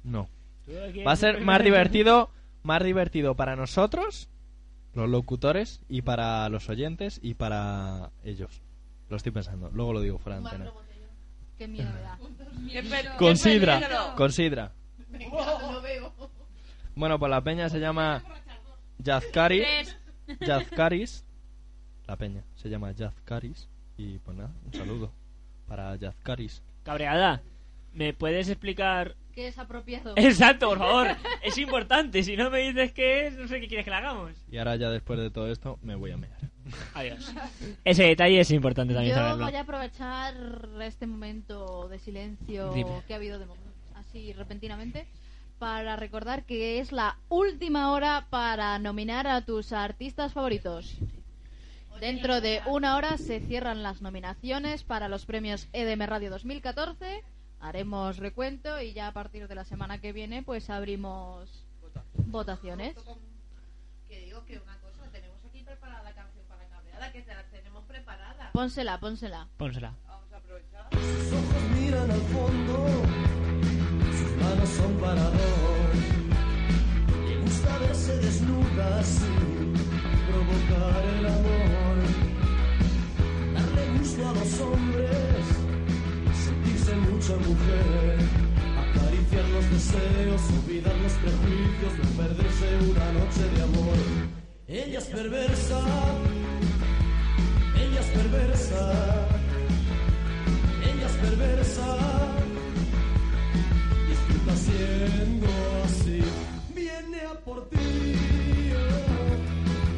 No. 0.03 0.29
¿Tú 0.65 0.71
quieres 0.71 1.05
Va 1.07 1.12
a 1.12 1.15
ser 1.15 1.41
más 1.41 1.63
divertido, 1.63 2.31
más 2.63 2.83
divertido 2.83 3.35
para 3.35 3.55
nosotros, 3.55 4.29
los 4.93 5.09
locutores, 5.09 5.81
y 5.89 6.01
para 6.01 6.47
los 6.49 6.69
oyentes 6.69 7.19
y 7.21 7.33
para 7.35 8.12
ellos. 8.23 8.62
Lo 9.09 9.17
estoy 9.17 9.31
pensando. 9.31 9.69
Luego 9.71 9.93
lo 9.93 10.01
digo 10.01 10.17
fuera 10.19 10.39
de 10.39 10.45
antena. 10.47 10.71
Qué 11.57 11.67
miedo 11.67 11.89
me 11.93 12.01
da. 12.01 12.19
Qué 12.71 12.83
pe- 12.83 13.09
Con 13.17 13.29
qué 13.33 13.35
sidra, 13.35 13.79
peligro. 13.79 14.15
con 14.15 14.31
sidra. 14.31 14.71
Venga, 15.09 15.71
lo 15.71 15.81
veo. 15.81 16.13
Bueno, 16.95 17.19
pues 17.19 17.29
la 17.29 17.41
peña 17.41 17.69
se 17.69 17.79
llama 17.79 18.23
Yazcari. 18.99 19.63
Yazcaris. 20.39 21.26
La 22.08 22.15
peña 22.15 22.44
se 22.56 22.70
llama 22.70 22.92
Yazcaris. 22.92 23.68
Y 23.98 24.18
pues 24.20 24.38
nada, 24.38 24.52
un 24.65 24.74
saludo 24.74 25.12
para 25.68 25.96
Yazcaris. 25.96 26.62
Cabreada, 26.84 27.42
¿me 27.94 28.13
puedes 28.13 28.50
explicar 28.50 29.15
que 29.34 29.48
es 29.48 29.58
apropiado. 29.60 30.13
Exacto, 30.18 30.70
por 30.70 30.80
favor. 30.80 31.08
Es 31.44 31.58
importante. 31.58 32.24
Si 32.24 32.36
no 32.36 32.50
me 32.50 32.60
dices 32.60 32.92
qué 32.92 33.28
es, 33.28 33.38
no 33.38 33.48
sé 33.48 33.62
qué 33.62 33.68
quieres 33.68 33.86
que 33.86 33.92
le 33.92 33.96
hagamos. 33.98 34.32
Y 34.52 34.58
ahora 34.58 34.76
ya 34.76 34.89
después 34.89 35.20
de 35.20 35.30
todo 35.30 35.50
esto 35.52 35.80
me 35.82 35.96
voy 35.96 36.12
a 36.12 36.18
mear. 36.18 36.38
Adiós. 36.94 37.34
Ese 37.86 38.04
detalle 38.04 38.39
es 38.39 38.52
importante 38.52 38.94
también 38.94 39.15
Yo 39.15 39.22
saberlo. 39.22 39.46
voy 39.46 39.56
a 39.56 39.62
aprovechar 39.62 40.34
este 40.82 41.08
momento 41.08 41.88
de 41.89 42.00
silencio 42.00 42.74
Dime. 42.74 43.02
que 43.08 43.13
ha 43.13 43.15
habido 43.18 43.39
de 43.39 43.46
mo- 43.46 43.56
así 43.96 44.34
repentinamente 44.34 45.08
para 45.60 45.98
recordar 45.98 46.45
que 46.45 46.80
es 46.80 46.91
la 46.91 47.17
última 47.28 47.91
hora 47.91 48.28
para 48.30 48.80
nominar 48.80 49.28
a 49.28 49.41
tus 49.41 49.74
artistas 49.74 50.34
favoritos. 50.34 50.98
Dentro 52.00 52.39
de 52.39 52.62
una 52.65 52.95
hora 52.95 53.17
se 53.17 53.41
cierran 53.41 53.84
las 53.84 54.02
nominaciones 54.02 54.84
para 54.84 55.10
los 55.10 55.26
premios 55.26 55.67
EDM 55.74 56.08
Radio 56.08 56.30
2014. 56.32 57.24
Haremos 57.60 58.17
recuento 58.17 58.82
y 58.82 58.93
ya 58.93 59.08
a 59.08 59.13
partir 59.13 59.50
de 59.50 59.56
la 59.56 59.65
semana 59.65 60.00
que 60.00 60.13
viene 60.13 60.41
pues 60.41 60.69
abrimos 60.69 61.65
votaciones. 62.28 62.95
Que 64.08 64.22
digo 64.22 64.45
que 64.45 64.60
una 64.60 64.80
cosa, 64.80 65.12
tenemos 65.12 65.43
aquí 65.45 65.62
preparada 65.62 66.04
la 66.04 66.13
canción 66.13 66.45
para 66.48 66.65
cabreada, 66.69 67.12
que 67.12 67.22
te 67.22 67.36
la 67.36 67.43
tenemos 67.50 67.84
preparada. 67.84 68.50
Pónsela, 68.54 68.98
pónsela. 69.00 69.50
Pónsela. 69.58 69.93
Vamos 70.08 70.32
a 70.32 70.38
aprovechar. 70.38 70.88
Sus 70.93 71.34
ojos 71.34 71.63
miran 71.78 72.10
al 72.10 72.22
fondo, 72.22 72.88
sus 72.88 73.48
manos 74.39 74.69
son 74.69 74.93
para 74.95 75.23
dos. 75.38 75.95
Le 77.28 77.36
gusta 77.41 77.78
verse 77.80 78.17
desnuda 78.17 79.04
sin 79.04 79.73
provocar 80.28 81.04
el 81.17 81.25
amor. 81.25 81.95
Darle 83.54 83.84
gusto 83.97 84.30
a 84.30 84.34
los 84.34 84.60
hombres, 84.62 85.43
sentirse 86.45 86.95
mucha 86.95 87.36
mujer. 87.47 88.17
Acariciar 88.84 89.45
los 89.56 89.65
deseos, 89.71 90.41
olvidar 90.58 90.95
los 91.04 91.13
prejuicios, 91.13 91.93
no 92.02 92.10
perderse 92.21 92.67
una 92.91 93.08
noche 93.19 93.43
de 93.54 93.62
amor. 93.63 93.97
Ella 94.67 94.99
es 94.99 95.06
perversa, 95.06 95.80
ella 97.75 97.99
es 97.99 98.08
perversa. 98.08 98.82
Ella 100.82 101.06
es 101.06 101.13
perversa 101.17 102.38
siendo 104.56 105.47
así. 105.86 106.21
Viene 106.75 107.21
a 107.21 107.34
por 107.45 107.67
ti, 107.69 107.78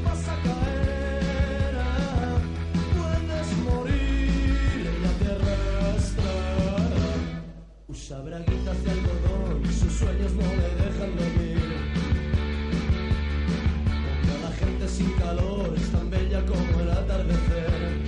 vas 0.04 0.28
a 0.28 0.36
caer, 0.48 1.76
puedes 2.98 3.48
morir, 3.68 4.88
ella 4.94 5.14
te 5.20 5.26
arrastrará. 5.36 6.80
Usa 7.88 8.20
braguitas 8.22 8.84
de 8.84 8.92
algodón, 8.92 9.66
sus 9.66 9.94
sueños 9.94 10.32
no 10.34 10.48
le 10.62 10.70
dejan 10.84 11.12
dormir. 11.18 11.72
Porque 14.06 14.34
la 14.44 14.52
gente 14.62 14.88
sin 14.88 15.12
calor 15.14 15.74
es 15.76 15.90
tan 15.92 16.10
bella 16.10 16.46
como 16.46 16.80
el 16.80 16.90
atardecer. 16.92 18.02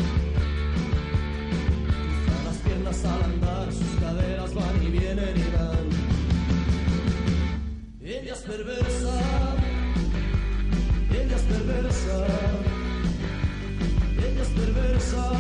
Cruza 2.25 2.43
las 2.45 2.57
piernas 2.57 3.05
al 3.05 3.23
andar, 3.23 3.71
sus 3.71 3.99
caderas 3.99 4.53
van 4.53 4.83
y 4.83 4.89
perversa, 8.57 9.15
ella 11.09 11.35
es 11.35 11.41
perversa, 11.41 12.17
ella 14.17 14.41
es 14.41 14.49
perversa. 14.49 15.31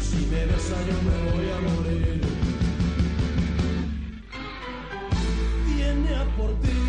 Si 0.00 0.26
me 0.26 0.46
besa 0.46 0.76
yo 0.88 0.96
me 1.06 1.16
voy 1.30 1.46
a 1.56 1.58
morir. 1.68 2.20
Viene 5.66 6.10
a 6.16 6.24
por 6.36 6.50
ti, 6.62 6.83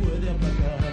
whatever. 0.00 0.87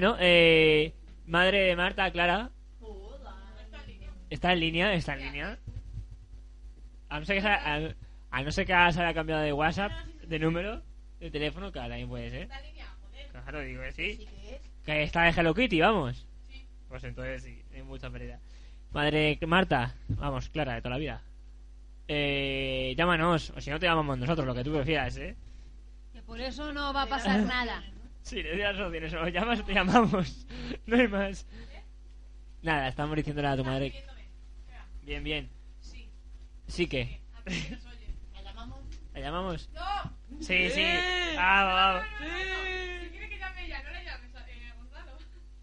Bueno, 0.00 0.16
eh, 0.20 0.94
madre 1.26 1.58
de 1.58 1.74
Marta, 1.74 2.08
Clara. 2.12 2.52
Está 4.30 4.52
en 4.52 4.60
línea, 4.60 4.94
está 4.94 5.14
en 5.14 5.24
línea. 5.24 5.58
A 7.08 7.18
no 7.18 7.26
ser 7.26 7.34
que 7.34 7.42
se, 7.42 7.48
a, 7.48 7.94
a 8.30 8.42
no 8.44 8.52
ser 8.52 8.64
que 8.64 8.72
se 8.92 9.02
haya 9.02 9.12
cambiado 9.12 9.42
de 9.42 9.52
WhatsApp, 9.52 9.90
de 10.24 10.38
número, 10.38 10.82
de 11.18 11.32
teléfono, 11.32 11.72
que 11.72 11.80
también 11.80 12.08
puede 12.08 12.30
ser. 12.30 12.48
Claro, 13.32 13.58
digo 13.58 13.82
que 13.82 13.90
sí. 13.90 14.28
Que 14.84 15.02
está 15.02 15.24
de 15.24 15.30
Hello 15.30 15.52
Kitty, 15.52 15.80
vamos. 15.80 16.28
Pues 16.88 17.02
entonces 17.02 17.42
sí, 17.42 17.60
hay 17.74 17.82
mucha 17.82 18.08
pérdida. 18.08 18.38
Madre 18.92 19.36
Marta, 19.48 19.96
vamos, 20.10 20.48
Clara, 20.48 20.74
de 20.74 20.80
toda 20.80 20.90
la 20.94 20.98
vida. 20.98 21.22
Eh, 22.06 22.94
llámanos, 22.96 23.50
o 23.50 23.60
si 23.60 23.70
no 23.70 23.80
te 23.80 23.86
llamamos 23.86 24.16
nosotros, 24.16 24.46
lo 24.46 24.54
que 24.54 24.62
tú 24.62 24.72
prefieras, 24.72 25.16
¿eh? 25.16 25.34
Que 26.12 26.22
por 26.22 26.40
eso 26.40 26.72
no 26.72 26.94
va 26.94 27.02
a 27.02 27.06
pasar 27.08 27.40
nada. 27.40 27.82
Sí, 28.28 28.42
le 28.42 28.50
doy 28.50 28.58
las 28.58 28.78
opciones. 28.78 29.14
O 29.14 29.28
llamas 29.28 29.60
o 29.60 29.64
te 29.64 29.72
llamamos. 29.72 30.46
No 30.84 30.96
hay 30.96 31.08
más. 31.08 31.46
Nada, 32.60 32.88
estamos 32.88 33.16
diciéndole 33.16 33.48
a 33.48 33.56
tu 33.56 33.64
madre. 33.64 34.04
Bien, 35.02 35.24
bien. 35.24 35.50
Sí. 35.80 36.10
Sí 36.66 36.86
que. 36.86 37.22
¿La 38.34 38.42
llamamos? 38.42 38.80
¿La 39.14 39.20
llamamos? 39.20 39.70
¡No! 39.72 40.12
Sí, 40.40 40.68
sí. 40.68 40.84
Vamos, 41.36 41.72
vamos. 41.72 42.04
Si 43.02 43.08
quiere 43.08 43.28
que 43.30 43.38
llame 43.38 43.64
ella, 43.64 43.82
no 43.82 43.90
la 43.92 44.02
llames, 44.02 44.30
eh, 44.46 44.72
Gonzalo. 44.76 45.12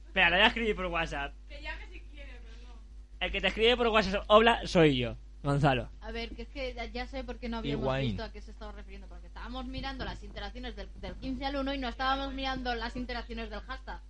Espera, 0.08 0.30
la 0.32 0.38
voy 0.38 0.44
a 0.46 0.48
escribir 0.48 0.76
por 0.76 0.86
WhatsApp. 0.88 1.36
Que 1.48 1.62
llame 1.62 1.88
si 1.92 2.00
quiere, 2.00 2.42
pero 2.44 2.68
no. 2.68 2.80
El 3.20 3.32
que 3.32 3.42
te 3.42 3.48
escribe 3.48 3.78
por 3.78 3.88
WhatsApp, 3.90 4.24
hola, 4.26 4.66
soy 4.66 4.98
yo, 4.98 5.18
Gonzalo. 5.46 5.90
A 6.02 6.12
ver, 6.12 6.36
que 6.36 6.42
es 6.42 6.48
que 6.50 6.74
ya, 6.74 6.86
ya 6.86 7.08
sé 7.08 7.24
por 7.24 7.38
qué 7.38 7.48
no 7.48 7.58
habíamos 7.58 7.84
Higuaín. 7.84 8.08
visto 8.10 8.24
a 8.24 8.32
qué 8.32 8.42
se 8.42 8.52
estaba 8.52 8.72
refiriendo. 8.74 9.08
Porque 9.08 9.28
estábamos 9.28 9.66
mirando 9.66 10.04
las 10.04 10.22
interacciones 10.24 10.76
del, 10.76 10.90
del 11.00 11.16
15 11.16 11.46
al 11.46 11.56
1 11.56 11.74
y 11.76 11.78
no 11.78 11.88
estábamos 11.88 12.34
mirando 12.34 12.74
las 12.76 12.96
interacciones 12.96 13.50
del 13.50 13.62
hashtag. 13.62 14.02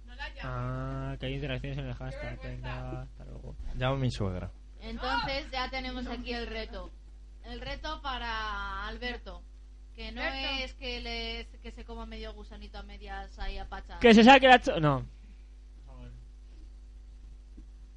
Ah, 0.43 1.15
que 1.19 1.25
hay 1.27 1.33
interacciones 1.35 1.77
en 1.77 1.85
el 1.87 1.93
hashtag. 1.93 2.41
Venga, 2.41 3.01
hasta 3.01 3.25
luego. 3.25 3.55
Llamo 3.75 3.95
a 3.95 3.99
mi 3.99 4.09
suegra. 4.11 4.49
Entonces 4.81 5.49
ya 5.51 5.69
tenemos 5.69 6.07
aquí 6.07 6.33
el 6.33 6.47
reto. 6.47 6.89
El 7.43 7.59
reto 7.61 8.01
para 8.01 8.87
Alberto. 8.87 9.43
Que 9.95 10.11
no 10.11 10.21
Alberto. 10.21 10.63
es 10.63 10.73
que, 10.75 10.99
les, 11.01 11.47
que 11.61 11.71
se 11.71 11.85
coma 11.85 12.05
medio 12.05 12.33
gusanito 12.33 12.77
a 12.77 12.83
medias 12.83 13.37
ahí 13.39 13.57
a 13.57 13.67
pacha. 13.67 13.99
Que 13.99 14.13
se 14.13 14.23
saque 14.23 14.47
la... 14.47 14.59
cho- 14.59 14.79
No. 14.79 15.05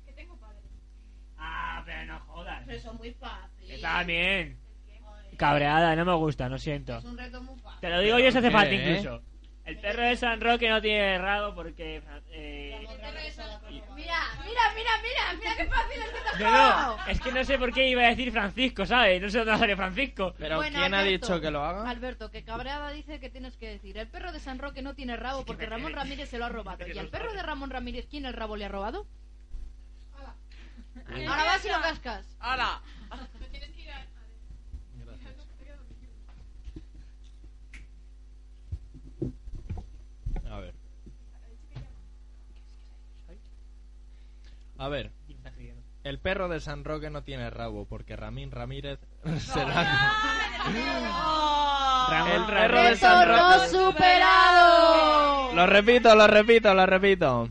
Que 0.07 0.13
tengo 0.13 0.37
padre. 0.37 0.59
Ah, 1.37 1.78
pero 1.89 2.05
no 2.05 2.21
jodas. 2.21 2.63
Pero 2.67 2.79
eso 2.79 2.91
es 2.93 2.99
muy 2.99 3.17
bien. 4.07 4.59
Cabreada, 5.37 5.95
no 5.97 6.05
me 6.05 6.15
gusta, 6.15 6.49
lo 6.49 6.59
siento. 6.59 6.99
Es 6.99 7.05
un 7.05 7.17
reto 7.17 7.41
muy 7.43 7.59
fácil. 7.61 7.81
Te 7.81 7.89
lo 7.91 8.01
digo 8.01 8.19
yo 8.19 8.31
si 8.31 8.39
hace 8.39 8.49
¿Qué, 8.49 8.53
falta 8.53 8.71
eh? 8.75 8.75
incluso. 8.91 9.23
El 9.65 9.79
perro 9.79 10.03
de 10.03 10.17
San 10.17 10.41
Roque 10.41 10.69
no 10.69 10.81
tiene 10.81 11.15
errado 11.17 11.55
porque... 11.55 12.03
eh, 12.31 12.79
Mira, 13.95 14.17
mira, 14.43 14.63
mira, 14.75 14.91
mira, 15.03 15.35
mira 15.39 15.57
qué 15.57 15.67
fácil 15.67 16.01
es 16.01 16.09
que 16.09 16.21
te 16.21 16.29
has 16.29 16.41
No, 16.41 17.07
es 17.07 17.21
que 17.21 17.33
no 17.33 17.45
sé 17.45 17.59
por 17.59 17.73
qué 17.73 17.89
iba 17.89 18.03
a 18.03 18.09
decir 18.09 18.33
Francisco, 18.33 18.87
¿sabes? 18.87 19.21
No 19.21 19.29
sé 19.29 19.39
dónde 19.39 19.59
salió 19.59 19.77
Francisco. 19.77 20.35
Pero 20.39 20.57
Bueno, 20.57 20.79
¿quién 20.79 20.95
ha 20.95 21.01
Alberto, 21.01 21.27
dicho 21.27 21.41
que 21.43 21.51
lo 21.51 21.63
haga? 21.63 21.89
Alberto, 21.89 22.31
que 22.31 22.43
cabreada 22.45 22.91
dice 22.93 23.21
que 23.21 23.29
tienes 23.29 23.57
que 23.59 23.69
decir. 23.69 23.99
El 23.99 24.09
perro 24.09 24.33
de 24.33 24.41
San 24.41 24.59
Roque 24.59 24.81
no 24.83 24.95
tiene 24.95 25.17
rabo 25.17 25.45
porque 25.45 25.65
me- 25.67 25.71
Ramón 25.71 25.93
Ramírez 25.93 26.31
se 26.31 26.39
lo 26.39 26.47
ha 26.47 26.49
robado. 26.49 26.79
¿Y 26.89 26.99
al 26.99 27.09
perro 27.09 27.33
de 27.35 27.43
Ramón 27.43 27.71
Ramírez 27.71 28.07
quién 28.11 28.25
el 28.25 28.33
rabo 28.33 28.57
le 28.57 28.65
ha 28.65 28.69
robado? 28.69 29.07
Ahora 31.29 31.45
vas 31.45 31.65
y 31.65 31.69
lo 31.69 31.81
cascas. 31.81 32.37
¡Hala! 32.41 32.81
Me 33.41 33.47
tienes 33.49 33.71
que 33.71 33.83
ir 33.83 33.91
a... 33.91 34.05
A 40.51 40.59
ver. 40.61 40.75
A 44.79 44.89
ver. 44.89 45.11
El 46.05 46.19
perro 46.21 46.49
de 46.49 46.61
San 46.61 46.85
Roque 46.85 47.11
no 47.11 47.23
tiene 47.23 47.51
rabo 47.51 47.85
porque 47.87 48.17
Ramín 48.17 48.51
Ramírez 48.51 48.99
se 49.41 49.65
la... 49.67 50.13
El 52.35 52.45
perro 52.47 52.69
Ramírez. 52.75 52.91
de 52.91 52.97
San 52.97 53.29
¡Reto 53.29 53.43
no 53.43 53.57
Roque. 53.57 53.69
superado! 53.69 55.53
Lo 55.55 55.67
repito, 55.67 56.15
lo 56.15 56.27
repito, 56.27 56.73
lo 56.75 56.87
repito. 56.87 57.49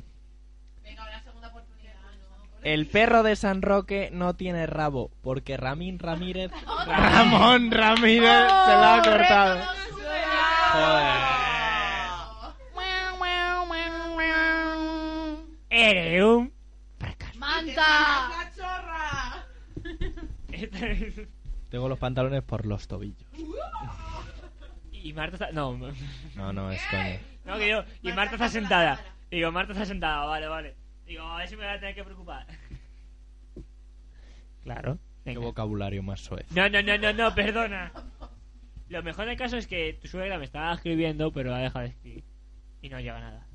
Venga, 0.84 1.04
una 1.04 1.22
segunda 1.24 1.48
oportunidad, 1.50 1.94
¿no? 2.20 2.57
El 2.68 2.86
perro 2.86 3.24
de 3.24 3.38
San 3.38 3.62
Roque 3.62 4.10
no 4.12 4.36
tiene 4.36 4.68
rabo, 4.68 5.10
porque 5.22 5.56
Ramín 5.56 6.00
Ramírez... 6.00 6.52
Ramón 6.86 7.72
Ramírez 7.72 8.28
se 8.30 8.72
lo 8.74 8.84
ha 8.84 9.02
cortado. 9.02 9.62
Joder. 10.74 11.38
Eres 15.70 16.24
un... 16.24 16.54
¡Manta! 17.38 18.32
¡Cachorra! 18.34 19.46
Tengo 21.70 21.88
los 21.88 22.00
pantalones 22.00 22.44
por 22.44 22.66
los 22.66 22.86
tobillos. 22.86 23.30
y 24.92 25.14
Marta 25.14 25.36
está... 25.36 25.52
No, 25.54 25.78
No, 26.36 26.52
no, 26.52 26.70
es 26.70 26.82
coño. 26.92 27.18
no, 27.46 27.58
que 27.58 27.70
yo... 27.70 27.84
Y 28.02 28.12
Marta 28.12 28.36
está 28.36 28.50
sentada. 28.50 29.00
Digo, 29.32 29.54
Marta 29.54 29.72
está 29.72 29.86
sentada, 29.86 30.26
vale, 30.26 30.48
vale. 30.48 30.87
Digo, 31.08 31.24
a 31.24 31.38
ver 31.38 31.48
si 31.48 31.56
me 31.56 31.66
voy 31.66 31.74
a 31.74 31.80
tener 31.80 31.96
que 31.96 32.04
preocupar. 32.04 32.46
Claro. 34.64 35.00
Qué 35.24 35.30
venga. 35.34 35.40
vocabulario 35.40 36.04
más 36.04 36.20
suave. 36.20 36.46
No, 36.52 36.68
no, 36.68 36.82
no, 36.82 36.98
no, 36.98 37.14
no, 37.14 37.34
perdona. 37.34 37.94
Lo 38.90 39.02
mejor 39.02 39.26
del 39.26 39.38
caso 39.38 39.56
es 39.56 39.66
que 39.66 39.94
tu 39.94 40.10
suegra 40.10 40.38
me 40.38 40.44
estaba 40.44 40.74
escribiendo, 40.74 41.32
pero 41.32 41.56
ha 41.56 41.60
dejado 41.60 41.84
de 41.84 41.92
escribir. 41.92 42.24
Y 42.82 42.90
no 42.90 43.00
llega 43.00 43.20
nada. 43.20 43.48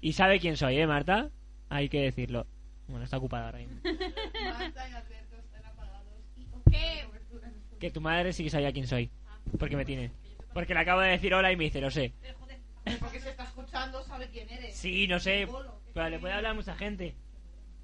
Y 0.00 0.14
sabe 0.14 0.40
quién 0.40 0.56
soy, 0.56 0.78
¿eh, 0.78 0.86
Marta? 0.86 1.30
Hay 1.68 1.90
que 1.90 2.00
decirlo. 2.00 2.46
Bueno, 2.88 3.04
está 3.04 3.18
ocupada 3.18 3.46
ahora 3.46 3.58
mismo. 3.58 3.80
Marta 3.82 4.88
y 4.88 4.92
Alberto 4.92 5.36
están 5.36 5.66
apagados. 5.66 6.22
¿Y 6.36 6.46
¿Qué? 6.70 7.04
Que 7.78 7.90
tu 7.90 8.00
madre 8.00 8.32
sí 8.32 8.44
que 8.44 8.50
sabía 8.50 8.72
quién 8.72 8.86
soy. 8.86 9.10
Porque 9.58 9.76
me 9.76 9.84
tiene. 9.84 10.10
Porque 10.54 10.72
le 10.72 10.80
acabo 10.80 11.02
de 11.02 11.10
decir 11.10 11.34
hola 11.34 11.52
y 11.52 11.56
me 11.56 11.64
dice, 11.64 11.80
lo 11.82 11.90
sé. 11.90 12.14
Porque 13.00 13.20
se 13.20 13.30
está 13.30 13.44
escuchando, 13.44 14.02
sabe 14.02 14.28
quién 14.30 14.48
eres. 14.48 14.74
Sí, 14.74 15.06
no 15.06 15.18
sé. 15.20 15.46
Bolo, 15.46 15.83
Pero 15.94 16.08
le 16.08 16.16
está 16.16 16.20
puede 16.20 16.34
hablar 16.34 16.50
a 16.52 16.54
mucha 16.54 16.74
gente. 16.76 17.14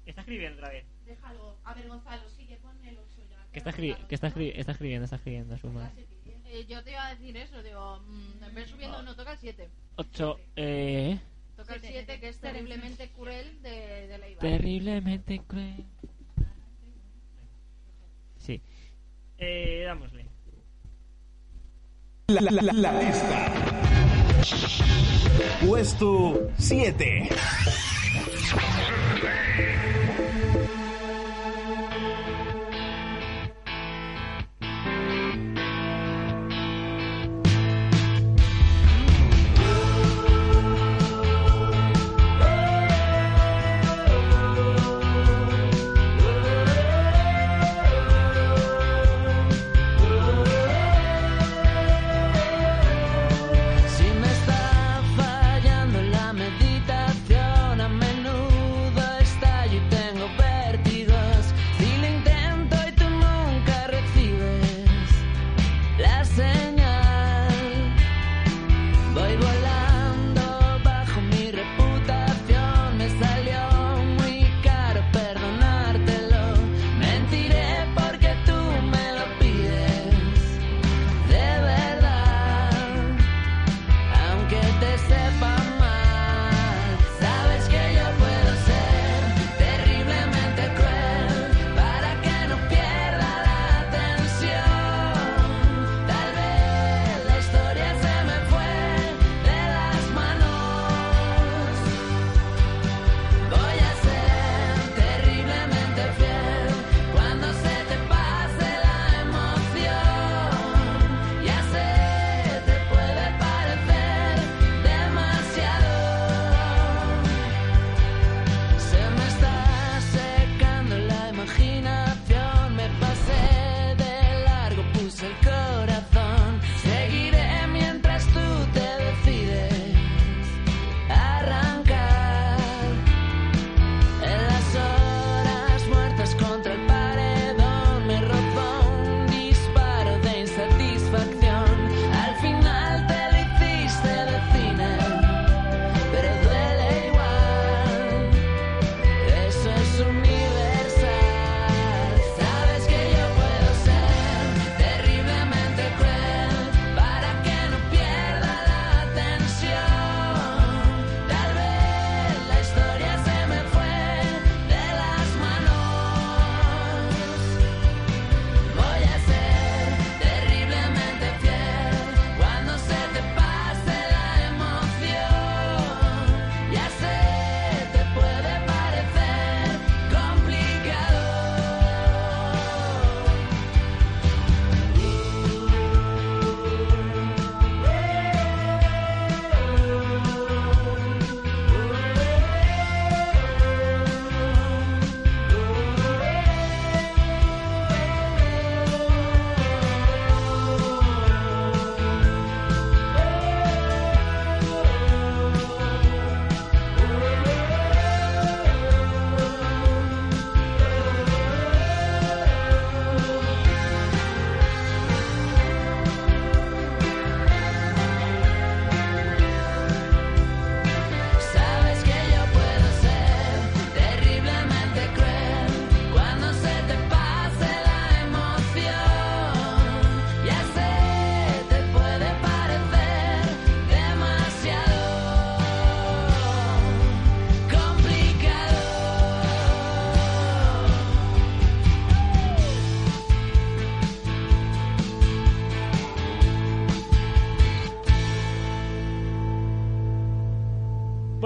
Está 0.05 0.21
escribiendo 0.21 0.57
otra 0.57 0.69
vez. 0.69 0.85
Déjalo. 1.05 1.57
A 1.63 1.73
ver, 1.73 1.87
Gonzalo, 1.87 2.29
sigue, 2.29 2.57
ponme 2.57 2.89
el 2.89 2.97
ocho 2.97 3.21
ya. 3.29 3.45
Que 3.51 3.59
está, 3.59 3.71
escri- 3.71 4.07
que 4.07 4.15
está, 4.15 4.27
escri- 4.31 4.51
está 4.55 4.71
escribiendo, 4.73 5.05
está 5.05 5.15
escribiendo 5.17 5.57
su 5.57 5.67
madre. 5.69 6.05
Eh, 6.45 6.65
yo 6.67 6.83
te 6.83 6.91
iba 6.91 7.05
a 7.07 7.15
decir 7.15 7.37
eso, 7.37 7.63
digo, 7.63 7.99
mm, 8.01 8.43
en 8.43 8.55
vez 8.55 8.69
subiendo 8.69 9.01
no 9.03 9.15
toca 9.15 9.31
el 9.33 9.37
7. 9.39 9.69
8. 9.95 10.39
Eh, 10.57 11.19
Toca 11.55 11.75
el 11.75 11.81
7, 11.81 12.19
que 12.19 12.27
es 12.29 12.39
terriblemente 12.39 13.09
cruel 13.11 13.61
de, 13.61 14.07
de 14.07 14.17
Leiva. 14.17 14.41
terriblemente 14.41 15.39
cruel. 15.47 15.85
Sí. 18.39 18.59
Eh, 19.37 19.83
dámosle. 19.85 20.25
La, 22.27 22.41
la- 22.41 22.61
la- 22.61 22.73
la 22.73 23.01
lista. 23.03 23.53
Puesto 25.65 26.49
7. 26.57 27.29
Si 28.11 29.70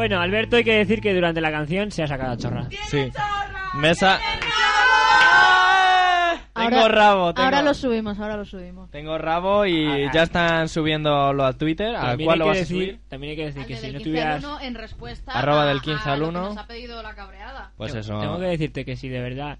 Bueno, 0.08 0.22
Alberto, 0.22 0.56
hay 0.58 0.64
que 0.64 0.76
decir 0.78 1.01
que 1.01 1.16
durante 1.16 1.41
la 1.41 1.49
canción 1.49 1.89
se 1.89 2.03
ha 2.03 2.08
sacado 2.08 2.36
chorra. 2.36 2.70
Sí. 2.91 3.12
Mesa. 3.74 4.20
Tengo 6.53 6.78
Ahora- 6.82 6.88
rabo, 6.89 7.34
tengo, 7.34 7.43
Ahora 7.45 7.62
lo 7.64 7.74
subimos, 7.74 8.20
ahora 8.20 8.38
lo 8.38 8.45
subimos. 8.45 8.91
tengo 8.91 9.18
rabo 9.18 9.66
y 9.66 10.06
Ah, 10.06 10.12
ya 10.14 10.22
están 10.24 10.70
subiéndolo 10.70 11.43
a 11.43 11.53
Twitter. 11.53 11.95
¿A 11.95 12.16
cuál 12.24 12.38
lo 12.38 12.45
vas 12.45 12.58
a 12.58 12.60
decir, 12.60 12.78
subir? 12.78 12.99
también 13.10 13.32
hay 13.32 13.36
que 13.36 13.45
decir 13.45 13.62
Al 13.64 13.68
que 13.68 13.74
de 13.74 13.80
si 13.80 13.88
no 13.88 13.91
15 13.93 14.03
tuvieras... 14.12 14.43
al 14.43 14.49
1 14.51 14.62
en 14.62 14.76
respuesta 14.76 15.32
Arroba 15.32 15.64
a- 15.64 15.66
del 15.66 15.82
15 15.82 16.08
a 16.08 16.14
al 16.14 16.20
lo 16.20 16.26
que 16.26 16.30
1. 16.38 16.41
nos 16.49 16.58
ha 16.58 16.68
pedido 16.68 17.01
la 17.01 17.16
cabreada. 17.16 17.72
Pues 17.76 17.91
Tengo- 17.91 17.99
eso. 18.01 18.20
Tengo 18.20 18.39
que 18.39 18.45
decirte 18.45 18.86
que 18.86 18.95
si 18.97 19.10
de 19.10 19.22
verdad 19.22 19.58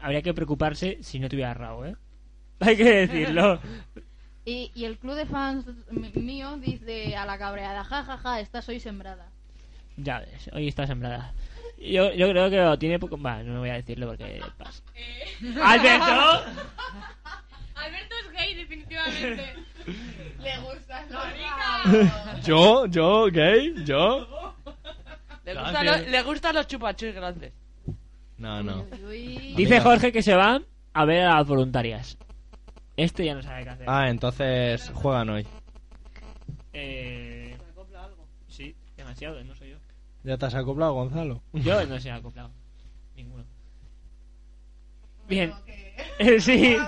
habría 0.00 0.22
que 0.22 0.34
preocuparse 0.34 0.98
si 1.02 1.18
no 1.18 1.28
tuviera 1.28 1.52
rabo, 1.52 1.84
¿eh? 1.84 1.96
Hay 2.60 2.76
que 2.76 2.84
decirlo. 3.06 3.58
Y, 4.46 4.70
y 4.74 4.84
el 4.84 4.98
club 4.98 5.14
de 5.14 5.24
fans 5.24 5.64
mío 6.14 6.58
dice 6.58 7.16
a 7.16 7.24
la 7.24 7.38
cabreada, 7.38 7.82
ja, 7.82 8.04
ja, 8.04 8.18
ja, 8.18 8.40
estás 8.40 8.68
hoy 8.68 8.78
sembrada. 8.78 9.30
Ya 9.96 10.20
ves, 10.20 10.50
hoy 10.52 10.68
está 10.68 10.86
sembrada. 10.86 11.32
Yo, 11.78 12.12
yo 12.12 12.28
creo 12.30 12.50
que 12.50 12.56
lo 12.56 12.78
tiene 12.78 12.98
poco... 12.98 13.20
Va, 13.20 13.42
no 13.42 13.60
voy 13.60 13.70
a 13.70 13.74
decirlo 13.74 14.08
porque 14.08 14.40
pasa. 14.56 14.82
¡Alberto! 15.62 16.04
Alberto 17.74 18.14
es 18.24 18.32
gay, 18.32 18.54
definitivamente. 18.54 19.54
Le 20.40 20.58
gustan 20.58 21.04
los 21.10 21.24
Marica. 21.24 22.40
¿Yo? 22.42 22.86
¿Yo? 22.86 23.26
¿Gay? 23.26 23.74
¿Yo? 23.84 24.54
Le, 25.44 25.54
los, 25.54 26.06
le 26.06 26.22
gustan 26.22 26.54
los 26.54 26.66
chupachus 26.66 27.14
grandes. 27.14 27.52
No, 28.38 28.62
no. 28.62 28.86
Dice. 29.56 29.80
Jorge 29.80 30.12
que 30.12 30.22
se 30.22 30.34
va 30.34 30.60
a 30.92 31.04
ver 31.04 31.24
a 31.26 31.36
las 31.36 31.46
voluntarias. 31.46 32.16
Este 32.96 33.24
ya 33.24 33.34
no 33.34 33.42
sabe 33.42 33.64
qué 33.64 33.70
hacer. 33.70 33.86
Ah, 33.88 34.08
entonces 34.08 34.90
juegan 34.94 35.28
hoy. 35.28 35.46
Eh... 36.72 37.56
Sí, 38.48 38.74
demasiado, 38.96 39.42
no 39.44 39.54
yo. 39.54 39.63
¿Ya 40.24 40.38
te 40.38 40.46
has 40.46 40.54
acoplado, 40.54 40.94
Gonzalo? 40.94 41.42
Yo 41.52 41.84
no 41.86 42.00
se 42.00 42.10
ha 42.10 42.16
acoplado. 42.16 42.50
Ninguno. 43.14 43.44
Bien. 45.28 45.52
Eh, 46.18 46.40
sí. 46.40 46.76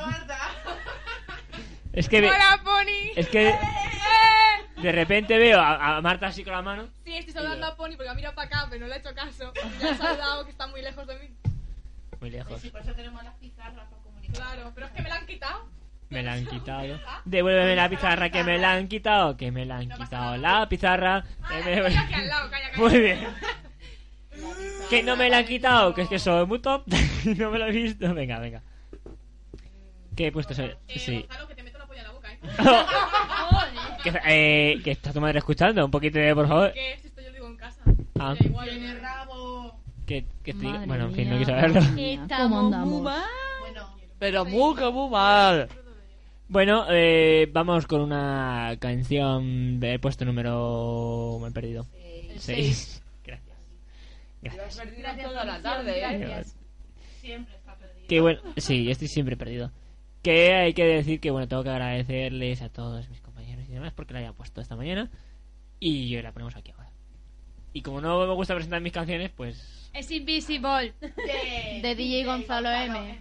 Es 1.92 2.10
que... 2.10 2.18
Hola, 2.18 2.60
Pony. 2.62 3.12
Es 3.16 3.26
que 3.28 3.54
de 4.82 4.92
repente 4.92 5.38
veo 5.38 5.58
a, 5.58 5.96
a 5.96 6.02
Marta 6.02 6.26
así 6.26 6.44
con 6.44 6.52
la 6.52 6.60
mano. 6.60 6.90
Sí, 7.02 7.16
estoy 7.16 7.32
saludando 7.32 7.68
a 7.68 7.74
Pony 7.74 7.92
porque 7.96 8.10
ha 8.10 8.14
mirado 8.14 8.34
para 8.34 8.48
acá, 8.48 8.66
pero 8.68 8.82
no 8.82 8.88
le 8.88 8.96
he 8.96 8.98
hecho 8.98 9.14
caso. 9.14 9.50
Ya 9.80 9.92
ha 9.92 9.96
saludado 9.96 10.44
que 10.44 10.50
está 10.50 10.66
muy 10.66 10.82
lejos 10.82 11.06
de 11.06 11.18
mí. 11.18 11.34
Muy 12.20 12.28
lejos. 12.28 12.60
Sí, 12.60 12.68
por 12.68 12.82
eso 12.82 12.92
tenemos 12.92 13.24
las 13.24 13.32
pizarras 13.36 13.88
para 13.88 14.02
comunicar. 14.02 14.36
Claro, 14.36 14.72
pero 14.74 14.88
es 14.88 14.92
que 14.92 15.00
me 15.00 15.08
la 15.08 15.14
han 15.16 15.26
quitado. 15.26 15.64
Me 16.08 16.22
la 16.22 16.34
han 16.34 16.46
quitado. 16.46 17.00
Devuélveme 17.24 17.74
la 17.76 17.88
pizarra 17.88 18.30
que 18.30 18.44
me 18.44 18.58
la 18.58 18.72
han 18.74 18.86
quitado. 18.88 19.36
Que 19.36 19.50
me 19.50 19.64
la 19.66 19.78
han 19.78 19.88
quitado 19.90 20.36
la 20.36 20.68
pizarra. 20.68 21.24
que. 21.48 22.80
Muy 22.80 23.00
bien. 23.00 23.26
Que 24.88 25.02
no 25.02 25.16
me 25.16 25.28
la 25.28 25.38
han 25.38 25.46
quitado. 25.46 25.94
Que 25.94 26.02
es 26.02 26.08
que 26.08 26.18
soy 26.18 26.46
muy 26.46 26.60
top. 26.60 26.84
no 27.24 27.50
me 27.50 27.58
lo 27.58 27.66
he 27.66 27.72
visto. 27.72 28.14
Venga, 28.14 28.38
venga. 28.38 28.62
¿Qué 30.14 30.28
he 30.28 30.32
puesto? 30.32 30.54
Eh, 30.62 30.76
Sí. 30.88 31.26
Que 31.48 31.54
te 31.54 31.62
meto 31.62 31.78
la 31.78 31.86
polla 31.86 32.00
en 32.00 32.06
la 32.06 32.12
boca, 32.12 32.32
¿eh? 32.32 32.38
Que, 34.04 34.80
que 34.84 34.90
está 34.92 35.12
tu 35.12 35.20
madre 35.20 35.38
escuchando. 35.40 35.84
Un 35.84 35.90
poquito 35.90 36.18
de, 36.18 36.34
por 36.34 36.46
favor. 36.46 36.72
Que 36.72 36.92
esto 36.92 37.20
yo 37.20 37.28
lo 37.28 37.34
digo 37.34 37.46
en 37.48 37.56
casa. 37.56 37.82
Ah. 38.18 38.34
Rabo. 39.02 39.80
Que, 40.06 40.24
que 40.44 40.52
estoy- 40.52 40.68
Madre 40.68 40.86
Bueno, 40.86 41.04
en 41.06 41.14
fin, 41.14 41.28
no 41.30 41.36
mía, 41.36 41.44
quiero 41.44 41.60
saberlo. 41.60 41.80
¿Cómo 42.38 42.60
andamos? 42.60 43.02
Bueno, 43.02 43.96
Pero 44.20 44.44
muy, 44.44 44.76
que 44.76 44.88
muy 44.90 45.10
mal. 45.10 45.68
Bueno, 46.48 46.86
eh, 46.90 47.48
vamos 47.52 47.86
con 47.86 48.00
una 48.00 48.76
canción 48.78 49.80
de 49.80 49.98
puesto 49.98 50.24
número... 50.24 51.38
Me 51.42 51.48
he 51.48 51.50
perdido. 51.50 51.86
Seis. 52.36 53.02
Gracias. 53.24 53.58
Gracias. 54.42 54.96
Gracias 54.98 55.28
toda 55.28 55.44
la 55.44 55.60
tarde, 55.60 55.98
¿eh? 55.98 56.18
Gracias. 56.18 56.56
siempre 57.20 57.56
está 57.56 57.76
perdido. 57.76 58.06
Que 58.06 58.20
bueno, 58.20 58.40
sí, 58.56 58.84
yo 58.84 58.92
estoy 58.92 59.08
siempre 59.08 59.36
perdido. 59.36 59.72
Que 60.22 60.54
hay 60.54 60.72
que 60.74 60.84
decir 60.84 61.20
que 61.20 61.30
bueno, 61.30 61.48
tengo 61.48 61.64
que 61.64 61.70
agradecerles 61.70 62.62
a 62.62 62.68
todos 62.68 63.08
mis 63.08 63.20
compañeros 63.20 63.64
y 63.68 63.72
demás 63.72 63.92
porque 63.92 64.14
la 64.14 64.20
hayan 64.20 64.34
puesto 64.34 64.60
esta 64.60 64.76
mañana 64.76 65.10
y 65.80 66.20
la 66.20 66.32
ponemos 66.32 66.54
aquí 66.56 66.70
ahora. 66.70 66.90
Y 67.72 67.82
como 67.82 68.00
no 68.00 68.26
me 68.26 68.34
gusta 68.34 68.54
presentar 68.54 68.80
mis 68.80 68.92
canciones, 68.92 69.30
pues 69.36 69.90
Es 69.92 70.10
invisible. 70.10 70.94
De, 71.00 71.80
De 71.82 71.94
DJ 71.94 72.24
Gonzalo 72.24 72.70
M 72.70 73.18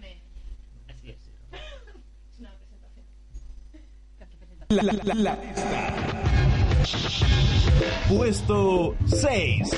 es. 0.94 1.06
Es 1.06 2.38
una 2.38 2.50
presentación. 2.56 3.06
La, 4.68 4.82
la, 4.82 4.92
la, 4.92 5.14
la 5.14 5.36
lista. 5.36 5.94
Puesto 8.08 8.96
6. 9.06 9.70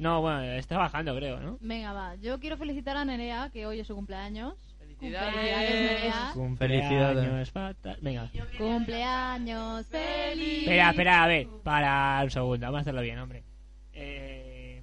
No, 0.00 0.22
bueno, 0.22 0.40
está 0.40 0.78
bajando, 0.78 1.14
creo, 1.14 1.40
¿no? 1.40 1.58
Venga, 1.60 1.92
va. 1.92 2.14
Yo 2.14 2.40
quiero 2.40 2.56
felicitar 2.56 2.96
a 2.96 3.04
Nerea, 3.04 3.50
que 3.52 3.66
hoy 3.66 3.80
es 3.80 3.86
su 3.86 3.94
cumpleaños. 3.94 4.54
Felicidades. 4.78 5.36
Nerea. 5.36 6.30
Cumpleaños 6.32 7.50
fatal. 7.50 7.98
Venga. 8.00 8.30
Cumpleaños 8.56 9.86
feliz. 9.88 10.60
Espera, 10.60 10.88
espera, 10.88 11.22
a 11.22 11.26
ver. 11.26 11.48
Para 11.62 12.20
un 12.24 12.30
segundo, 12.30 12.64
vamos 12.64 12.78
a 12.78 12.80
hacerlo 12.80 13.02
bien, 13.02 13.18
hombre. 13.18 13.44
Eh... 13.92 14.82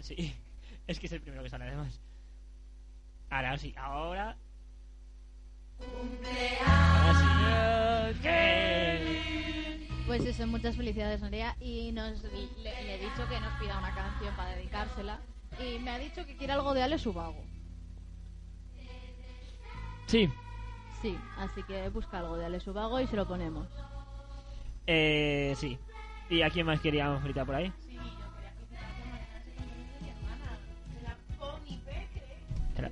Sí, 0.00 0.36
es 0.86 1.00
que 1.00 1.06
es 1.06 1.12
el 1.12 1.22
primero 1.22 1.42
que 1.42 1.48
sale, 1.48 1.64
además. 1.64 1.98
Ahora 3.30 3.56
sí, 3.56 3.72
ahora. 3.78 4.36
Ahora 6.66 8.12
sí. 8.12 8.77
Eh, 10.08 10.10
Pues 10.16 10.24
eso, 10.24 10.46
muchas 10.46 10.74
felicidades, 10.76 11.20
Nerea. 11.20 11.54
Y 11.60 11.92
nos, 11.92 12.22
le, 12.22 12.48
le 12.62 12.94
he 12.94 12.98
dicho 12.98 13.28
que 13.28 13.38
nos 13.40 13.52
pida 13.60 13.78
una 13.78 13.94
canción 13.94 14.34
para 14.36 14.50
dedicársela. 14.56 15.20
Y 15.60 15.78
me 15.80 15.90
ha 15.90 15.98
dicho 15.98 16.24
que 16.24 16.34
quiere 16.36 16.54
algo 16.54 16.72
de 16.74 16.82
Ale 16.82 16.98
Subago. 16.98 17.44
Sí, 20.06 20.30
Sí, 21.02 21.16
así 21.36 21.62
que 21.62 21.88
busca 21.90 22.18
algo 22.18 22.36
de 22.38 22.46
Ale 22.46 22.58
Subago 22.58 22.98
y 23.00 23.06
se 23.06 23.14
lo 23.16 23.28
ponemos. 23.28 23.66
eh, 24.86 25.54
sí. 25.58 25.78
¿Y 26.30 26.42
a 26.42 26.50
quién 26.50 26.66
más 26.66 26.80
queríamos 26.80 27.20
ahorita 27.22 27.44
por 27.44 27.54
ahí? 27.54 27.72
Espera. 32.68 32.90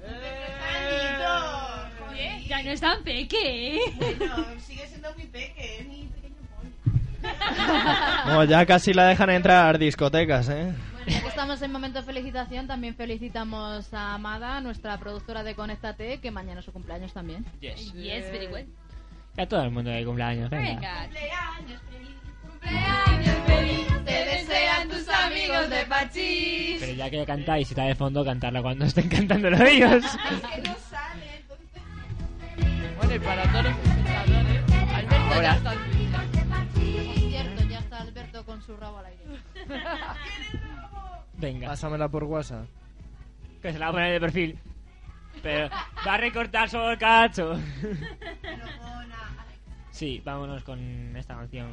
Joder. 1.99 2.43
Ya 2.47 2.63
no 2.63 2.71
es 2.71 2.81
tan 2.81 3.03
peque, 3.03 3.77
¿eh? 3.77 3.81
Bueno, 4.19 4.47
sigue 4.61 4.87
siendo 4.87 5.13
muy 5.15 5.27
peque, 5.27 5.85
No, 8.27 8.45
ya 8.45 8.67
casi 8.67 8.93
la 8.93 9.07
dejan 9.07 9.31
entrar 9.31 9.79
discotecas, 9.79 10.49
¿eh? 10.49 10.75
Bueno, 10.93 11.07
ya 11.09 11.21
que 11.23 11.29
estamos 11.29 11.63
en 11.63 11.71
momento 11.73 12.01
de 12.01 12.05
felicitación, 12.05 12.67
también 12.67 12.95
felicitamos 12.95 13.93
a 13.95 14.15
Amada, 14.15 14.61
nuestra 14.61 14.99
productora 14.99 15.43
de 15.45 15.55
Conéctate, 15.55 16.19
que 16.19 16.31
mañana 16.31 16.59
es 16.61 16.65
su 16.67 16.73
cumpleaños 16.73 17.13
también. 17.13 17.45
Yes. 17.61 17.93
Yes, 17.95 18.31
very 18.33 18.49
well. 18.49 18.67
A 19.39 19.47
todo 19.47 19.63
el 19.63 19.71
mundo 19.71 19.91
de 19.91 20.05
cumpleaños, 20.05 20.51
venga. 20.51 20.69
Venga. 20.75 21.03
Cumpleaños 21.05 21.81
feliz. 21.91 22.17
Cumpleaños 22.43 23.37
feliz, 23.47 24.05
te 24.05 24.25
desean 24.25 24.89
tus 24.89 25.09
amigos 25.09 25.71
de 25.71 25.87
Pachís. 25.87 26.77
Pero 26.81 26.93
ya 26.93 27.11
que 27.11 27.25
cantáis 27.27 27.69
y 27.69 27.73
está 27.73 27.85
de 27.85 27.95
fondo, 27.95 28.25
cantarla 28.25 28.63
cuando 28.63 28.85
estén 28.87 29.09
cantando 29.09 29.51
los 29.51 29.61
ellos. 29.61 30.05
Es 30.05 30.11
que 30.11 30.69
no 30.69 30.77
sale, 30.91 31.37
entonces. 31.37 32.97
Bueno, 32.97 33.15
y 33.15 33.19
para 33.21 33.43
todos 33.53 33.65
los 33.65 33.73
espectadores, 33.73 34.63
Alberto 34.95 35.35
Ahora. 35.35 35.43
ya 35.43 35.55
está 35.55 35.75
su 38.67 38.77
rabo 38.77 38.99
al 38.99 39.07
aire. 39.07 39.25
Venga, 41.35 41.69
Pásamela 41.69 42.09
por 42.09 42.25
WhatsApp. 42.25 42.67
que 43.63 43.73
se 43.73 43.79
la 43.79 43.87
va 43.87 43.91
a 43.91 43.93
poner 43.93 44.13
de 44.13 44.21
perfil. 44.21 44.59
Pero 45.43 45.69
va 46.07 46.15
a 46.15 46.17
recortar 46.17 46.69
solo 46.69 46.91
el 46.91 46.99
cacho. 46.99 47.59
Sí, 49.91 50.21
vámonos 50.25 50.63
con 50.65 51.15
esta 51.17 51.35
canción. 51.37 51.73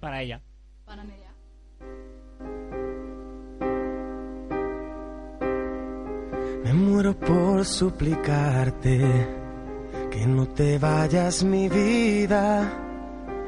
Para 0.00 0.22
ella. 0.22 0.40
Para 0.84 1.04
Nerea. 1.04 1.28
Me 6.64 6.72
muero 6.74 7.18
por 7.18 7.64
suplicarte 7.64 8.98
que 10.10 10.26
no 10.26 10.46
te 10.48 10.78
vayas 10.78 11.44
mi 11.44 11.68
vida. 11.68 12.87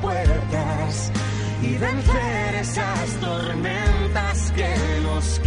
puertas 0.00 1.12
y 1.62 1.76
vencer 1.76 2.54
esas 2.60 3.20
tormentas 3.20 4.52
que 4.52 4.74
nos 5.02 5.38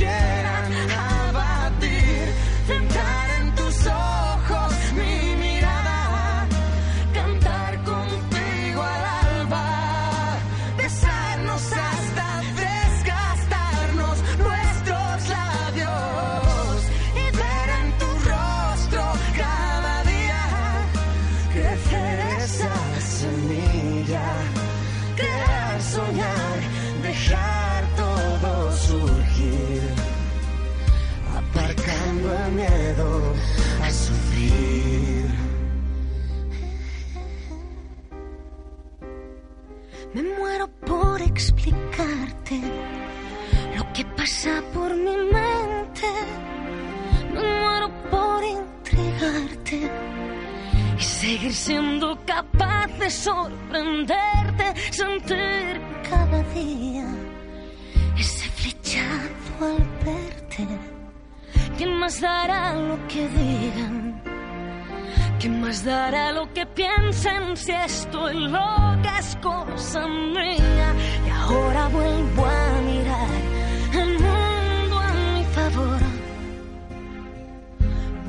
siendo 51.54 52.18
capaz 52.26 52.88
de 53.00 53.10
sorprenderte, 53.10 54.74
sentir 54.92 55.82
cada 56.10 56.44
día 56.54 57.06
ese 58.18 58.50
flechazo 58.50 59.52
al 59.62 60.06
verte. 60.06 60.68
¿Quién 61.78 61.94
más 62.00 62.22
dará 62.22 62.74
lo 62.76 63.08
que 63.08 63.28
digan? 63.28 64.22
¿Quién 65.40 65.62
más 65.62 65.84
dará 65.84 66.32
lo 66.32 66.54
que 66.54 66.66
piensen 66.68 67.58
si 67.58 67.72
estoy 67.72 68.36
loca 68.36 69.20
es 69.20 69.36
cosa 69.38 70.08
mía? 70.08 70.94
Y 71.26 71.30
ahora 71.30 71.88
vuelvo 71.88 72.46
a 72.46 72.82
mirar 72.82 73.51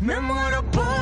Me 0.00 0.18
muero 0.18 0.62
por 0.70 0.99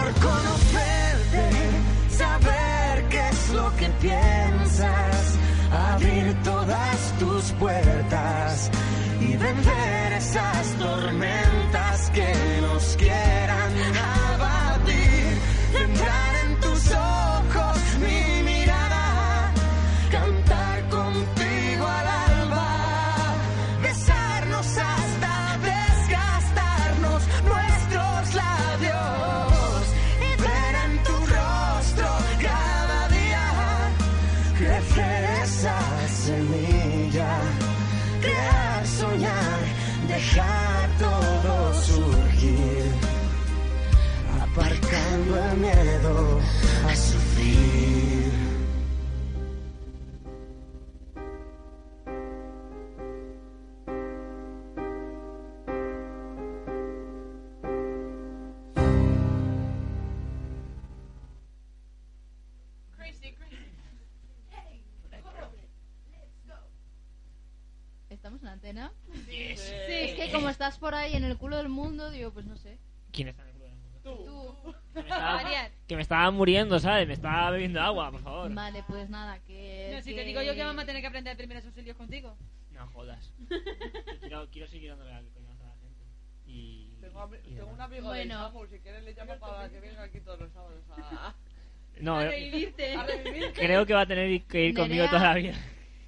por 70.88 70.94
ahí 70.94 71.12
en 71.14 71.24
el 71.24 71.36
culo 71.36 71.58
del 71.58 71.68
mundo, 71.68 72.10
digo, 72.10 72.30
pues 72.32 72.46
no 72.46 72.56
sé. 72.56 72.78
¿Quién 73.12 73.28
está 73.28 73.42
en 73.42 73.48
el 73.50 73.54
club 73.56 73.66
del 73.68 73.76
mundo? 73.76 74.00
Tú. 74.02 74.74
Que 74.94 75.02
me 75.02 75.08
estaba, 75.10 75.42
que 75.86 75.96
me 75.96 76.00
estaba 76.02 76.30
muriendo, 76.30 76.78
¿sabes? 76.80 77.06
Me 77.06 77.12
estaba 77.12 77.50
bebiendo 77.50 77.82
agua, 77.82 78.10
por 78.10 78.22
favor. 78.22 78.54
Vale, 78.54 78.82
pues 78.88 79.10
nada, 79.10 79.38
que... 79.40 79.90
No, 79.94 80.00
si 80.00 80.10
que- 80.12 80.16
te 80.16 80.24
digo 80.24 80.40
yo 80.40 80.54
que 80.54 80.64
vamos 80.64 80.82
a 80.82 80.86
tener 80.86 81.02
que 81.02 81.08
aprender 81.08 81.36
primeros 81.36 81.62
auxilios 81.66 81.94
contigo. 81.94 82.38
No 82.72 82.86
jodas. 82.86 83.30
quiero, 84.20 84.48
quiero 84.50 84.66
seguir 84.66 84.88
dándole 84.88 85.12
al 85.12 85.28
coñazo 85.28 85.62
a 85.62 85.66
la 85.66 85.74
gente. 85.76 86.04
Y. 86.46 86.96
Tengo, 87.02 87.20
ami- 87.20 87.36
y 87.44 87.48
tengo 87.54 87.66
demás. 87.66 87.74
un 87.74 87.80
amigo 87.82 88.06
Bueno. 88.06 88.38
de 88.38 88.44
Samu, 88.48 88.66
si 88.68 88.78
quieres 88.78 89.04
le 89.04 89.12
llamo 89.12 89.38
para 89.40 89.68
que 89.68 89.80
venga 89.80 90.02
aquí 90.04 90.20
todos 90.20 90.40
los 90.40 90.50
sábados 90.52 90.82
a... 90.96 91.34
No, 92.00 92.16
a 92.16 92.24
eh, 92.24 92.30
revivirte. 92.30 92.94
a 92.94 93.02
revivir. 93.04 93.52
creo 93.52 93.84
que 93.84 93.92
va 93.92 94.00
a 94.02 94.06
tener 94.06 94.42
que 94.44 94.64
ir 94.68 94.74
conmigo 94.74 95.04
Nerea- 95.04 95.10
toda 95.10 95.22
la 95.22 95.34
vida. 95.34 95.54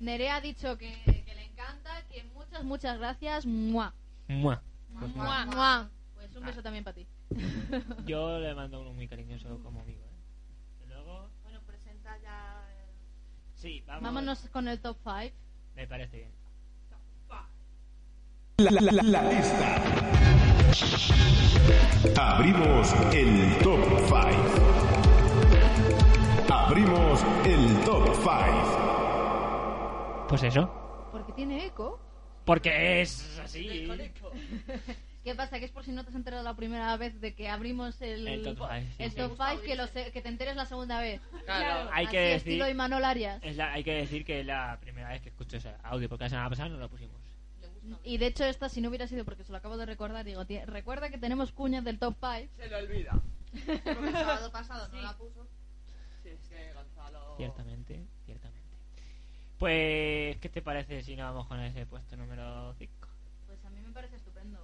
Nerea 0.00 0.36
ha 0.36 0.40
dicho 0.40 0.78
que, 0.78 0.90
que 1.04 1.34
le 1.34 1.44
encanta, 1.44 2.02
que 2.10 2.24
muchas, 2.32 2.64
muchas 2.64 2.98
gracias. 2.98 3.44
¡Mua! 3.44 3.92
Mua. 4.28 4.62
Pues 5.00 5.14
¡Mua! 5.16 5.46
¡Mua! 5.46 5.90
Pues 6.14 6.36
un 6.36 6.44
beso 6.44 6.62
también 6.62 6.84
para 6.84 6.94
ti. 6.94 7.06
Yo 8.06 8.38
le 8.38 8.54
mando 8.54 8.80
uno 8.80 8.92
muy 8.92 9.08
cariñoso 9.08 9.58
como 9.62 9.80
amigo, 9.80 10.04
¿eh? 10.04 10.84
Y 10.84 10.88
luego. 10.88 11.28
Bueno, 11.42 11.60
presenta 11.66 12.16
ya. 12.18 12.66
el- 12.70 12.90
Sí, 13.54 13.82
vamos. 13.86 14.02
Vámonos 14.02 14.48
con 14.50 14.68
el 14.68 14.78
top 14.80 14.98
5. 15.02 15.34
Me 15.74 15.86
parece 15.86 16.16
bien. 16.18 16.30
La, 18.58 18.70
la- 18.70 18.92
la- 18.92 19.02
la 19.02 19.22
lista. 19.32 19.76
Abrimos 22.18 22.92
el 23.14 23.56
top 23.62 23.80
5. 24.06 24.20
Abrimos 26.52 27.24
el 27.46 27.80
top 27.84 28.14
5. 28.16 30.26
Pues 30.28 30.42
eso. 30.42 30.68
Porque 31.10 31.32
tiene 31.32 31.64
eco. 31.66 31.98
Porque 32.44 33.00
es 33.02 33.38
así. 33.38 33.88
¿Qué 35.24 35.34
pasa? 35.34 35.58
Que 35.58 35.66
es 35.66 35.70
por 35.70 35.84
si 35.84 35.92
no 35.92 36.02
te 36.02 36.08
has 36.08 36.16
enterado 36.16 36.42
la 36.42 36.54
primera 36.56 36.96
vez 36.96 37.20
de 37.20 37.34
que 37.34 37.48
abrimos 37.48 38.00
el, 38.00 38.26
El 38.26 38.42
top 38.42 38.56
five, 38.66 38.86
sí, 38.96 39.02
el 39.02 39.10
sí. 39.10 39.16
5, 39.18 39.60
que, 39.62 39.76
lo 39.76 39.86
que 39.90 40.22
te 40.22 40.28
enteres 40.28 40.56
la 40.56 40.64
segunda 40.64 40.98
vez. 40.98 41.20
Claro. 41.44 41.90
Hay 41.92 42.06
Así 42.06 42.12
que 42.12 42.20
decir. 42.20 42.36
estilo 42.52 42.68
Imanol 42.70 43.04
Arias. 43.04 43.38
Es 43.44 43.56
la, 43.56 43.72
hay 43.72 43.84
que 43.84 43.92
decir 43.92 44.24
que 44.24 44.40
es 44.40 44.46
la 44.46 44.78
primera 44.80 45.10
vez 45.10 45.20
que 45.20 45.28
escucho 45.28 45.58
ese 45.58 45.74
audio, 45.82 46.08
porque 46.08 46.24
la 46.24 46.30
semana 46.30 46.48
pasada 46.48 46.70
no 46.70 46.78
lo 46.78 46.88
pusimos. 46.88 47.20
Y 48.02 48.16
de 48.18 48.26
hecho 48.28 48.44
esta, 48.44 48.68
si 48.70 48.80
no 48.80 48.88
hubiera 48.88 49.06
sido 49.06 49.24
porque 49.26 49.44
se 49.44 49.52
lo 49.52 49.58
acabo 49.58 49.76
de 49.76 49.84
recordar, 49.86 50.24
digo, 50.24 50.44
"Tie- 50.46 50.64
recuerda 50.64 51.10
que 51.10 51.18
tenemos 51.18 51.52
cuñas 51.52 51.84
del 51.84 51.98
top 51.98 52.14
5. 52.20 52.52
Se 52.56 52.68
le 52.68 52.76
olvida. 52.76 53.12
Porque 53.52 54.06
el 54.08 54.12
sábado 54.12 54.52
pasado 54.52 54.88
no 54.88 55.02
la 55.02 55.16
puso. 55.18 55.46
Sí, 56.22 56.28
es 56.30 56.48
que 56.48 56.72
Gonzalo... 56.72 57.34
Ciertamente. 57.36 58.06
Pues, 59.60 60.38
¿qué 60.38 60.48
te 60.48 60.62
parece 60.62 61.02
si 61.02 61.14
no 61.16 61.24
vamos 61.24 61.46
con 61.46 61.60
ese 61.60 61.84
puesto 61.84 62.16
número 62.16 62.72
5? 62.78 62.92
Pues 63.46 63.62
a 63.62 63.68
mí 63.68 63.78
me 63.82 63.92
parece 63.92 64.16
estupendo. 64.16 64.58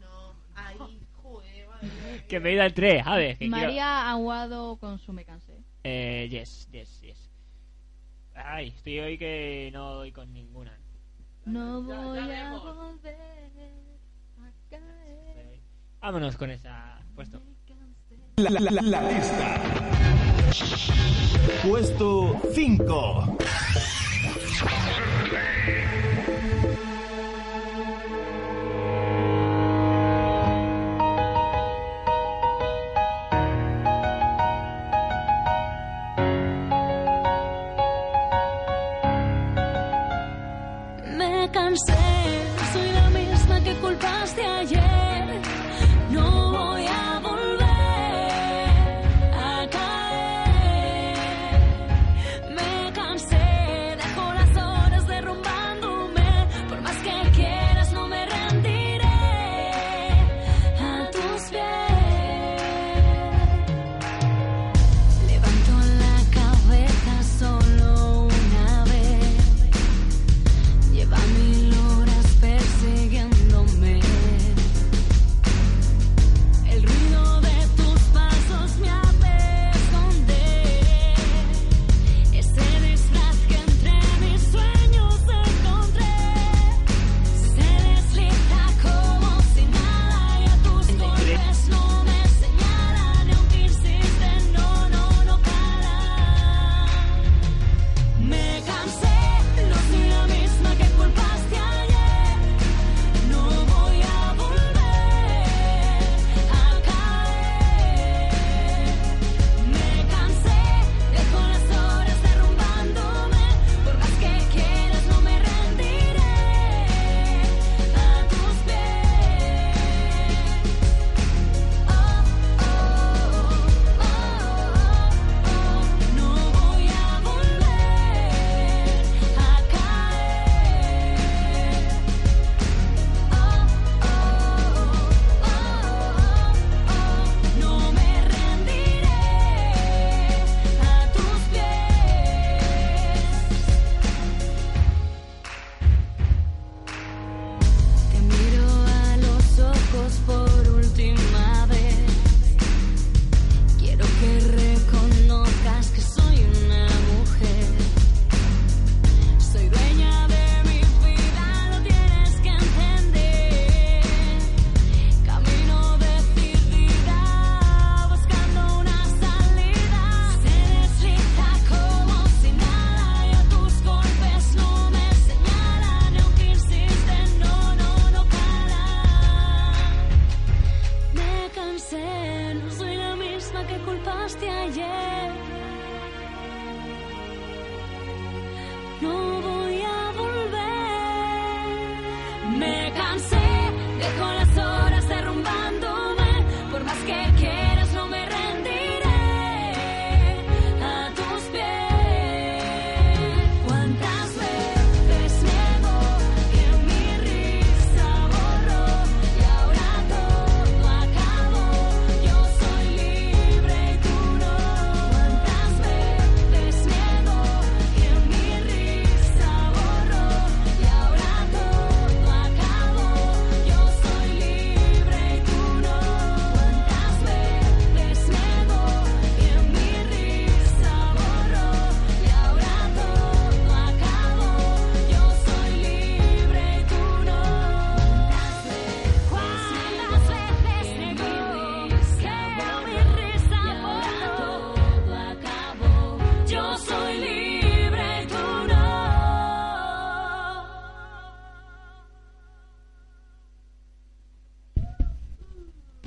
No, 0.00 0.34
ahí, 0.54 0.76
joder, 1.22 1.68
madre 1.68 1.86
mía. 1.86 2.24
Que 2.26 2.40
me 2.40 2.48
he 2.48 2.52
ido 2.54 2.62
al 2.62 2.72
3, 2.72 3.02
a 3.06 3.16
ver. 3.16 3.32
Que 3.36 3.40
quiero- 3.40 3.50
María 3.50 4.10
Aguado 4.10 4.76
con 4.78 4.98
su 4.98 5.12
Me 5.12 5.22
Cansé. 5.26 5.58
Eh, 5.84 6.28
yes, 6.30 6.66
yes, 6.72 7.00
yes. 7.02 7.30
Ay, 8.34 8.68
estoy 8.68 9.00
hoy 9.00 9.18
que 9.18 9.68
no 9.74 9.92
doy 9.96 10.10
con 10.10 10.32
ninguna. 10.32 10.72
No 11.44 11.86
Ya- 11.86 11.94
ya 11.96 12.00
voy 12.08 12.18
a 12.18 12.72
volver 12.72 13.14
a 13.14 14.52
caer. 14.70 15.60
Vámonos 16.00 16.36
con 16.38 16.50
esa 16.50 16.98
puesto. 17.14 17.42
La, 18.36 18.48
la- 18.48 18.60
la- 18.60 18.80
la 18.82 19.12
lista. 19.12 20.21
Puesto 21.62 22.40
5. 22.54 23.38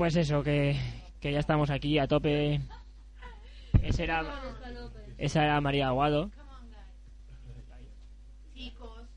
Pues 0.05 0.17
eso, 0.17 0.43
que, 0.43 0.77
que 1.19 1.31
ya 1.31 1.39
estamos 1.39 1.71
aquí 1.71 1.97
a 1.97 2.07
tope. 2.07 2.61
Ese 3.81 4.03
era, 4.03 4.23
esa 5.17 5.43
era 5.43 5.59
María 5.61 5.87
Aguado. 5.87 6.29
Chicos. 8.53 9.09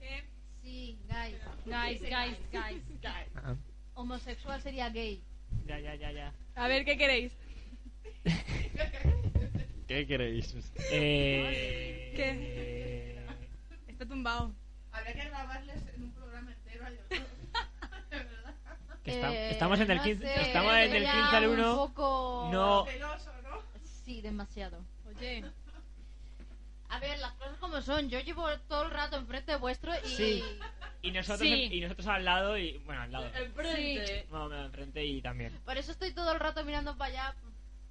¿Qué? 0.00 0.24
Sí, 0.62 0.98
guys. 1.06 1.36
Guys, 1.64 2.00
guys, 2.02 2.36
guys, 2.50 2.82
guys. 3.00 3.30
Ah, 3.36 3.54
Homosexual 3.94 4.60
sería 4.60 4.90
gay. 4.90 5.22
Ya, 5.64 5.78
ya, 5.78 5.94
ya, 5.94 6.10
ya. 6.10 6.34
A 6.56 6.66
ver, 6.66 6.84
¿qué 6.84 6.98
queréis? 6.98 7.32
¿Qué 9.86 10.06
queréis? 10.08 10.56
Eh, 10.90 12.12
¿Qué? 12.16 13.24
Está 13.86 14.06
tumbado. 14.06 14.52
Habría 14.90 15.14
que 15.14 15.28
grabarles 15.28 15.86
en 15.94 16.02
un 16.02 16.10
programa 16.10 16.50
entero 16.50 16.84
a 16.84 16.88
ellos 16.88 17.08
dos. 17.08 18.10
De 18.10 18.16
verdad. 18.16 18.54
Que 19.04 19.12
está- 19.12 19.32
Eh, 19.34 19.50
estamos 19.50 19.80
en 19.80 19.90
el 19.90 19.96
no 19.98 20.02
15, 20.04 20.22
sé, 20.26 20.42
estamos 20.42 20.74
en 20.74 20.94
el 20.94 21.02
ya 21.02 21.12
15 21.12 21.36
al 21.36 21.48
un 21.48 21.60
1. 21.60 21.76
poco 21.76 22.48
No, 22.52 22.84
Celoso, 22.86 23.32
¿no? 23.42 23.62
Sí, 24.04 24.20
demasiado. 24.20 24.84
Oye, 25.08 25.44
A 26.92 26.98
ver, 26.98 27.20
las 27.20 27.32
cosas 27.34 27.56
como 27.58 27.80
son. 27.82 28.08
Yo 28.08 28.18
llevo 28.18 28.48
todo 28.68 28.82
el 28.82 28.90
rato 28.90 29.16
enfrente 29.16 29.54
vuestro 29.56 29.92
y... 30.04 30.08
Sí. 30.08 30.44
y 31.02 31.12
nosotros 31.12 31.38
Sí. 31.48 31.68
y 31.70 31.80
nosotros 31.80 32.04
al 32.08 32.24
lado 32.24 32.58
y 32.58 32.78
bueno, 32.78 33.02
al 33.02 33.12
lado. 33.12 33.26
Enfrente. 33.36 34.26
No, 34.32 34.48
no, 34.48 34.64
enfrente 34.64 35.04
y 35.04 35.22
también. 35.22 35.56
Por 35.64 35.78
eso 35.78 35.92
estoy 35.92 36.12
todo 36.12 36.32
el 36.32 36.40
rato 36.40 36.64
mirando 36.64 36.96
para 36.96 37.12
allá, 37.28 37.34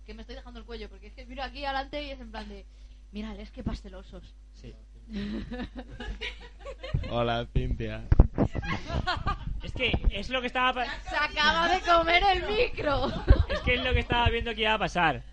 que 0.06 0.14
me 0.14 0.22
estoy 0.24 0.36
dejando 0.36 0.60
el 0.60 0.66
cuello, 0.66 0.90
porque 0.90 1.08
es 1.08 1.14
que 1.14 1.26
miro 1.26 1.42
aquí 1.44 1.64
adelante 1.64 2.04
y 2.04 2.10
es 2.12 2.20
en 2.20 2.30
plan 2.30 2.50
de... 2.50 2.66
Mírales, 3.14 3.50
qué 3.52 3.64
pastelosos. 3.64 4.36
Sí. 4.54 4.76
Hola, 7.10 7.48
Cintia. 7.54 8.04
Es 9.64 9.72
que 9.74 9.92
es 10.12 10.30
lo 10.30 10.42
que 10.42 10.48
estaba 10.48 10.86
Se 10.86 11.16
acaba 11.16 11.68
de 11.70 11.80
comer 11.82 12.24
el 12.34 12.44
micro. 12.48 13.08
es 13.50 13.60
que 13.62 13.76
es 13.76 13.84
lo 13.84 13.94
que 13.94 14.00
estaba 14.00 14.30
viendo 14.30 14.54
que 14.54 14.62
iba 14.62 14.74
a 14.74 14.80
pasar. 14.80 15.24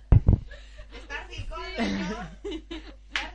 Está 0.93 1.27
rico, 1.29 1.57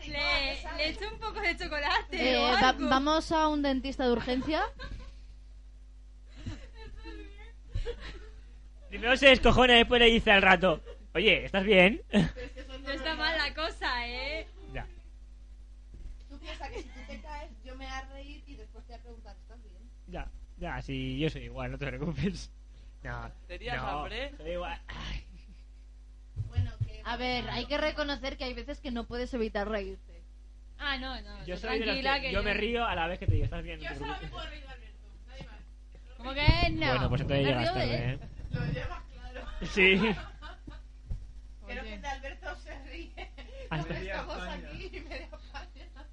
Le, 0.08 0.64
le 0.78 0.90
echo 0.90 1.06
un 1.14 1.20
poco 1.20 1.40
de 1.42 1.56
chocolate 1.58 2.32
Eh, 2.34 2.38
o 2.38 2.42
va- 2.42 2.70
algo. 2.70 2.90
vamos 2.90 3.32
a 3.32 3.48
un 3.48 3.62
dentista 3.62 4.06
de 4.06 4.12
urgencia. 4.12 4.64
Primero 8.90 9.16
se 9.16 9.28
descojona 9.28 9.76
y 9.76 9.78
después 9.78 10.00
le 10.02 10.08
dice 10.08 10.32
al 10.32 10.42
rato, 10.42 10.82
"Oye, 11.14 11.46
¿estás 11.46 11.64
bien?" 11.64 12.02
No 12.12 12.90
está 12.92 13.16
mal 13.16 13.38
la 13.38 13.54
cosa, 13.54 14.06
¿eh? 14.08 14.48
Piensas 16.70 16.70
que 16.72 16.82
si 16.82 16.90
tú 16.90 17.00
te 17.08 17.22
caes, 17.22 17.52
yo 17.64 17.76
me 17.76 17.86
voy 17.86 17.94
a 17.94 18.02
reír 18.14 18.44
y 18.48 18.56
después 18.56 18.86
te 18.86 18.94
voy 18.94 19.00
a 19.00 19.04
preguntar, 19.04 19.36
¿estás 19.42 19.62
bien? 19.64 19.90
Ya, 20.08 20.28
ya, 20.58 20.82
sí, 20.82 21.20
yo 21.20 21.30
soy 21.30 21.44
igual, 21.44 21.72
no 21.72 21.78
te 21.78 21.88
preocupes. 21.88 22.52
No, 23.04 23.32
¿Tenías 23.48 23.78
no, 23.78 23.88
hambre? 23.88 24.32
soy 24.38 24.52
igual. 24.52 24.80
Ay, 24.88 25.26
Bueno, 26.50 26.72
que... 26.86 27.02
A 27.04 27.18
ver, 27.18 27.50
hay 27.50 27.66
que 27.66 27.78
reconocer 27.78 28.38
que 28.38 28.44
hay 28.44 28.54
veces 28.54 28.80
que 28.80 28.92
no 28.92 29.06
puedes 29.06 29.34
evitar 29.34 29.68
reírte. 29.68 30.22
Ah, 30.78 30.98
no, 30.98 31.20
no. 31.22 31.46
Yo 31.46 31.58
soy 31.58 31.80
de 31.80 31.86
los 31.86 31.96
tranquila 32.02 32.22
que, 32.22 32.32
yo 32.32 32.44
me 32.44 32.54
río 32.54 32.86
a 32.86 32.94
la 32.96 33.08
vez 33.08 33.18
que 33.20 33.26
te 33.28 33.34
digo, 33.34 33.46
¿estás 33.46 33.64
bien? 33.64 33.80
Yo 33.80 33.90
solo 33.96 34.16
me 34.22 34.28
puedo 34.28 34.46
reír 34.48 34.62
de 34.64 34.68
Alberto, 34.70 35.08
nadie 35.28 35.46
más. 35.46 36.18
¿Cómo 36.18 36.34
que 36.34 36.70
no? 36.72 36.88
Bueno, 36.88 37.10
pues 37.10 37.22
entonces 37.22 37.46
Me 37.46 37.50
llegas 37.52 37.74
tarde. 37.74 37.96
¿eh? 38.14 38.20
Lo 38.52 38.66
llevas 38.66 39.04
claro. 39.14 39.48
Sí. 39.66 39.96
Creo 41.68 41.84
que 41.84 41.98
de 42.00 42.08
Alberto 42.08 42.56
se 42.58 42.84
ríe. 42.84 43.32
Hasta- 43.70 43.88
Porque 43.88 44.06
estamos 44.10 44.42
aquí 44.48 44.90
y 44.94 45.00
media 45.02 45.26
España. 45.26 45.70
Ay, 45.70 45.70
ay. 45.72 45.92
Son 45.94 45.96
los 45.96 45.96
de 45.96 45.96
la 45.96 46.00
comisaría 46.00 46.10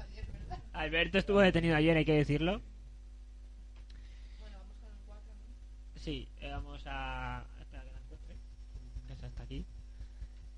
ayer, 0.02 0.26
¿verdad? 0.32 0.64
Alberto 0.74 1.18
estuvo 1.18 1.40
detenido 1.40 1.76
ayer, 1.76 1.98
hay 1.98 2.06
que 2.06 2.14
decirlo. 2.14 2.62
Bueno, 4.40 4.58
vamos 4.60 4.78
con 4.78 4.92
el 4.92 4.98
4, 5.06 5.34
¿no? 5.34 6.00
Sí, 6.00 6.28
eh, 6.42 6.50
vamos 6.52 6.84
a... 6.86 7.40
Hasta 7.60 7.82
que 7.82 7.92
la 7.92 8.00
encuentre. 8.00 8.36
Que 9.06 9.14
es 9.14 9.24
hasta 9.24 9.44
aquí. 9.44 9.66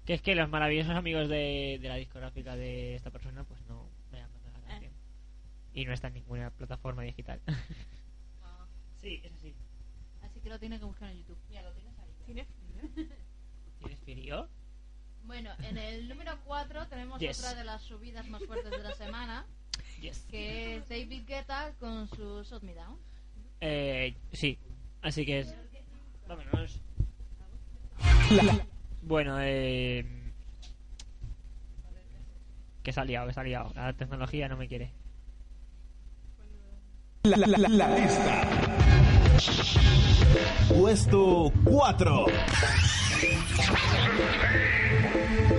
Que 0.05 0.13
es 0.13 0.21
que 0.21 0.35
los 0.35 0.49
maravillosos 0.49 0.95
amigos 0.95 1.29
de, 1.29 1.77
de 1.81 1.87
la 1.87 1.95
discográfica 1.95 2.55
de 2.55 2.95
esta 2.95 3.11
persona, 3.11 3.43
pues 3.43 3.61
no 3.67 3.89
me 4.11 4.21
han 4.21 4.31
mandado 4.31 4.57
la 4.57 4.67
canción. 4.67 4.93
Y 5.73 5.85
no 5.85 5.93
está 5.93 6.07
en 6.07 6.15
ninguna 6.15 6.49
plataforma 6.51 7.03
digital. 7.03 7.41
sí, 9.01 9.21
es 9.23 9.33
así. 9.33 9.55
Así 10.21 10.39
que 10.41 10.49
lo 10.49 10.59
tienes 10.59 10.79
que 10.79 10.85
buscar 10.85 11.09
en 11.09 11.17
YouTube. 11.17 11.39
Ya 11.49 11.61
lo 11.61 11.71
tienes 11.73 11.97
ahí. 11.99 12.15
¿Tiene 12.25 12.47
¿Tienes 13.79 13.99
frío? 13.99 14.47
Bueno, 15.23 15.51
en 15.63 15.77
el 15.77 16.07
número 16.09 16.37
4 16.45 16.87
tenemos 16.87 17.19
Yes. 17.19 17.39
otra 17.39 17.53
de 17.55 17.63
las 17.63 17.81
subidas 17.83 18.27
más 18.27 18.43
fuertes 18.45 18.71
de 18.71 18.79
la 18.79 18.95
semana, 18.95 19.45
Yes. 20.01 20.25
que 20.29 20.77
es 20.77 20.89
David 20.89 21.23
Guetta 21.27 21.73
con 21.79 22.07
su 22.09 22.43
Shut 22.43 22.63
Me 22.63 22.73
Down. 22.73 22.97
Eh, 23.61 24.15
sí. 24.33 24.57
Así 25.01 25.25
que 25.25 25.39
es... 25.41 25.55
Vámonos. 26.27 26.81
Bueno, 29.03 29.37
eh... 29.41 30.05
Que 32.83 32.93
se 32.93 32.99
ha 32.99 33.05
liado, 33.05 33.27
que 33.27 33.33
se 33.33 33.39
ha 33.39 33.43
liado. 33.43 33.71
La 33.75 33.93
tecnología 33.93 34.47
no 34.47 34.57
me 34.57 34.67
quiere. 34.67 34.93
La, 37.23 37.35
la, 37.37 37.47
la, 37.47 37.67
la 37.69 37.99
lista. 37.99 38.49
Puesto 40.69 41.51
4. 41.65 42.25
Thank 43.21 43.59
you. 45.51 45.58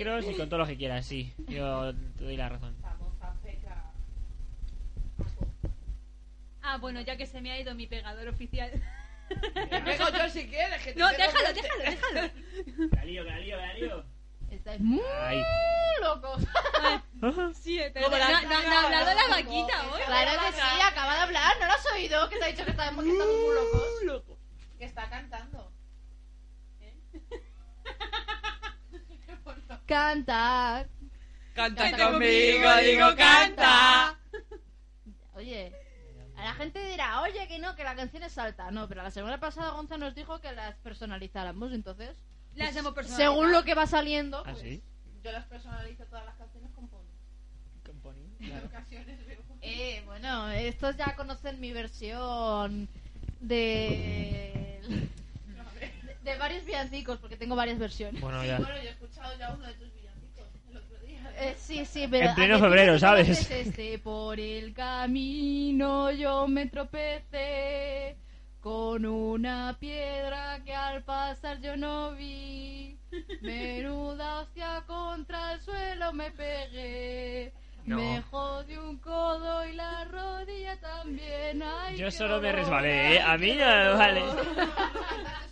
micros 0.00 0.24
y 0.30 0.34
con 0.34 0.48
todo 0.48 0.60
lo 0.60 0.66
que 0.66 0.76
quieras, 0.76 1.04
sí. 1.06 1.34
Yo 1.48 1.94
te 2.16 2.24
doy 2.24 2.36
la 2.36 2.48
razón. 2.48 2.74
Ah, 6.62 6.76
bueno, 6.78 7.00
ya 7.00 7.16
que 7.16 7.26
se 7.26 7.40
me 7.40 7.50
ha 7.50 7.58
ido 7.60 7.74
mi 7.74 7.86
pegador 7.86 8.28
oficial. 8.28 8.70
Te 9.28 9.80
pego 9.80 10.04
yo 10.10 10.28
si 10.28 10.46
quieres. 10.46 10.82
Que 10.82 10.92
te 10.92 11.00
No, 11.00 11.08
pego 11.10 11.22
déjalo, 11.22 11.48
yo. 11.48 11.62
déjalo, 11.62 11.82
déjalo. 11.84 12.90
La 12.96 13.04
lío, 13.04 13.24
la 13.24 13.38
lío, 13.38 13.56
la 13.56 13.74
lío. 13.74 14.04
Estáis 14.50 14.80
muy 14.80 15.00
Ay. 15.20 15.42
locos. 16.02 16.42
Sí, 17.54 17.78
te 17.92 18.00
Como 18.00 18.16
no, 18.16 18.24
ha 18.24 18.38
hablado 18.84 19.14
la 19.14 19.28
vaquita 19.28 19.90
hoy. 19.92 20.00
Claro 20.06 20.40
que 20.40 20.52
sí, 20.52 20.80
acaba 20.82 21.14
de 21.16 21.20
hablar. 21.20 21.52
¿No 21.60 21.66
lo 21.66 21.72
has 21.74 21.86
oído? 21.92 22.28
Que 22.30 22.38
te 22.38 22.44
ha 22.44 22.48
dicho 22.48 22.64
que 22.64 22.70
estamos, 22.70 23.04
que 23.04 23.10
estamos 23.12 23.34
muy 23.34 24.06
locos. 24.06 24.38
Que 24.78 24.86
está 24.86 25.10
cantando. 25.10 25.70
Cantar. 29.90 30.88
Canta 31.52 31.90
Canta 31.90 32.12
conmigo, 32.12 32.76
digo 32.84 33.16
canta. 33.16 34.16
Oye, 35.34 35.72
a 36.36 36.44
la 36.44 36.54
gente 36.54 36.78
dirá, 36.86 37.20
oye, 37.22 37.48
que 37.48 37.58
no, 37.58 37.74
que 37.74 37.82
la 37.82 37.96
canción 37.96 38.22
es 38.22 38.38
alta. 38.38 38.70
No, 38.70 38.86
pero 38.86 39.02
la 39.02 39.10
semana 39.10 39.40
pasada 39.40 39.70
Gonza 39.70 39.98
nos 39.98 40.14
dijo 40.14 40.40
que 40.40 40.52
las 40.52 40.76
personalizáramos, 40.76 41.72
entonces. 41.72 42.16
Las 42.54 42.76
hemos 42.76 42.94
personalizado. 42.94 43.32
Según 43.32 43.50
lo 43.50 43.64
que 43.64 43.74
va 43.74 43.88
saliendo. 43.88 44.38
¿Ah, 44.38 44.52
pues, 44.52 44.60
sí? 44.60 44.82
Yo 45.24 45.32
las 45.32 45.46
personalizo 45.46 46.04
todas 46.04 46.24
las 46.24 46.36
canciones 46.36 46.70
con 46.72 46.88
Pony. 46.88 47.00
En 48.38 48.58
ocasiones 48.66 49.26
veo. 49.26 49.40
Eh, 49.60 50.02
bueno, 50.06 50.50
estos 50.50 50.96
ya 50.96 51.16
conocen 51.16 51.58
mi 51.58 51.72
versión 51.72 52.88
de. 53.40 54.80
de 56.32 56.38
varios 56.38 56.64
villancicos, 56.64 57.18
porque 57.18 57.36
tengo 57.36 57.56
varias 57.56 57.78
versiones. 57.78 58.20
Bueno, 58.20 58.44
ya. 58.44 58.58
Bueno, 58.58 58.74
yo 58.76 58.88
he 58.88 58.92
escuchado 58.92 59.36
ya 59.38 59.52
uno 59.52 59.66
de 59.66 59.74
tus 59.74 59.92
villancicos 59.94 60.46
el 60.70 60.76
otro 60.76 60.98
día. 60.98 61.32
Eh, 61.38 61.56
sí, 61.58 61.84
sí, 61.84 62.06
pero. 62.10 62.28
En 62.28 62.34
pleno 62.34 62.54
¿a 62.54 62.58
qué 62.58 62.64
febrero, 62.64 62.98
¿sabes? 62.98 63.28
es 63.28 63.50
Este, 63.50 63.98
por 63.98 64.38
el 64.38 64.72
camino 64.72 66.10
yo 66.12 66.46
me 66.48 66.66
tropecé 66.66 68.16
con 68.60 69.06
una 69.06 69.76
piedra 69.80 70.60
que 70.64 70.74
al 70.74 71.02
pasar 71.02 71.60
yo 71.60 71.76
no 71.76 72.12
vi. 72.12 72.98
Menuda 73.40 74.40
hostia 74.40 74.84
contra 74.86 75.54
el 75.54 75.60
suelo 75.60 76.12
me 76.12 76.30
pegué. 76.30 77.52
No. 77.86 77.96
Me 77.96 78.22
jodí 78.30 78.76
un 78.76 78.98
codo 78.98 79.66
y 79.66 79.72
la 79.72 80.04
rodilla 80.04 80.78
también. 80.80 81.62
Ay, 81.62 81.96
Yo 81.96 82.10
solo 82.10 82.40
me 82.40 82.52
resbalé, 82.52 83.16
¿eh? 83.16 83.20
A 83.20 83.36
mí 83.36 83.52
no 83.54 83.66
me 83.66 83.88
vale. 83.94 84.22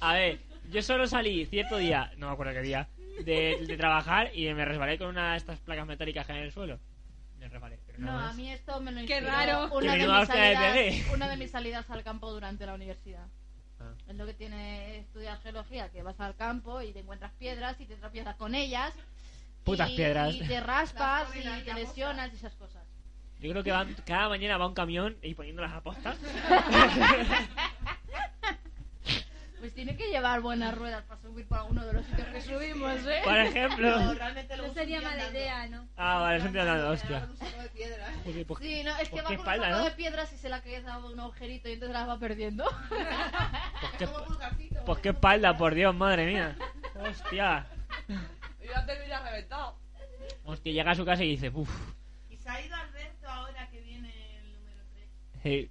A 0.00 0.12
ver, 0.14 0.38
yo 0.70 0.82
solo 0.82 1.06
salí 1.06 1.46
cierto 1.46 1.76
día, 1.78 2.12
no 2.16 2.26
me 2.28 2.32
acuerdo 2.32 2.52
qué 2.52 2.60
día, 2.62 2.88
de, 3.24 3.64
de 3.66 3.76
trabajar 3.76 4.30
y 4.34 4.52
me 4.52 4.64
resbalé 4.64 4.98
con 4.98 5.08
una 5.08 5.32
de 5.32 5.38
estas 5.38 5.58
placas 5.60 5.86
metálicas 5.86 6.26
que 6.26 6.32
hay 6.32 6.38
en 6.38 6.44
el 6.44 6.52
suelo. 6.52 6.78
Me 7.38 7.48
resbalé, 7.48 7.78
pero 7.86 7.98
No, 7.98 8.06
nada 8.06 8.18
a 8.18 8.26
más. 8.28 8.36
mí 8.36 8.50
esto 8.50 8.80
me 8.80 8.90
lo 8.92 8.98
Qué 9.06 9.18
inspiró 9.18 9.26
raro. 9.28 9.68
Que 9.70 9.76
Una 9.76 9.92
de, 9.92 9.98
menuda 9.98 10.20
mis 10.20 10.28
hostia 10.28 10.40
me 10.40 10.54
salidas, 10.54 11.12
una 11.14 11.28
de 11.28 11.36
mis 11.36 11.50
salidas 11.50 11.90
al 11.90 12.02
campo 12.02 12.32
durante 12.32 12.66
la 12.66 12.74
universidad. 12.74 13.26
Ah. 13.78 13.92
Es 14.08 14.16
lo 14.16 14.24
que 14.26 14.34
tiene 14.34 14.98
estudiar 14.98 15.38
geología, 15.40 15.90
que 15.90 16.02
vas 16.02 16.18
al 16.20 16.34
campo 16.34 16.80
y 16.82 16.92
te 16.92 17.00
encuentras 17.00 17.32
piedras 17.32 17.78
y 17.80 17.84
te 17.86 17.96
tropiezas 17.96 18.34
con 18.36 18.54
ellas. 18.54 18.94
Putas 19.64 19.90
y, 19.90 19.96
piedras. 19.96 20.34
Y 20.34 20.40
te 20.46 20.60
raspas 20.60 21.28
Las 21.44 21.60
y 21.60 21.64
te 21.64 21.74
lesionas 21.74 22.32
y 22.32 22.36
esas 22.36 22.54
cosas. 22.54 22.82
Yo 23.38 23.50
creo 23.50 23.62
que 23.62 23.70
van, 23.70 23.94
cada 24.06 24.30
mañana 24.30 24.56
va 24.56 24.66
un 24.66 24.74
camión 24.74 25.16
y 25.22 25.34
poniéndolas 25.34 25.72
a 25.72 25.82
posta. 25.82 26.16
Pues 29.66 29.74
tiene 29.74 29.96
que 29.96 30.06
llevar 30.10 30.40
buenas 30.42 30.72
ruedas 30.78 31.02
para 31.06 31.20
subir 31.20 31.44
por 31.48 31.58
alguno 31.58 31.84
de 31.84 31.92
los 31.94 32.06
sitios 32.06 32.28
que 32.28 32.40
subimos, 32.40 33.04
¿eh? 33.04 33.20
Por 33.24 33.36
ejemplo. 33.36 33.98
No, 33.98 34.14
realmente 34.14 34.56
lo 34.56 34.68
No 34.68 34.74
sería 34.74 35.00
mala 35.00 35.10
andando. 35.14 35.38
idea, 35.40 35.66
¿no? 35.66 35.88
Ah, 35.96 36.18
vale, 36.20 36.36
estoy 36.36 36.56
andando, 36.60 36.90
hostia. 36.90 37.16
agarro 37.16 37.32
un 37.32 37.36
saco 37.36 37.62
de 37.62 37.68
piedras. 37.70 38.10
Joder, 38.24 38.46
pues- 38.46 38.60
Sí, 38.62 38.82
no, 38.84 38.90
es 38.96 38.98
que 38.98 39.10
pues 39.10 39.24
va 39.24 39.28
qué 39.28 39.34
con 39.36 39.42
espalda, 39.44 39.66
un 39.66 39.72
saco 39.72 39.78
¿no? 39.82 39.90
de 39.90 39.96
piedras 39.96 40.32
y 40.32 40.36
se 40.38 40.48
la 40.48 40.62
que 40.62 40.80
dado 40.82 41.10
un 41.12 41.18
agujerito 41.18 41.68
y 41.68 41.72
entonces 41.72 41.94
las 41.94 42.08
va 42.08 42.16
perdiendo. 42.20 42.64
pues 42.88 43.92
qué- 43.98 44.06
Como 44.06 44.24
pulgarcito. 44.26 44.84
Pues 44.84 44.98
qué 45.00 45.08
espalda, 45.08 45.56
por 45.56 45.74
Dios, 45.74 45.92
madre 45.96 46.26
mía. 46.26 46.56
Hostia. 47.00 47.66
Yo 48.08 48.76
antes 48.76 48.98
me 48.98 49.04
hubiera 49.04 49.20
reventado. 49.28 49.76
Hostia, 50.44 50.72
llega 50.72 50.92
a 50.92 50.94
su 50.94 51.04
casa 51.04 51.24
y 51.24 51.30
dice, 51.30 51.50
uff. 51.52 51.68
Y 52.30 52.36
se 52.36 52.48
ha 52.48 52.64
ido 52.64 52.76
Alberto 52.76 53.28
ahora 53.28 53.68
que 53.68 53.80
viene 53.80 54.38
el 54.38 54.52
número 54.54 54.80
3. 54.92 55.08
Sí. 55.42 55.70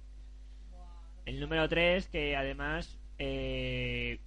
El 1.24 1.40
número 1.40 1.66
3, 1.66 2.08
que 2.08 2.36
además 2.36 2.98
eh, 3.18 4.20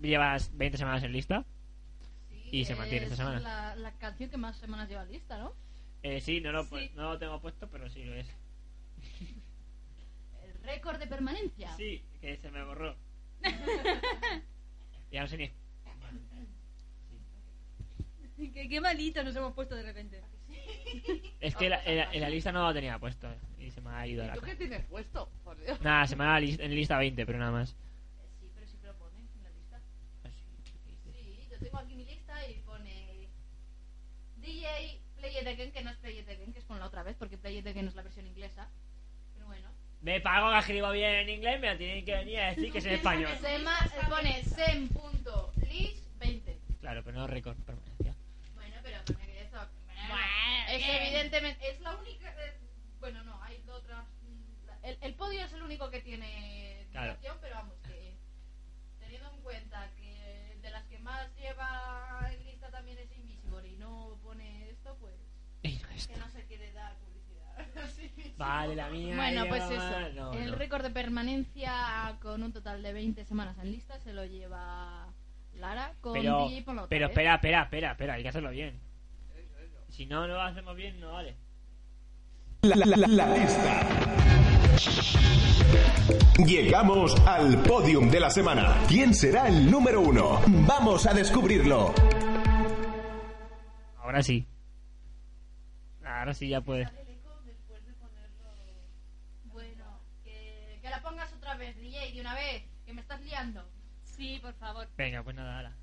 llevas 0.00 0.56
20 0.56 0.78
semanas 0.78 1.02
en 1.02 1.12
lista. 1.12 1.44
Y 2.50 2.64
se 2.64 2.74
mantiene 2.76 3.04
esta 3.04 3.14
es 3.14 3.18
semana. 3.18 3.40
La, 3.40 3.74
la 3.76 3.92
canción 3.98 4.30
que 4.30 4.36
más 4.38 4.56
semanas 4.56 4.88
lleva 4.88 5.04
lista, 5.04 5.36
¿no? 5.38 5.52
Eh, 6.02 6.20
sí, 6.20 6.40
no 6.40 6.50
lo, 6.52 6.64
pu- 6.64 6.90
no 6.94 7.12
lo 7.12 7.18
tengo 7.18 7.40
puesto, 7.40 7.68
pero 7.68 7.90
sí 7.90 8.04
lo 8.04 8.14
es. 8.14 8.26
El 10.44 10.54
récord 10.64 10.98
de 10.98 11.06
permanencia. 11.06 11.74
Sí, 11.76 12.02
que 12.20 12.36
se 12.38 12.50
me 12.50 12.62
borró. 12.64 12.96
ya 15.12 15.20
no 15.22 15.28
sé 15.28 15.36
ni. 15.36 15.50
qué, 18.54 18.68
qué 18.68 18.80
malito 18.80 19.22
nos 19.22 19.34
hemos 19.36 19.52
puesto 19.54 19.74
de 19.74 19.82
repente. 19.82 20.22
Es 21.40 21.54
que 21.54 21.68
la- 21.68 21.84
en, 21.84 21.96
la, 21.98 22.12
en 22.12 22.20
la 22.20 22.28
lista 22.30 22.50
no 22.50 22.66
lo 22.66 22.72
tenía 22.74 22.98
puesto 22.98 23.28
y 23.60 23.70
se 23.70 23.80
me 23.80 23.90
ha 23.90 24.06
ido 24.06 24.26
la 24.26 24.34
¿Tú 24.34 24.40
qué 24.40 24.56
tienes 24.56 24.84
puesto? 24.86 25.30
Por 25.44 25.56
Dios. 25.60 25.80
Nada, 25.82 26.06
se 26.06 26.16
me 26.16 26.24
ha 26.24 26.38
en 26.38 26.74
lista 26.74 26.98
20, 26.98 27.24
pero 27.26 27.38
nada 27.38 27.52
más. 27.52 27.70
Sí, 28.40 28.48
pero 28.54 28.66
sí 28.66 28.76
que 28.80 28.86
lo 28.88 28.94
pone 28.94 29.18
en 29.18 29.42
la 29.44 29.50
lista. 29.50 29.80
Ah, 30.24 30.30
Sí, 31.12 31.46
yo 31.47 31.47
tengo 31.58 31.78
aquí 31.78 31.94
mi 31.94 32.04
lista 32.04 32.46
y 32.48 32.54
pone 32.60 33.28
DJ 34.36 35.00
Play 35.16 35.38
It 35.38 35.46
Again, 35.46 35.72
que 35.72 35.82
no 35.82 35.90
es 35.90 35.96
Play 35.98 36.18
It 36.18 36.28
Again, 36.28 36.52
que 36.52 36.58
es 36.60 36.64
con 36.64 36.78
la 36.78 36.86
otra 36.86 37.02
vez, 37.02 37.16
porque 37.18 37.36
Play 37.38 37.58
It 37.58 37.66
Again 37.66 37.88
es 37.88 37.94
la 37.94 38.02
versión 38.02 38.26
inglesa. 38.26 38.68
Pero 39.34 39.46
bueno. 39.46 39.68
Me 40.00 40.20
pago 40.20 40.50
que 40.52 40.58
escribo 40.58 40.90
bien 40.92 41.12
en 41.14 41.28
inglés, 41.28 41.60
me 41.60 41.72
lo 41.72 41.78
tienen 41.78 42.04
que 42.04 42.14
venir 42.14 42.38
a 42.40 42.48
decir 42.50 42.70
que 42.70 42.78
es 42.78 42.86
en 42.86 42.94
español. 42.94 43.36
Sema, 43.40 43.76
eh, 43.86 43.90
pone 44.08 44.44
sem.lis20. 44.44 46.56
Claro, 46.80 47.02
pero 47.04 47.18
no 47.18 47.26
récord 47.26 47.56
permanencia. 47.64 48.14
Bueno, 48.54 48.76
pero 48.82 49.04
pone 49.04 49.26
que 49.26 49.40
eso... 49.42 49.58
Es 50.68 50.82
evidentemente... 50.88 51.68
Es 51.68 51.80
la 51.80 51.96
única... 51.96 52.30
eh, 52.44 52.56
bueno, 53.00 53.24
no, 53.24 53.42
hay 53.42 53.60
otras... 53.68 54.06
El, 54.82 54.96
el 55.00 55.14
podio 55.14 55.44
es 55.44 55.52
el 55.52 55.62
único 55.62 55.90
que 55.90 56.00
tiene 56.00 56.86
Claro. 56.92 57.16
pero 57.40 57.54
vamos, 57.54 57.74
que 57.86 58.16
teniendo 58.98 59.30
en 59.32 59.40
cuenta 59.42 59.90
que 59.96 60.56
lleva 61.36 62.30
en 62.32 62.44
lista 62.44 62.70
también 62.70 62.98
es 62.98 63.10
Invisible 63.16 63.68
y 63.68 63.76
no 63.76 64.18
pone 64.22 64.70
esto, 64.70 64.96
pues... 65.00 65.14
Que 65.62 66.16
no 66.16 66.28
se 66.28 66.44
quiere 66.46 66.72
dar 66.72 66.96
publicidad. 66.96 67.88
Sí, 67.96 68.08
sí. 68.14 68.34
Vale, 68.36 68.76
la 68.76 68.88
mía. 68.88 69.16
Bueno, 69.16 69.46
pues 69.48 69.64
eso. 69.64 70.10
No, 70.14 70.32
el 70.32 70.50
no. 70.50 70.56
récord 70.56 70.82
de 70.82 70.90
permanencia 70.90 72.16
con 72.20 72.42
un 72.42 72.52
total 72.52 72.82
de 72.82 72.92
20 72.92 73.24
semanas 73.24 73.58
en 73.58 73.72
lista 73.72 73.98
se 73.98 74.12
lo 74.12 74.24
lleva 74.24 75.12
Lara 75.54 75.94
con 76.00 76.12
Pero, 76.12 76.48
DJ 76.48 76.64
pero 76.88 77.06
espera, 77.06 77.34
espera, 77.34 77.62
espera, 77.62 77.90
espera, 77.92 78.14
hay 78.14 78.22
que 78.22 78.28
hacerlo 78.28 78.50
bien. 78.50 78.80
Si 79.88 80.06
no 80.06 80.26
lo 80.28 80.40
hacemos 80.40 80.76
bien, 80.76 81.00
no 81.00 81.12
vale. 81.12 81.36
La, 82.62 82.74
la- 82.76 82.86
la- 82.86 83.06
la 83.06 83.36
lista. 83.36 83.86
Llegamos 86.44 87.14
al 87.26 87.62
podium 87.62 88.10
de 88.10 88.20
la 88.20 88.30
semana. 88.30 88.76
¿Quién 88.88 89.14
será 89.14 89.48
el 89.48 89.70
número 89.70 90.00
uno? 90.00 90.40
Vamos 90.66 91.06
a 91.06 91.14
descubrirlo. 91.14 91.94
Ahora 93.98 94.22
sí. 94.22 94.46
Ahora 96.04 96.34
sí 96.34 96.48
ya 96.48 96.60
puedes. 96.60 96.88
Bueno, 99.44 99.84
que, 100.24 100.78
que 100.82 100.90
la 100.90 101.00
pongas 101.02 101.32
otra 101.32 101.54
vez, 101.56 101.76
DJ, 101.76 102.12
de 102.12 102.20
una 102.20 102.34
vez, 102.34 102.64
que 102.86 102.92
me 102.92 103.00
estás 103.02 103.20
liando. 103.22 103.64
Sí, 104.04 104.38
por 104.42 104.54
favor. 104.54 104.88
Venga, 104.96 105.22
pues 105.22 105.36
nada, 105.36 105.54
vámonos. 105.62 105.77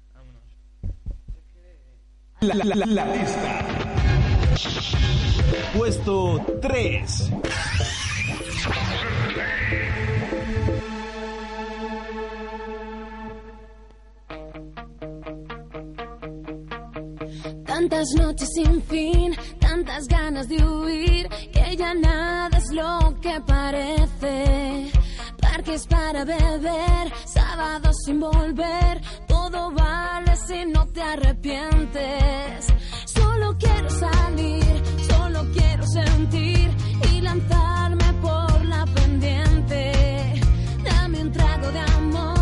La, 2.45 2.85
la- 2.85 3.05
lista. 3.15 3.65
Puesto 5.75 6.41
3. 6.61 7.31
Tantas 17.65 18.07
noches 18.17 18.49
sin 18.53 18.81
fin, 18.83 19.35
tantas 19.59 20.07
ganas 20.07 20.47
de 20.47 20.63
huir, 20.63 21.27
que 21.51 21.75
ya 21.75 21.93
nada 21.93 22.57
es 22.57 22.71
lo 22.71 23.15
que 23.21 23.39
parece. 23.45 24.91
Parques 25.41 25.85
para 25.87 26.23
beber, 26.25 27.11
sábados 27.25 27.95
sin 28.05 28.19
volver, 28.19 29.01
todo 29.51 29.71
vale 29.71 30.35
si 30.47 30.65
no 30.65 30.87
te 30.87 31.01
arrepientes. 31.01 32.73
Solo 33.05 33.55
quiero 33.59 33.89
salir, 33.89 34.83
solo 35.09 35.45
quiero 35.53 35.85
sentir 35.85 36.71
y 37.11 37.21
lanzarme 37.21 38.13
por 38.21 38.65
la 38.65 38.85
pendiente. 38.85 40.41
Dame 40.83 41.21
un 41.21 41.31
trago 41.31 41.71
de 41.71 41.79
amor, 41.79 42.34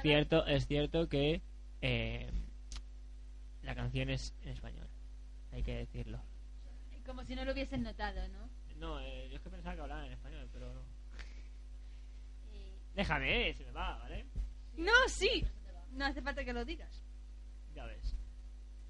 es 0.00 0.02
cierto, 0.02 0.46
es 0.46 0.66
cierto 0.66 1.08
que 1.08 1.42
eh, 1.82 2.30
la 3.62 3.74
canción 3.74 4.10
es 4.10 4.34
en 4.42 4.48
español. 4.50 4.88
Hay 5.52 5.62
que 5.62 5.74
decirlo. 5.76 6.20
Como 7.06 7.24
si 7.24 7.34
no 7.34 7.44
lo 7.44 7.52
hubiesen 7.52 7.82
notado, 7.82 8.26
¿no? 8.28 8.48
No, 8.76 9.00
eh, 9.00 9.28
yo 9.30 9.36
es 9.36 9.42
que 9.42 9.50
pensaba 9.50 9.74
que 9.74 9.80
hablaban 9.82 10.04
en 10.06 10.12
español, 10.12 10.48
pero 10.52 10.72
no. 10.72 10.82
Déjame, 12.94 13.54
se 13.54 13.64
me 13.64 13.72
va, 13.72 13.98
¿vale? 13.98 14.26
No, 14.76 14.92
sí. 15.08 15.46
No 15.92 16.04
hace 16.06 16.22
falta 16.22 16.44
que 16.44 16.52
lo 16.52 16.64
digas. 16.64 17.02
Ya 17.74 17.84
ves. 17.86 18.16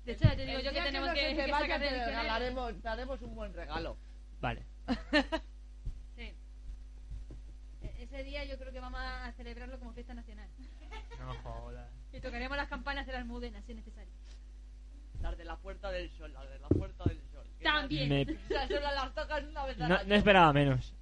De 0.04 0.12
hecho, 0.12 0.24
ya 0.24 0.36
te 0.36 0.46
digo 0.46 0.58
El 0.58 0.64
yo 0.64 0.72
que 0.72 0.80
tenemos 0.82 1.10
que, 1.10 1.20
que 1.20 1.36
sacar 1.48 1.60
el 1.60 1.68
diccionario. 1.94 2.06
regalaremos, 2.06 2.80
te 2.82 2.88
haremos 2.88 3.22
un 3.22 3.34
buen 3.34 3.52
regalo. 3.54 3.96
Vale. 4.40 4.64
Sí. 6.16 6.34
E- 7.82 8.02
Ese 8.02 8.22
día 8.24 8.44
yo 8.44 8.58
creo 8.58 8.72
que 8.72 8.80
vamos 8.80 9.00
a 9.02 9.32
celebrarlo 9.32 9.78
como 9.78 9.92
fiesta 9.94 10.12
nacional. 10.14 10.49
No 11.20 11.34
jodas. 11.42 11.90
Y 12.12 12.20
tocaremos 12.20 12.56
las 12.56 12.68
campanas 12.68 13.06
de 13.06 13.12
la 13.12 13.18
almudena 13.18 13.62
si 13.62 13.72
es 13.72 13.76
necesario. 13.78 14.12
Las 15.20 15.36
de 15.36 15.44
la 15.44 15.56
Puerta 15.56 15.90
del 15.90 16.10
Sol, 16.10 16.32
las 16.32 16.48
de 16.48 16.58
la 16.58 16.68
Puerta 16.68 17.04
del 17.04 17.20
Sol. 17.30 17.46
También. 17.62 18.08
Me- 18.08 18.22
Esas 18.22 18.68
solo 18.68 18.80
las 18.80 19.14
tocas 19.14 19.44
una 19.44 19.64
vez 19.66 19.80
al 19.80 19.88
No, 19.88 19.94
año. 19.96 20.08
no 20.08 20.14
esperaba 20.14 20.52
menos. 20.52 20.94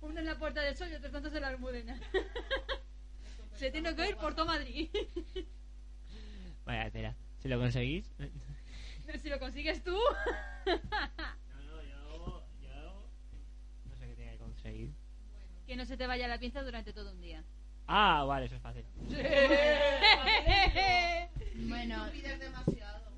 Uno 0.00 0.20
en 0.20 0.26
la 0.26 0.38
Puerta 0.38 0.60
del 0.62 0.76
Sol 0.76 0.88
y 0.90 0.94
otros 0.94 1.12
tantos 1.12 1.34
en 1.34 1.40
la 1.42 1.48
almudena. 1.48 1.98
Se 3.54 3.70
tiene 3.70 3.94
que 3.94 4.08
ir 4.10 4.16
por 4.16 4.34
todo 4.34 4.46
Madrid. 4.46 4.90
Vaya 6.64 6.90
tela. 6.90 7.14
Si 7.38 7.48
lo 7.48 7.58
conseguís. 7.58 8.10
si 9.22 9.28
lo 9.28 9.38
consigues 9.38 9.82
tú. 9.82 9.96
No, 9.96 11.62
no, 11.64 11.82
yo, 11.82 12.44
yo 12.62 13.06
no 13.90 13.96
sé 13.96 14.06
qué 14.08 14.14
tiene 14.14 14.32
que 14.32 14.38
conseguir. 14.38 14.92
que 15.66 15.76
no 15.76 15.84
se 15.84 15.96
te 15.96 16.06
vaya 16.06 16.26
la 16.28 16.38
pinza 16.38 16.62
durante 16.62 16.92
todo 16.92 17.10
un 17.12 17.20
día. 17.20 17.42
Ah, 17.86 18.24
vale, 18.24 18.46
eso 18.46 18.56
es 18.56 18.62
fácil. 18.62 18.84
Bueno, 21.68 22.06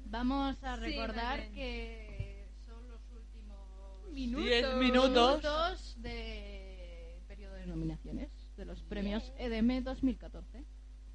vamos 0.06 0.62
a 0.62 0.76
recordar 0.76 1.48
que 1.50 2.46
son 2.64 2.88
los 2.88 3.00
últimos 3.10 4.12
Minutos. 4.12 4.44
Diez 4.44 4.74
minutos. 4.76 5.42
minutos 5.42 5.96
de 6.02 7.20
periodo 7.26 7.54
de 7.54 7.66
nominaciones 7.66 8.30
de 8.56 8.64
los 8.64 8.82
premios 8.84 9.32
EDM 9.38 9.82
2014. 9.82 10.64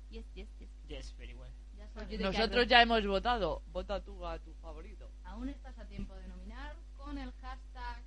Yes, 0.10 0.26
yes, 0.34 0.50
yes. 0.60 0.70
Yes, 0.88 1.16
very 1.18 1.34
well. 1.34 1.52
Ya. 1.78 1.90
Nosotros 2.20 2.68
ya 2.68 2.82
hemos 2.82 3.06
votado. 3.08 3.62
Vota 3.68 4.04
tú 4.04 4.26
a 4.26 4.38
tu 4.40 4.54
favorito. 4.56 5.10
Aún 5.24 5.50
estás 5.50 5.78
a 5.80 5.86
tiempo 5.86 6.14
de 6.16 6.28
nominar 6.28 6.76
con 6.98 7.18
el 7.18 7.32
hashtag 7.34 8.04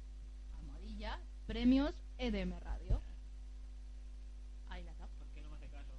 almohadilla 0.58 1.18
premios 1.46 1.94
EDM 2.18 2.58
Radio. 2.60 3.00
Ahí 4.68 4.84
la 4.84 4.90
está. 4.92 5.06
¿Por 5.18 5.26
qué 5.28 5.40
no 5.42 5.50
me 5.50 5.56
hace 5.56 5.68
caso? 5.68 5.92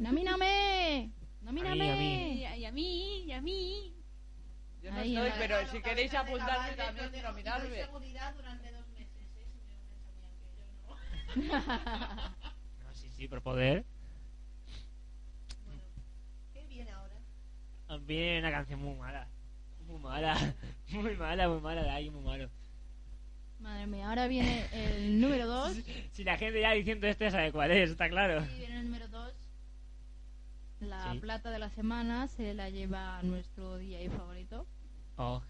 ¡Nomíname! 0.00 1.10
¡Nomíname! 1.42 1.90
A 1.92 1.96
mí, 1.96 2.40
Y 2.40 2.44
a, 2.44 2.56
y 2.56 2.64
a 2.64 2.72
mí, 2.72 3.22
y 3.26 3.32
a 3.32 3.40
mí. 3.42 3.94
Yo 4.82 4.90
no 4.90 4.96
Ahí, 4.98 5.14
estoy, 5.14 5.30
ahí. 5.30 5.38
pero 5.38 5.56
Claro, 5.58 5.70
si 5.70 5.82
queréis 5.82 6.10
de 6.10 6.16
apuntarme 6.16 6.74
caballo, 6.74 6.76
también 6.76 7.10
tengo- 7.12 7.28
nominarme. 7.28 7.76
seguridad 7.84 8.34
durante 8.34 8.72
dos 8.72 8.88
meses, 8.88 9.28
¿eh? 9.36 9.46
Si 9.52 11.36
me 11.36 11.36
que 11.36 11.36
yo 11.36 11.44
no. 11.44 12.30
No, 12.84 12.94
sí, 12.94 13.10
sí, 13.14 13.28
por 13.28 13.42
poder. 13.42 13.84
Bueno, 15.66 15.82
¿qué 16.54 16.64
viene 16.66 16.90
ahora? 16.92 17.16
Viene 18.06 18.38
una 18.38 18.50
canción 18.52 18.80
muy 18.80 18.94
mala. 18.96 19.28
Muy 19.86 19.98
mala. 19.98 20.34
Muy 20.92 21.16
mala, 21.16 21.48
muy 21.48 21.60
mala 21.60 21.82
de 21.84 21.90
alguien 21.90 22.12
muy 22.14 22.24
malo. 22.24 22.50
Madre 23.60 23.86
mía, 23.86 24.08
ahora 24.08 24.26
viene 24.26 24.66
el 24.72 25.20
número 25.20 25.46
2. 25.46 25.76
Si 26.12 26.24
la 26.24 26.36
gente 26.36 26.60
ya 26.60 26.72
diciendo 26.72 27.06
esto 27.06 27.22
ya 27.24 27.30
sabe 27.30 27.52
cuál 27.52 27.70
es, 27.70 27.90
está 27.90 28.08
claro. 28.08 28.42
Y 28.56 28.58
viene 28.58 28.78
el 28.78 28.84
número 28.86 29.06
2. 29.08 29.32
La 30.80 31.12
Sí. 31.12 31.18
plata 31.18 31.50
de 31.50 31.58
la 31.58 31.68
semana 31.70 32.26
se 32.28 32.54
la 32.54 32.70
lleva 32.70 33.20
nuestro 33.22 33.76
DJ 33.78 34.08
favorito, 34.10 34.66
Oh. 35.16 35.42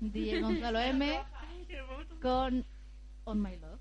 DJ 0.00 0.40
Gonzalo 0.40 0.80
M, 0.80 1.20
con 2.22 2.64
On 3.24 3.40
My 3.40 3.56
Love. 3.56 3.78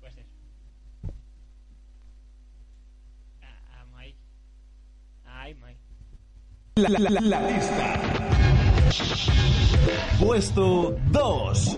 Pues 0.00 0.16
eso. 0.16 0.28
Ah, 3.42 3.80
ah, 3.80 3.84
Mike. 3.96 4.18
Ay, 5.26 5.54
Mike. 5.54 5.80
La, 6.76 6.88
la- 6.88 7.10
la- 7.10 7.20
la 7.20 7.50
lista. 7.50 8.00
Puesto 10.20 10.96
2. 11.10 11.76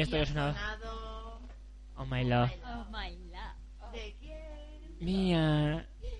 Y 0.00 0.02
esto 0.02 0.24
sonado- 0.24 0.56
Oh 1.96 2.06
my 2.06 2.24
love. 2.24 2.50
Oh 2.64 2.86
my 2.90 3.14
love. 3.30 3.92
¿De 3.92 4.16
quién? 4.18 4.96
Mía. 4.98 5.86
¡Bien! 6.00 6.14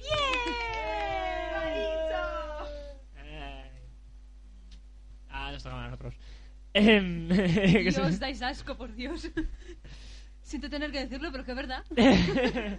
Ay. 1.56 1.82
Ah, 5.30 5.50
nos 5.52 5.62
toca 5.62 5.80
a 5.82 5.88
nosotros. 5.88 6.14
Em, 6.74 7.26
Dios, 7.28 8.18
dais 8.20 8.42
asco, 8.42 8.76
por 8.76 8.94
Dios. 8.94 9.30
Siento 10.42 10.68
tener 10.68 10.92
que 10.92 11.00
decirlo, 11.00 11.32
pero 11.32 11.46
que 11.46 11.52
es 11.52 11.56
verdad. 11.56 11.82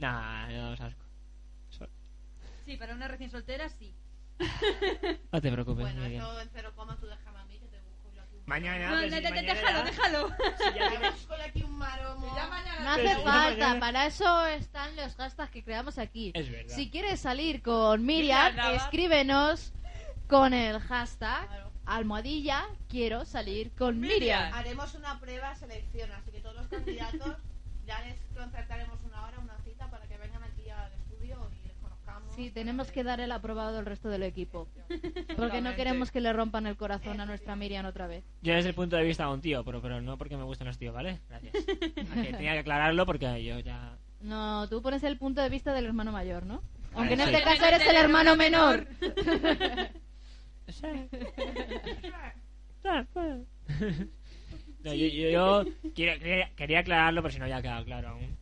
nah, 0.00 0.48
no 0.48 0.56
damos 0.58 0.80
asco. 0.80 1.04
Sí, 2.64 2.76
para 2.76 2.94
una 2.94 3.06
recién 3.06 3.30
soltera, 3.30 3.68
sí. 3.68 3.94
No 5.30 5.40
te 5.40 5.52
preocupes, 5.52 5.84
Bueno, 5.84 6.04
eso 6.04 6.40
en 6.40 6.48
cero 6.52 6.72
coma 6.74 6.96
tú 6.98 7.06
déjame 7.06 7.38
a 7.38 7.44
mí 7.44 7.60
que 7.60 7.66
te 7.66 7.78
busco 7.80 8.10
yo 8.12 8.22
aquí 8.22 8.34
un 8.34 8.40
Mañana, 8.52 8.90
No, 8.90 9.00
si 9.00 9.08
déjalo, 9.08 9.82
déjalo. 9.84 10.28
si 10.28 10.78
ya 10.78 10.88
tienes- 10.90 11.12
Busco 11.12 11.36
yo 11.38 11.42
aquí 11.42 11.62
un 11.62 11.78
maromo. 11.78 12.36
Ya 12.36 12.46
mañana 12.48 12.80
No 12.84 12.90
hace 12.90 13.14
falta, 13.22 13.48
mañana- 13.48 13.80
para 13.80 14.06
eso 14.06 14.46
están 14.46 14.94
los 14.94 15.14
hashtags 15.16 15.50
que 15.50 15.64
creamos 15.64 15.96
aquí. 15.96 16.32
Es 16.34 16.50
verdad. 16.50 16.74
Si 16.76 16.90
quieres 16.90 17.18
salir 17.20 17.62
con 17.62 18.04
Miriam, 18.04 18.54
escríbenos 18.74 19.72
con 20.28 20.52
el 20.52 20.80
hashtag 20.80 21.46
Claro. 21.48 21.70
almohadilla 21.86 22.66
quiero 22.90 23.24
salir 23.24 23.72
con 23.74 23.98
Miriam. 23.98 24.52
Haremos 24.52 24.94
una 24.96 25.18
prueba 25.18 25.54
selección, 25.54 26.12
así 26.12 26.30
que 26.30 26.40
todos 26.40 26.56
los 26.56 26.66
candidatos 26.66 27.36
ya 27.86 28.02
les 28.02 28.16
concertaremos 28.36 28.98
una 29.06 29.24
hora, 29.24 29.38
una 29.38 29.56
cita 29.64 29.90
para 29.90 30.06
que 30.06 30.18
vengan 30.18 30.42
aquí 30.44 30.68
al 30.68 30.92
estudio 30.92 31.38
y 31.64 31.68
les 31.68 31.76
conozcamos. 31.78 32.31
Sí, 32.42 32.50
tenemos 32.50 32.90
que 32.90 33.04
dar 33.04 33.20
el 33.20 33.30
aprobado 33.30 33.78
al 33.78 33.86
resto 33.86 34.08
del 34.08 34.24
equipo. 34.24 34.66
Porque 35.36 35.60
no 35.60 35.76
queremos 35.76 36.10
que 36.10 36.20
le 36.20 36.32
rompan 36.32 36.66
el 36.66 36.76
corazón 36.76 37.20
a 37.20 37.26
nuestra 37.26 37.54
Miriam 37.54 37.86
otra 37.86 38.08
vez. 38.08 38.24
Yo 38.42 38.52
desde 38.54 38.70
el 38.70 38.74
punto 38.74 38.96
de 38.96 39.04
vista 39.04 39.26
de 39.26 39.32
un 39.32 39.40
tío, 39.40 39.64
pero, 39.64 39.80
pero 39.80 40.00
no 40.00 40.18
porque 40.18 40.36
me 40.36 40.42
gustan 40.42 40.66
los 40.66 40.76
tíos, 40.76 40.92
¿vale? 40.92 41.20
Gracias. 41.28 41.52
Tenía 41.94 42.54
que 42.54 42.58
aclararlo 42.58 43.06
porque 43.06 43.44
yo 43.44 43.60
ya... 43.60 43.96
No, 44.20 44.68
tú 44.68 44.82
pones 44.82 45.04
el 45.04 45.18
punto 45.18 45.40
de 45.40 45.50
vista 45.50 45.72
del 45.72 45.84
hermano 45.84 46.10
mayor, 46.10 46.44
¿no? 46.44 46.64
Aunque 46.94 47.14
en 47.14 47.20
sí. 47.20 47.26
este 47.26 47.42
caso 47.42 47.64
eres 47.64 47.86
el 47.86 47.96
hermano 47.96 48.34
menor. 48.34 48.88
No, 54.82 54.92
yo, 54.94 55.06
yo, 55.06 55.30
yo 55.30 55.64
quería, 55.94 56.50
quería 56.56 56.80
aclararlo, 56.80 57.22
pero 57.22 57.32
si 57.32 57.38
no 57.38 57.46
ya 57.46 57.58
ha 57.58 57.62
quedado 57.62 57.84
claro 57.84 58.08
aún. 58.08 58.36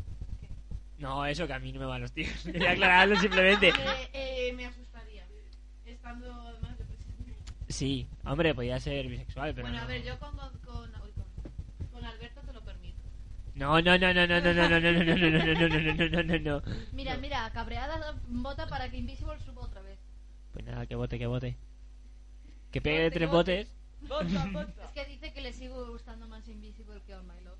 No, 1.00 1.24
eso 1.24 1.46
que 1.46 1.54
a 1.54 1.58
mí 1.58 1.72
no 1.72 1.80
me 1.80 1.86
van 1.86 2.02
los 2.02 2.12
tíos. 2.12 2.30
Quería 2.44 2.72
aclararlo 2.72 3.16
simplemente. 3.16 3.70
Eh, 3.70 4.10
eh, 4.12 4.52
me 4.52 4.66
asustaría, 4.66 5.26
estando 5.86 6.30
además 6.30 6.76
de 6.76 6.84
presente. 6.84 7.34
Sí, 7.68 8.06
hombre, 8.24 8.54
podía 8.54 8.78
ser 8.78 9.08
bisexual, 9.08 9.54
pero 9.54 9.66
Bueno, 9.66 9.78
no. 9.78 9.84
a 9.84 9.88
ver, 9.88 10.04
yo 10.04 10.18
con, 10.18 10.36
con, 10.36 10.50
con, 10.58 10.90
uy, 11.02 11.10
con, 11.90 12.04
Alberto 12.04 12.42
te 12.42 12.52
lo 12.52 12.62
permito. 12.62 12.98
No, 13.54 13.80
no, 13.80 13.96
no, 13.96 14.12
no, 14.12 14.26
no, 14.26 14.40
no, 14.42 14.52
no, 14.52 14.68
no, 14.68 14.80
no, 14.80 14.92
no, 14.92 15.04
no, 15.04 15.14
no, 15.14 15.30
no, 15.30 15.68
no, 15.68 15.68
no, 15.68 15.94
no, 15.94 16.08
no, 16.08 16.22
no, 16.22 16.38
no. 16.38 16.62
Mira, 16.92 17.16
mira, 17.16 17.50
cabreada 17.50 18.14
vota 18.28 18.66
para 18.66 18.90
que 18.90 18.98
Invisible 18.98 19.38
suba 19.40 19.62
otra 19.62 19.80
vez. 19.80 19.98
Pues 20.52 20.66
nada, 20.66 20.84
que 20.84 20.96
vote, 20.96 21.18
que 21.18 21.26
vote. 21.26 21.56
Que 22.70 22.82
pegue 22.82 23.10
tres 23.10 23.30
botes. 23.30 23.68
Vota, 24.02 24.46
vota. 24.52 24.84
Es 24.84 24.90
que 24.90 25.04
dice 25.06 25.32
que 25.32 25.40
le 25.40 25.54
sigue 25.54 25.70
gustando 25.70 26.28
más 26.28 26.46
Invisible 26.46 27.00
que 27.06 27.14
All 27.14 27.22
My 27.24 27.42
Love. 27.42 27.58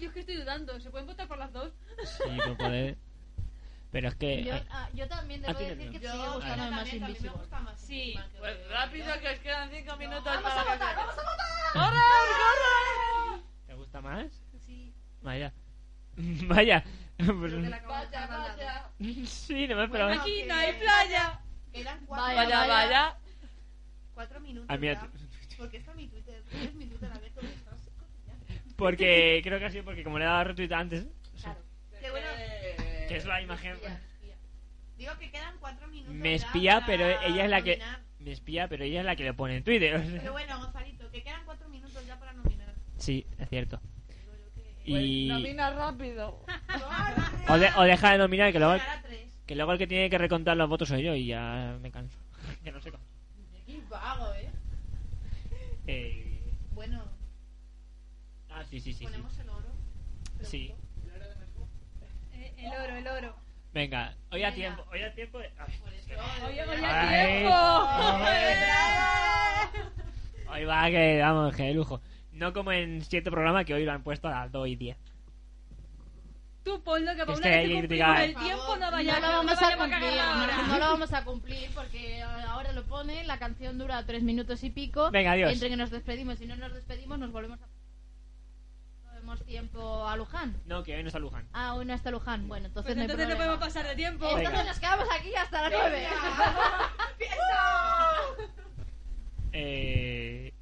Yo 0.00 0.08
es 0.08 0.12
que 0.14 0.20
estoy 0.20 0.36
dudando. 0.36 0.78
¿Se 0.80 0.90
pueden 0.90 1.06
votar 1.06 1.26
por 1.28 1.38
las 1.38 1.52
dos? 1.52 1.72
Sí, 2.04 2.36
por 2.44 2.56
poder. 2.56 2.96
Pero 3.92 4.08
es 4.08 4.14
que... 4.16 4.44
Yo, 4.44 4.54
ay, 4.54 4.66
ah, 4.70 4.88
yo 4.94 5.08
también 5.08 5.42
a 5.44 5.48
debo 5.48 5.58
ti 5.58 5.64
decir 5.66 5.86
no. 5.86 5.92
que 5.92 6.00
Yo, 6.00 6.10
sigue 6.12 6.24
yo 6.24 6.34
gustándome 6.34 6.70
más 6.70 6.80
a 6.80 6.84
mí 6.84 6.90
me 6.90 6.96
Invisible. 7.06 7.30
gusta 7.30 7.60
más 7.60 7.80
Sí. 7.80 7.94
Invisible 7.94 8.28
que- 8.32 8.38
Pues 8.38 8.68
rápido, 8.70 9.20
que 9.20 9.28
os 9.28 9.38
quedan 9.38 9.70
cinco 9.70 9.96
minutos 9.96 10.24
Vamos 10.24 10.42
para 10.42 10.60
a 10.60 10.64
votar, 10.74 10.96
vamos 10.96 11.14
a 11.14 11.22
votar. 11.22 11.72
¡Corre, 11.72 12.00
corre! 12.36 13.42
¿Te 13.66 13.74
gusta 13.74 14.00
más? 14.00 14.26
Sí. 14.66 14.92
Vaya. 15.22 15.52
Vaya. 16.16 16.84
Vaya, 17.18 18.26
vaya. 18.28 18.90
Sí, 19.26 19.66
no 19.68 19.76
me 19.76 19.84
esperaba. 19.84 20.10
Bueno, 20.10 20.20
Aquí 20.22 20.42
no 20.46 20.54
hay 20.54 20.66
quedan- 20.72 20.80
playa. 20.80 21.40
Quedan 21.72 22.06
cuatro, 22.06 22.36
Vaya, 22.36 22.66
Vaya, 22.66 23.16
cuatro 24.12 24.40
minutos 24.40 24.66
Ah, 24.68 24.76
mira, 24.76 24.94
ya. 24.94 25.00
tú- 25.00 25.08
Porque 25.56 25.78
está 25.78 25.94
mi 25.94 26.06
Twitter. 26.08 26.42
¿Tienes 26.50 26.74
mi 26.74 26.84
Twitter 26.86 27.10
abierto? 27.10 27.35
Porque 28.76 29.40
creo 29.42 29.58
que 29.58 29.64
ha 29.64 29.70
sido 29.70 29.84
porque 29.84 30.04
como 30.04 30.18
le 30.18 30.24
he 30.24 30.28
dado 30.28 30.44
retweet 30.44 30.72
antes, 30.72 31.06
Claro. 31.40 31.58
Qué 32.00 32.10
bueno. 32.10 32.26
Que 33.08 33.16
es 33.16 33.24
la 33.24 33.40
imagen... 33.40 33.72
Espía, 33.72 34.00
espía. 34.14 34.34
Digo 34.98 35.12
que 35.18 35.30
quedan 35.30 35.54
cuatro 35.60 35.86
minutos 35.88 36.14
Me 36.14 36.34
espía, 36.34 36.82
pero 36.86 37.06
ella 37.22 37.44
es 37.44 37.50
la 37.50 37.62
que... 37.62 37.76
nominar. 37.78 38.00
Me 38.18 38.32
espía, 38.32 38.68
pero 38.68 38.84
ella 38.84 39.00
es 39.00 39.06
la 39.06 39.14
que 39.16 39.24
le 39.24 39.34
pone 39.34 39.56
en 39.56 39.62
Twitter. 39.64 40.02
Pero 40.18 40.32
bueno, 40.32 40.58
Gonzalito, 40.58 41.10
que 41.10 41.22
quedan 41.22 41.42
cuatro 41.44 41.68
minutos 41.68 42.04
ya 42.06 42.18
para 42.18 42.32
nominar. 42.32 42.74
Sí, 42.98 43.24
es 43.38 43.48
cierto. 43.48 43.80
Que... 44.08 44.90
pues, 44.90 45.02
Y... 45.04 45.28
Nomina 45.28 45.70
rápido. 45.70 46.44
O, 47.48 47.58
de- 47.58 47.70
o 47.76 47.82
deja 47.84 48.10
de 48.12 48.18
nominar, 48.18 48.50
que 48.52 48.58
luego, 48.58 48.74
Llegar 48.74 48.98
a 48.98 49.02
tres. 49.02 49.20
que 49.46 49.54
luego 49.54 49.70
el 49.72 49.78
que 49.78 49.86
tiene 49.86 50.10
que 50.10 50.18
recontar 50.18 50.56
los 50.56 50.68
votos 50.68 50.88
soy 50.88 51.04
yo 51.04 51.14
y 51.14 51.26
ya 51.26 51.78
me 51.80 51.92
canso. 51.92 52.18
que 52.64 52.72
no 52.72 52.80
sé 52.80 52.90
cómo. 52.90 53.04
Qué 53.66 53.80
vago, 53.88 54.34
¿eh? 54.34 54.50
Eh... 55.86 56.25
Sí, 58.70 58.80
sí, 58.80 58.92
sí. 58.92 58.94
sí. 58.94 59.04
ponemos 59.04 59.38
el 59.38 59.48
oro. 59.48 59.68
Sí. 60.42 60.74
Eh, 62.34 62.54
el 62.58 62.72
oro, 62.72 62.96
el 62.96 63.06
oro. 63.08 63.36
Venga, 63.72 64.14
hoy 64.30 64.42
a 64.42 64.54
tiempo, 64.54 64.84
hoy 64.90 65.02
a 65.02 65.12
tiempo. 65.14 65.38
de- 65.38 65.50
Ay, 65.58 65.74
Ay, 66.42 66.60
oye, 66.60 66.62
Ay. 66.86 67.38
tiempo. 67.40 67.56
Hoy 70.52 70.64
va 70.64 70.86
que, 70.90 71.18
vamos, 71.20 71.54
que 71.56 71.64
de 71.64 71.74
lujo. 71.74 72.00
No 72.32 72.52
como 72.52 72.70
en 72.72 73.02
siete 73.04 73.30
programas 73.30 73.64
que 73.66 73.74
hoy 73.74 73.84
lo 73.84 73.92
han 73.92 74.02
puesto 74.02 74.28
a 74.28 74.30
las 74.30 74.52
2 74.52 74.68
y 74.68 74.76
10. 74.76 74.96
Tú 76.62 76.80
ponlo 76.82 77.12
que 77.14 77.24
para 77.26 77.32
Es 77.32 77.38
una 77.38 77.50
que 77.50 77.56
cumplimos 77.56 77.80
criticar. 77.80 78.20
el 78.22 78.34
tiempo 78.36 78.76
no 78.76 78.86
No 78.86 78.90
vayamos 78.92 79.20
lo 79.22 79.28
vamos 79.28 79.52
a 79.52 79.64
vayamos 79.64 79.88
cumplir, 79.88 80.16
no, 80.16 80.66
no 80.68 80.78
lo 80.78 80.84
vamos 80.86 81.12
a 81.12 81.24
cumplir 81.24 81.70
porque 81.74 82.22
ahora 82.22 82.72
lo 82.72 82.84
pone, 82.84 83.24
la 83.24 83.38
canción 83.38 83.76
dura 83.78 84.04
tres 84.06 84.22
minutos 84.22 84.62
y 84.64 84.70
pico. 84.70 85.10
Venga, 85.10 85.32
adiós. 85.32 85.52
Entre 85.52 85.68
que 85.68 85.76
nos 85.76 85.90
despedimos 85.90 86.40
y 86.40 86.46
no 86.46 86.56
nos 86.56 86.72
despedimos, 86.72 87.18
nos 87.18 87.30
volvemos 87.32 87.60
a... 87.60 87.66
No 89.26 89.34
Tenemos 89.34 89.44
tiempo 89.46 90.06
a 90.06 90.16
Luján. 90.16 90.56
No, 90.66 90.84
que 90.84 90.94
hoy 90.94 91.02
no 91.02 91.08
está 91.08 91.18
Luján. 91.18 91.48
Ah, 91.52 91.74
hoy 91.74 91.84
no 91.84 91.94
está 91.94 92.12
Luján. 92.12 92.46
Bueno, 92.46 92.66
entonces 92.66 92.94
Pues 92.94 92.96
no 92.96 93.02
hay 93.02 93.06
entonces 93.06 93.28
no 93.28 93.34
problema. 93.34 93.56
podemos 93.58 93.74
pasar 93.74 93.88
de 93.90 93.96
tiempo. 93.96 94.24
Entonces 94.24 94.50
Venga. 94.50 94.64
nos 94.64 94.78
quedamos 94.78 95.08
aquí 95.12 95.34
hasta 95.34 95.62
las 95.62 95.72
nueve. 95.72 96.06
Eh... 99.58 100.52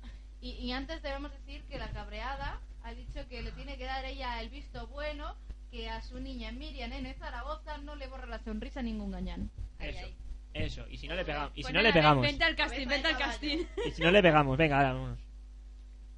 Y, 0.40 0.50
y 0.52 0.72
antes 0.72 1.02
debemos 1.02 1.32
decir 1.32 1.64
que 1.64 1.78
la 1.78 1.88
cabreada 1.90 2.60
ha 2.84 2.94
dicho 2.94 3.26
que 3.28 3.42
le 3.42 3.50
tiene 3.50 3.76
que 3.76 3.84
dar 3.86 4.04
ella 4.04 4.40
el 4.40 4.50
visto 4.50 4.86
bueno 4.86 5.34
que 5.72 5.90
a 5.90 6.00
su 6.00 6.20
niña 6.20 6.52
Miriam 6.52 6.92
en 6.92 7.12
Zaragoza 7.16 7.78
no 7.78 7.96
le 7.96 8.06
borra 8.06 8.26
la 8.26 8.38
sonrisa 8.38 8.78
a 8.80 8.82
ningún 8.84 9.10
gañán. 9.10 9.50
Eso. 9.80 10.06
Eso. 10.52 10.86
Y 10.88 10.98
si 10.98 11.08
no 11.08 11.16
le 11.16 11.24
pegamos. 11.24 11.50
Y 11.56 11.64
si 11.64 11.72
no 11.72 11.82
le 11.82 11.92
pegamos. 11.92 12.22
Vente 12.22 12.44
al 12.44 12.54
casting, 12.54 12.86
vente 12.86 13.08
al 13.08 13.18
casting. 13.18 13.64
Y 13.84 13.90
si 13.90 14.00
no 14.02 14.12
le 14.12 14.22
pegamos. 14.22 14.56
Venga, 14.56 14.76
ahora 14.76 14.92
vámonos. 14.92 15.18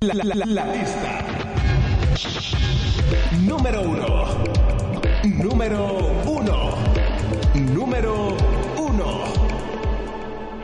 La, 0.00 0.12
la- 0.14 0.24
la- 0.24 0.46
la 0.46 0.74
lista. 0.74 1.24
Número 3.40 3.82
uno. 3.82 4.26
Número 5.24 5.98
uno. 6.26 6.74
Número 7.54 8.36
uno. 8.78 9.24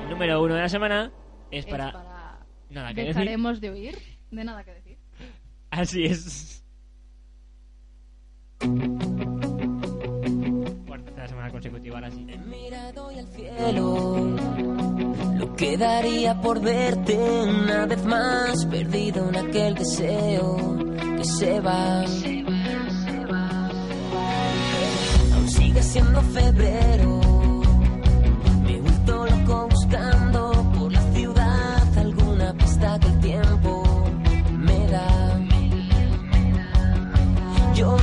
El 0.04 0.10
número 0.10 0.42
uno 0.42 0.54
de 0.54 0.60
la 0.60 0.68
semana 0.68 1.10
es 1.50 1.64
Es 1.64 1.70
para... 1.70 1.92
para... 1.92 2.38
Nada 2.70 2.88
que 2.94 3.00
decir. 3.02 3.14
Dejaremos 3.14 3.60
de 3.60 3.70
oír. 3.70 3.98
De 4.30 4.44
nada 4.44 4.64
que 4.64 4.72
decir. 4.74 4.98
Así 5.70 6.04
es. 6.04 6.62
Tercera 11.04 11.28
semana 11.28 11.50
consecutiva, 11.50 11.96
ahora 11.96 12.10
sí. 12.10 12.24
mirado 12.46 13.10
y 13.12 13.18
al 13.18 13.26
cielo. 13.28 14.36
Lo 15.62 15.68
que 15.68 15.76
daría 15.76 16.40
por 16.40 16.60
verte 16.60 17.16
una 17.16 17.86
vez 17.86 18.05
más, 18.05 18.66
perdido 18.66 19.28
en 19.28 19.36
aquel 19.36 19.76
deseo 19.76 20.56
que 21.16 21.24
se 21.24 21.60
va. 21.60 22.01
Aún 25.34 25.48
sigue 25.48 25.80
siendo 25.84 26.20
febrero. 26.20 27.20
Me 28.64 28.80
vuelto 28.80 29.24
loco 29.24 29.68
buscando 29.70 30.72
por 30.76 30.93
la 30.93 31.12
ciudad 31.12 31.97
alguna 31.97 32.52
pista 32.55 32.98
que 32.98 33.06
el 33.06 33.20
tiempo 33.20 33.84
me 34.51 34.89
da. 34.89 35.40
Yo 37.76 37.97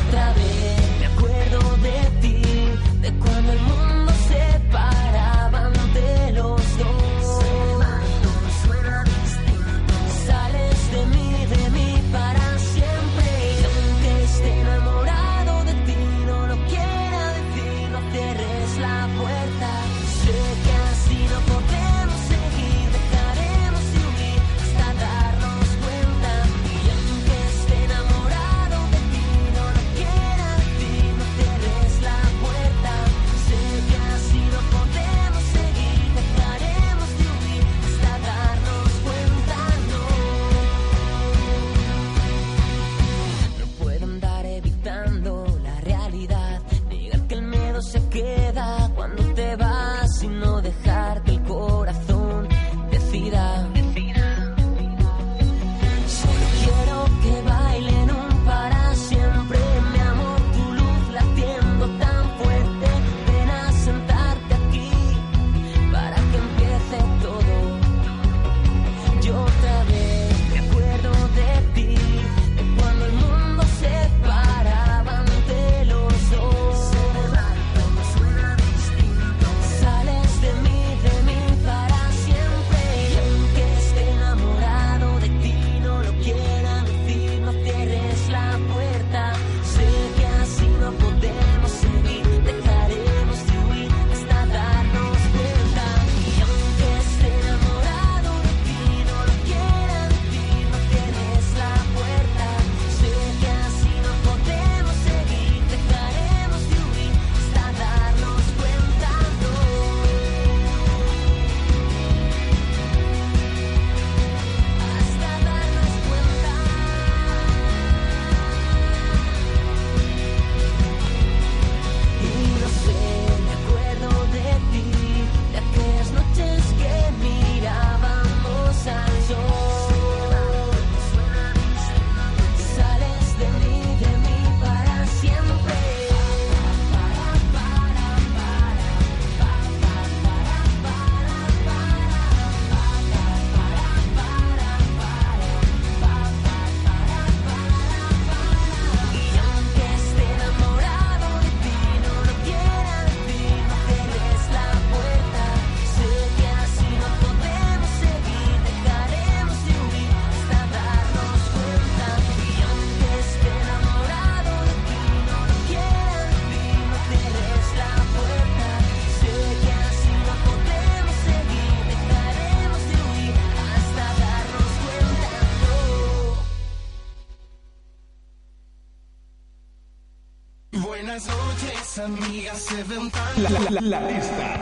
amigas 182.00 182.58
se 182.60 182.84
ven 182.84 183.10
tan... 183.12 183.44
La, 183.44 183.50
la- 183.50 183.70
la- 183.70 183.82
la 183.82 184.12
lista. 184.12 184.62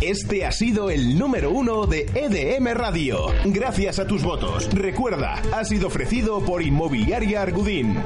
Este 0.00 0.44
ha 0.46 0.52
sido 0.52 0.90
el 0.90 1.18
número 1.18 1.50
uno 1.50 1.86
de 1.86 2.02
EDM 2.14 2.74
Radio. 2.74 3.26
Gracias 3.46 3.98
a 3.98 4.06
tus 4.06 4.22
votos. 4.22 4.68
Recuerda, 4.72 5.34
ha 5.54 5.64
sido 5.64 5.88
ofrecido 5.88 6.44
por 6.44 6.62
Inmobiliaria 6.62 7.42
Argudín. 7.42 7.96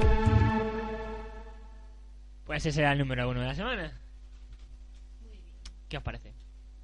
Pues 2.46 2.64
ese 2.66 2.80
era 2.80 2.92
el 2.92 2.98
número 2.98 3.28
uno 3.28 3.40
de 3.40 3.46
la 3.46 3.54
semana. 3.54 3.92
¿Qué 5.88 5.96
os 5.96 6.02
parece? 6.02 6.32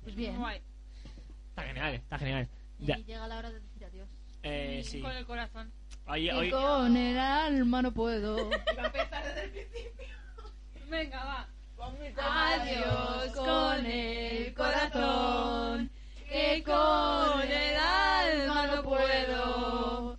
Pues 0.03 0.15
bien. 0.15 0.35
Está 1.51 1.63
genial, 1.63 1.95
está 1.95 2.19
genial. 2.19 2.49
Y 2.79 2.87
Ya, 2.87 2.97
llega 2.99 3.27
la 3.27 3.39
hora 3.39 3.51
de 3.51 3.61
decir 3.61 3.85
adiós. 3.85 4.09
Eh, 4.47 4.83
sí. 4.85 5.01
Con 5.01 5.13
el 5.13 5.27
corazón. 5.27 5.73
Oye, 6.07 6.25
Y 6.25 6.31
hoy, 6.31 6.51
con 6.51 6.97
el 6.97 7.19
alma 7.19 7.83
no 7.83 7.93
puedo. 7.93 8.51
Va 8.79 8.83
a 8.83 8.87
empezar 8.87 9.25
desde 9.25 9.45
el 9.45 9.51
principio. 9.51 10.07
Venga, 10.91 11.25
va. 11.25 11.49
Adiós 12.19 13.33
con 13.35 13.87
el 13.87 14.55
corazón, 14.55 15.91
que 16.29 16.63
con 16.65 17.43
el 17.43 17.77
alma 17.77 18.67
no 18.67 18.83
puedo. 18.83 20.19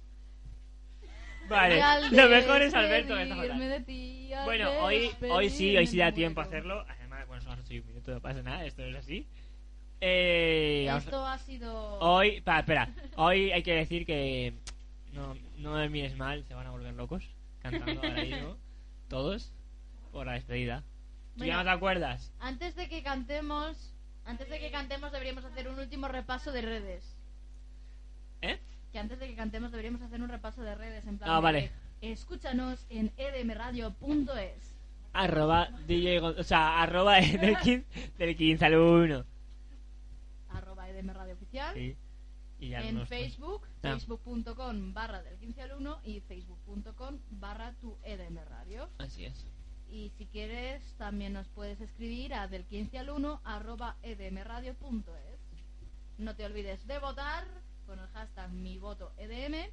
Vale, 1.49 1.81
lo 2.11 2.29
mejor 2.29 2.61
es 2.61 2.73
Alberto 2.73 3.15
de 3.15 4.35
Bueno, 4.45 4.69
hoy, 4.81 5.11
hoy 5.29 5.49
sí, 5.49 5.77
hoy 5.77 5.87
sí 5.87 5.97
da 5.97 6.11
tiempo 6.11 6.41
a 6.41 6.43
hacerlo. 6.43 6.85
Además, 6.89 7.25
bueno, 7.27 7.41
son 7.41 7.51
las 7.51 7.65
8 7.65 7.73
y 7.73 7.79
un 7.79 7.87
minuto, 7.87 8.11
no 8.11 8.21
pasa 8.21 8.41
nada, 8.41 8.65
esto 8.65 8.83
es 8.83 8.95
así. 8.95 9.27
Eh, 9.99 10.87
Esto 10.97 11.25
ha 11.25 11.37
sido. 11.39 11.99
Hoy, 11.99 12.41
pa, 12.41 12.59
espera, 12.59 12.89
hoy 13.15 13.51
hay 13.51 13.63
que 13.63 13.73
decir 13.73 14.05
que 14.05 14.53
no, 15.13 15.35
no 15.57 15.73
me 15.73 15.89
mires 15.89 16.15
mal, 16.15 16.43
se 16.45 16.53
van 16.53 16.67
a 16.67 16.71
volver 16.71 16.93
locos 16.93 17.23
cantando 17.61 18.01
ahora 18.01 18.21
mismo, 18.23 18.55
todos, 19.09 19.51
por 20.11 20.25
la 20.27 20.33
despedida. 20.33 20.83
¿Tú 21.37 21.45
ya 21.45 21.57
no 21.57 21.63
te 21.63 21.69
acuerdas? 21.69 22.31
Antes 22.39 22.75
de 22.75 22.89
que 22.89 23.03
cantemos, 23.03 23.93
antes 24.25 24.49
de 24.49 24.59
que 24.59 24.71
cantemos 24.71 25.11
deberíamos 25.11 25.45
hacer 25.45 25.67
un 25.67 25.79
último 25.79 26.07
repaso 26.07 26.51
de 26.51 26.61
redes. 26.61 27.15
¿Eh? 28.41 28.59
Que 28.91 28.99
antes 28.99 29.19
de 29.19 29.27
que 29.27 29.35
cantemos 29.35 29.71
deberíamos 29.71 30.01
hacer 30.01 30.21
un 30.21 30.29
repaso 30.29 30.61
de 30.61 30.75
redes 30.75 31.05
en 31.07 31.17
plan. 31.17 31.29
Ah, 31.31 31.35
de 31.37 31.41
vale. 31.41 31.71
que 32.01 32.11
Escúchanos 32.11 32.85
en 32.89 33.11
edmradio.es. 33.17 34.75
Arroba 35.13 35.69
DJ, 35.87 36.19
Gon- 36.21 36.39
o 36.39 36.43
sea, 36.43 36.81
arroba 36.83 37.15
del 37.21 37.57
15, 37.57 38.11
del 38.17 38.35
15 38.35 38.65
al 38.65 38.75
1. 38.75 39.25
Edmradio 41.11 41.33
oficial. 41.35 41.73
Sí. 41.75 41.95
Y 42.59 42.69
ya 42.69 42.81
en 42.81 42.95
nos- 42.95 43.07
Facebook, 43.09 43.67
Ah. 43.83 43.91
facebook.com 43.91 44.93
barra 44.93 45.21
del 45.21 45.37
15 45.37 45.61
al 45.61 45.73
1 45.73 45.99
y 46.03 46.21
facebook.com 46.21 47.19
barra 47.29 47.73
tu 47.73 47.97
EDM 48.03 48.43
Radio. 48.45 48.89
Así 48.97 49.25
es. 49.25 49.45
Y 49.89 50.09
si 50.17 50.25
quieres, 50.25 50.81
también 50.97 51.33
nos 51.33 51.47
puedes 51.49 51.79
escribir 51.79 52.33
a 52.33 52.47
del 52.47 52.65
15 52.65 52.97
al 52.99 53.09
1 53.09 53.41
arroba 53.43 53.95
edmradio.es. 54.03 55.39
No 56.17 56.35
te 56.35 56.45
olvides 56.45 56.85
de 56.87 56.99
votar 56.99 57.45
con 57.85 57.99
el 57.99 58.07
hashtag 58.07 58.49
mi 58.51 58.77
voto 58.79 59.13
EDM. 59.17 59.71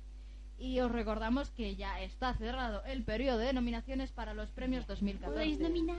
Y 0.56 0.78
os 0.80 0.92
recordamos 0.92 1.50
que 1.50 1.74
ya 1.74 2.00
está 2.00 2.34
cerrado 2.34 2.84
el 2.84 3.02
periodo 3.02 3.38
de 3.38 3.52
nominaciones 3.52 4.12
para 4.12 4.34
los 4.34 4.50
premios 4.50 4.86
2014. 4.86 5.32
Podéis 5.34 5.58
nominar. 5.58 5.96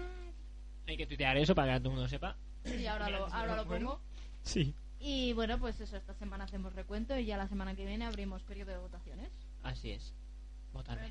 Hay 0.88 0.96
que 0.98 1.08
tuitear 1.08 1.36
eso 1.38 1.54
para 1.56 1.74
que 1.74 1.80
todo 1.80 1.90
el 1.90 1.96
mundo 1.96 2.08
sepa. 2.08 2.38
Sí, 2.64 2.88
ahora 2.88 3.10
lo, 3.10 3.26
ahora 3.34 3.56
lo 3.58 3.66
pongo. 3.66 4.00
Sí. 4.44 4.74
Y 5.00 5.34
bueno, 5.34 5.60
pues 5.60 5.80
eso, 5.80 5.98
esta 5.98 6.14
semana 6.16 6.46
hacemos 6.46 6.74
recuento 6.74 7.18
y 7.18 7.26
ya 7.26 7.38
la 7.38 7.48
semana 7.48 7.76
que 7.76 7.86
viene 7.86 8.06
abrimos 8.06 8.44
periodo 8.44 8.72
de 8.72 8.78
votaciones. 8.78 9.30
Así 9.64 9.92
es. 9.92 10.14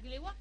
Igual. 0.04 0.36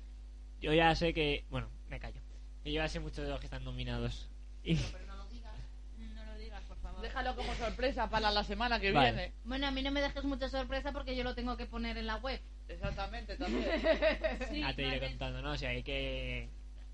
Yo 0.61 0.73
ya 0.73 0.93
sé 0.95 1.13
que. 1.13 1.45
Bueno, 1.49 1.69
me 1.89 1.99
callo. 1.99 2.19
Yo 2.65 2.71
ya 2.71 2.87
sé 2.87 2.99
muchos 2.99 3.23
de 3.25 3.29
los 3.29 3.39
que 3.39 3.45
están 3.47 3.63
nominados. 3.63 4.29
Y- 4.63 4.75
No 4.75 6.23
lo 6.25 6.37
digas, 6.37 6.63
por 6.63 6.77
favor. 6.77 7.01
Déjalo 7.01 7.35
como 7.35 7.53
sorpresa 7.55 8.09
para 8.09 8.31
la 8.31 8.43
semana 8.43 8.79
que 8.79 8.91
Vale. 8.91 9.11
viene. 9.11 9.33
Bueno, 9.43 9.67
a 9.67 9.71
mí 9.71 9.81
no 9.81 9.91
me 9.91 10.01
dejes 10.01 10.23
mucha 10.23 10.49
sorpresa 10.49 10.91
porque 10.93 11.15
yo 11.15 11.23
lo 11.23 11.35
tengo 11.35 11.57
que 11.57 11.65
poner 11.65 11.97
en 11.97 12.07
la 12.07 12.17
web. 12.17 12.41
Exactamente, 12.69 13.35
también. 13.37 13.65
ya 14.53 14.73
te 14.73 14.81
iré 14.87 14.99
contando, 14.99 15.41
¿no? 15.41 15.51
O 15.51 15.57
sea, 15.57 15.69
hay 15.71 15.83
que. 15.83 16.49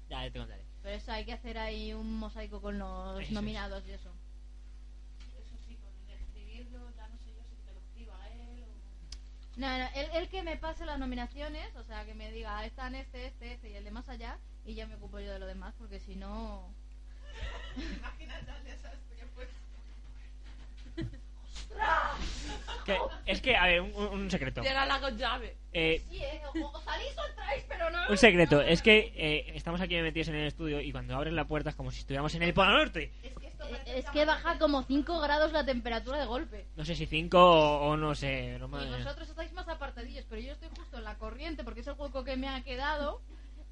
Ya 0.09 0.29
te 0.31 0.39
contaré. 0.39 0.63
Pero 0.81 0.95
eso 0.95 1.11
hay 1.11 1.25
que 1.25 1.33
hacer 1.33 1.57
ahí 1.57 1.93
un 1.93 2.17
mosaico 2.17 2.61
con 2.61 2.79
los 2.79 3.19
Eso 3.19 3.27
es. 3.27 3.31
nominados 3.31 3.85
y 3.87 3.91
eso. 3.91 4.11
Eso 5.39 5.55
sí, 5.67 5.75
con 5.75 5.91
el 6.01 6.07
de 6.07 6.23
escribirlo, 6.23 6.89
ya 6.95 7.07
no 7.09 7.17
sé 7.19 7.25
yo 7.35 7.43
si 7.43 7.55
te 7.65 7.73
lo 7.73 7.79
escriba 7.79 8.19
a 8.23 8.29
él 8.29 8.63
o... 8.63 9.48
No, 9.59 9.67
no, 9.77 9.85
él, 9.93 10.07
él 10.13 10.29
que 10.29 10.41
me 10.41 10.55
pase 10.55 10.85
las 10.85 10.97
nominaciones, 10.97 11.75
o 11.75 11.83
sea, 11.83 12.05
que 12.05 12.13
me 12.13 12.31
diga, 12.31 12.65
están 12.65 12.95
este, 12.95 13.27
este, 13.27 13.51
este 13.53 13.69
y 13.69 13.75
el 13.75 13.83
de 13.83 13.91
más 13.91 14.07
allá, 14.07 14.37
y 14.65 14.73
ya 14.73 14.87
me 14.87 14.95
ocupo 14.95 15.19
yo 15.19 15.33
de 15.33 15.39
lo 15.39 15.45
demás, 15.47 15.75
porque 15.77 15.99
si 15.99 16.15
no... 16.15 16.73
Imagínate 17.75 18.51
el 18.57 18.63
desastre 18.63 19.15
que 19.17 19.25
fue. 19.35 19.47
Que- 22.85 22.97
es 23.25 23.41
que, 23.41 23.55
a 23.57 23.65
ver, 23.67 23.81
un, 23.81 23.93
un 23.95 24.31
secreto. 24.31 24.61
Llégala 24.61 24.99
con 25.01 25.17
llave. 25.17 25.57
Eh, 25.73 26.01
Sí, 26.09 26.23
eh, 26.23 26.41
o, 26.55 26.67
o 26.67 26.81
salís 26.81 27.17
o 27.17 27.27
entráis, 27.27 27.63
pero 27.67 27.89
no... 27.89 28.09
un 28.09 28.17
secreto. 28.17 28.61
Es 28.61 28.81
que 28.81 29.11
eh, 29.15 29.51
estamos 29.55 29.81
aquí 29.81 29.95
metidos 30.01 30.29
en 30.29 30.35
el 30.35 30.47
estudio 30.47 30.79
y 30.81 30.91
cuando 30.93 31.15
abres 31.15 31.33
la 31.33 31.45
puerta 31.45 31.69
es 31.69 31.75
como 31.75 31.91
si 31.91 31.99
estuviéramos 31.99 32.33
en 32.35 32.43
el 32.43 32.53
Polo 32.53 32.71
Norte. 32.71 33.11
Eh, 33.23 33.33
Es 33.85 34.05
que 34.11 34.25
baja 34.25 34.57
como 34.57 34.83
5 34.83 35.19
grados 35.19 35.51
la 35.51 35.65
temperatura 35.65 36.19
de 36.19 36.25
golpe. 36.25 36.67
No 36.75 36.85
sé 36.85 36.95
si 36.95 37.05
5 37.05 37.37
o, 37.37 37.89
o 37.89 37.97
no 37.97 38.15
sé. 38.15 38.57
no 38.59 38.67
Y 38.81 38.89
vosotros 38.89 39.29
estáis 39.29 39.51
más 39.53 39.67
apartadillos, 39.67 40.25
pero 40.29 40.41
yo 40.41 40.53
estoy 40.53 40.69
justo 40.77 40.97
en 40.97 41.03
la 41.03 41.15
corriente 41.17 41.63
porque 41.63 41.81
es 41.81 41.87
el 41.87 41.93
hueco 41.97 42.23
que 42.23 42.35
me 42.37 42.47
ha 42.47 42.61
quedado. 42.63 43.21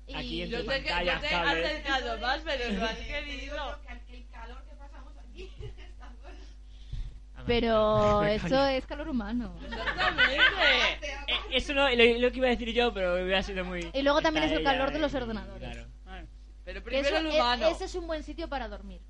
Y... 0.07 0.15
Aquí 0.15 0.41
en 0.43 0.49
Yo 0.49 0.65
te, 0.65 0.83
que- 0.83 0.89
yo 0.89 1.19
te 1.19 1.27
he 1.27 1.35
acercado 1.35 2.17
más, 2.19 2.41
pero 2.45 2.71
no 2.73 2.85
has 2.85 2.97
querido. 2.97 3.79
Que 4.07 4.15
el 4.17 4.27
calor 4.29 4.63
que 4.63 4.75
pasamos 4.75 5.13
aquí 5.17 5.51
está 5.77 6.11
bueno. 6.21 6.39
Pero 7.45 8.23
eso 8.25 8.65
es 8.67 8.85
calor 8.85 9.09
humano. 9.09 9.55
Exactamente. 9.63 10.37
Eh, 11.29 11.35
eso 11.51 11.73
no, 11.73 11.89
lo, 11.89 11.95
lo 12.19 12.31
que 12.31 12.37
iba 12.37 12.47
a 12.47 12.51
decir 12.51 12.71
yo, 12.73 12.93
pero 12.93 13.15
hubiera 13.15 13.43
sido 13.43 13.65
muy. 13.65 13.89
Y 13.93 14.01
luego 14.01 14.21
también 14.21 14.45
es 14.45 14.51
el 14.53 14.63
calor 14.63 14.91
de 14.91 14.99
los 14.99 15.13
ordenadores. 15.13 15.59
Claro. 15.69 15.87
Pero 16.63 16.83
primero 16.83 17.07
eso- 17.07 17.17
el 17.17 17.27
humano. 17.27 17.67
ese 17.67 17.85
es 17.85 17.95
un 17.95 18.07
buen 18.07 18.23
sitio 18.23 18.47
para 18.49 18.67
dormir. 18.67 19.01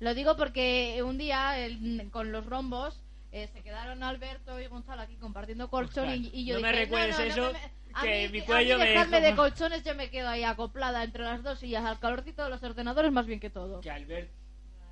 Lo 0.00 0.14
digo 0.14 0.36
porque 0.36 1.02
un 1.04 1.18
día 1.18 1.58
el- 1.58 2.10
con 2.10 2.30
los 2.32 2.46
rombos 2.46 3.02
eh, 3.32 3.48
se 3.52 3.62
quedaron 3.62 4.02
Alberto 4.02 4.58
y 4.60 4.66
Gonzalo 4.68 5.02
aquí 5.02 5.16
compartiendo 5.16 5.68
colchón 5.68 6.08
y, 6.10 6.30
y 6.32 6.46
yo 6.46 6.54
no 6.54 6.60
me 6.62 6.68
dije, 6.70 6.84
recuerdes 6.84 7.18
no, 7.18 7.24
no, 7.24 7.24
no 7.24 7.32
eso, 7.32 7.52
me- 7.52 7.58
me- 7.58 7.72
a 7.94 8.02
que 8.02 8.26
mí- 8.28 8.32
mi 8.32 8.40
a 8.40 8.44
cuello 8.46 8.74
mí 8.78 8.82
me 8.84 8.88
dejadme 8.90 9.20
dejó 9.20 9.30
de 9.30 9.36
colchones 9.36 9.84
yo 9.84 9.94
me 9.94 10.10
quedo 10.10 10.28
ahí 10.28 10.44
acoplada 10.44 11.02
entre 11.04 11.24
las 11.24 11.42
dos 11.42 11.58
sillas 11.58 11.84
al 11.84 11.98
calorcito 11.98 12.44
de 12.44 12.50
los 12.50 12.62
ordenadores 12.62 13.12
más 13.12 13.26
bien 13.26 13.40
que 13.40 13.50
todo. 13.50 13.80
Que 13.80 13.90
Albert, 13.90 14.30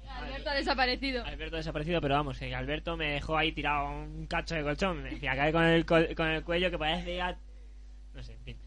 Alberto 0.08 0.50
ha 0.50 0.54
desaparecido. 0.54 1.24
Alberto 1.24 1.56
ha 1.56 1.58
desaparecido, 1.58 2.00
pero 2.00 2.14
vamos, 2.14 2.38
que 2.38 2.54
Alberto 2.54 2.96
me 2.96 3.12
dejó 3.12 3.36
ahí 3.36 3.52
tirado 3.52 3.88
un 3.90 4.26
cacho 4.26 4.54
de 4.54 4.62
colchón. 4.62 5.02
Me 5.02 5.10
decía, 5.10 5.34
cae 5.36 5.52
con 5.52 5.64
el, 5.64 5.84
col- 5.86 6.14
con 6.14 6.28
el 6.28 6.42
cuello 6.44 6.70
que 6.70 6.78
parece 6.78 7.16
ya. 7.16 7.38
No 8.14 8.22
sé, 8.22 8.32
en 8.34 8.40
fin. 8.42 8.58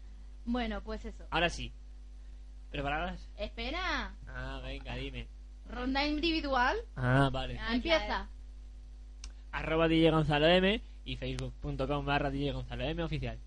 Bueno, 0.44 0.82
pues 0.82 1.04
eso. 1.04 1.24
Ahora 1.30 1.48
sí. 1.48 1.72
¿Preparadas? 2.70 3.28
Espera, 3.36 4.14
Ah, 4.28 4.60
venga, 4.64 4.94
dime. 4.96 5.28
Ronda 5.70 6.06
individual. 6.06 6.76
Ah, 6.96 7.30
vale. 7.32 7.58
Empieza. 7.70 8.28
Arroba 9.52 9.88
DJ 9.88 10.10
Gonzalo 10.10 10.46
M 10.46 10.82
y 11.04 11.16
facebook.com 11.16 12.04
barra 12.04 12.30
DJ 12.30 12.52
Gonzalo 12.52 12.84
M 12.84 13.02
oficial. 13.02 13.38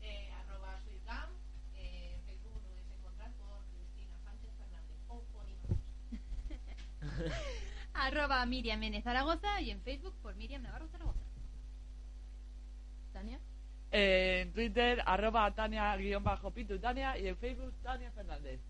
Eh, 0.00 0.30
arroba 0.32 0.78
Suicam, 0.84 1.28
eh, 1.76 2.14
en 2.16 2.24
Facebook 2.24 2.52
lo 2.54 2.60
podéis 2.60 2.86
encontrar 2.98 3.32
por 3.32 3.64
Cristina 3.74 4.16
Sánchez 4.24 4.50
Fernández 4.58 4.96
o 5.08 5.22
Polígonos. 5.32 5.78
Arroba 7.94 8.46
Miriam 8.46 8.82
N. 8.82 9.02
Zaragoza 9.02 9.60
y 9.60 9.70
en 9.70 9.82
Facebook 9.82 10.14
por 10.22 10.34
Miriam 10.36 10.62
Navarro 10.62 10.88
Zaragoza. 10.88 11.20
Tania. 13.12 13.38
Eh, 13.92 14.42
en 14.42 14.52
Twitter, 14.52 15.02
arroba 15.04 15.52
Tania-Pitu 15.52 16.78
Tania 16.78 17.18
y 17.18 17.26
en 17.26 17.36
Facebook, 17.36 17.74
Tania 17.82 18.10
Fernández. 18.12 18.60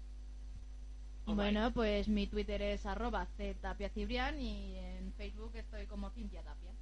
Bueno, 1.26 1.72
pues 1.72 2.08
mi 2.08 2.26
Twitter 2.26 2.60
es 2.62 2.86
arroba 2.86 3.26
Cibrián 3.94 4.40
y 4.40 4.76
en 4.76 5.12
Facebook 5.14 5.52
estoy 5.54 5.86
como 5.86 6.10
Cintia 6.10 6.42
Tapia. 6.42 6.72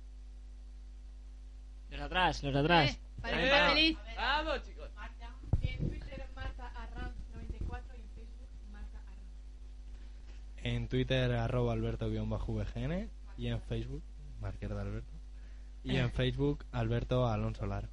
Los 1.90 2.00
atrás, 2.00 2.42
los 2.42 2.54
atrás. 2.54 2.90
Eh, 2.90 2.98
parece 3.20 3.42
Venga. 3.42 3.66
que 3.68 3.74
feliz. 3.74 3.98
Vamos, 4.16 4.62
chicos. 4.64 4.90
Marta, 4.94 5.34
en 5.62 5.88
Twitter 5.88 6.26
Marta 6.34 6.66
Arranz 6.76 7.14
94 7.32 7.96
y 7.96 8.00
en 8.00 8.08
Facebook 8.10 8.48
Marta 8.72 8.98
Arranz. 8.98 9.18
En 10.62 10.88
Twitter, 10.88 11.32
arroba 11.32 11.72
alberto-vgn 11.72 13.10
y 13.38 13.46
en 13.46 13.60
Facebook, 13.62 14.02
Marquer 14.40 14.74
de 14.74 14.80
Alberto. 14.80 15.12
Y 15.84 15.96
en 15.96 16.10
Facebook, 16.10 16.64
Alberto 16.72 17.26
Alonso 17.26 17.66
Lara. 17.66 17.88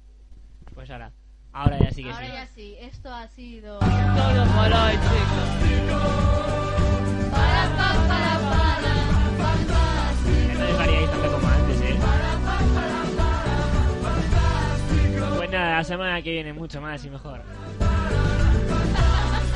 Pues 0.74 0.90
ahora. 0.90 1.12
Ahora 1.56 1.78
ya 1.78 1.90
sí 1.90 2.04
que 2.04 2.10
Ahora 2.10 2.26
sí. 2.26 2.32
ya 2.34 2.46
sí, 2.54 2.76
esto 2.82 3.08
ha 3.14 3.26
sido. 3.28 3.78
Todo 3.78 3.88
por 3.88 4.72
hoy, 4.72 4.92
chicos. 4.92 5.48
Para, 7.32 7.62
para, 7.76 8.08
para, 8.08 8.32
para, 8.50 8.94
No 10.52 10.60
desvariáis 10.66 11.10
tanto 11.10 11.28
como 11.32 11.46
antes, 11.48 11.80
¿eh? 11.80 11.96
Para, 11.98 12.36
Pues 15.38 15.50
nada, 15.50 15.76
la 15.78 15.84
semana 15.84 16.20
que 16.20 16.30
viene 16.32 16.52
mucho 16.52 16.78
más 16.82 17.02
y 17.06 17.08
mejor. 17.08 17.40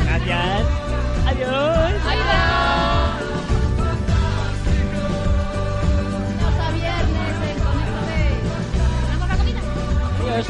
Gracias. 0.03 0.63
Adiós. 1.27 1.93
Adiós. 2.09 3.23
Hasta 6.49 6.71
viernes 6.73 7.37
en 7.51 7.59
Conejo 7.61 8.01
Vamos 9.19 9.31
a. 9.31 9.35
Adiós. 10.23 10.47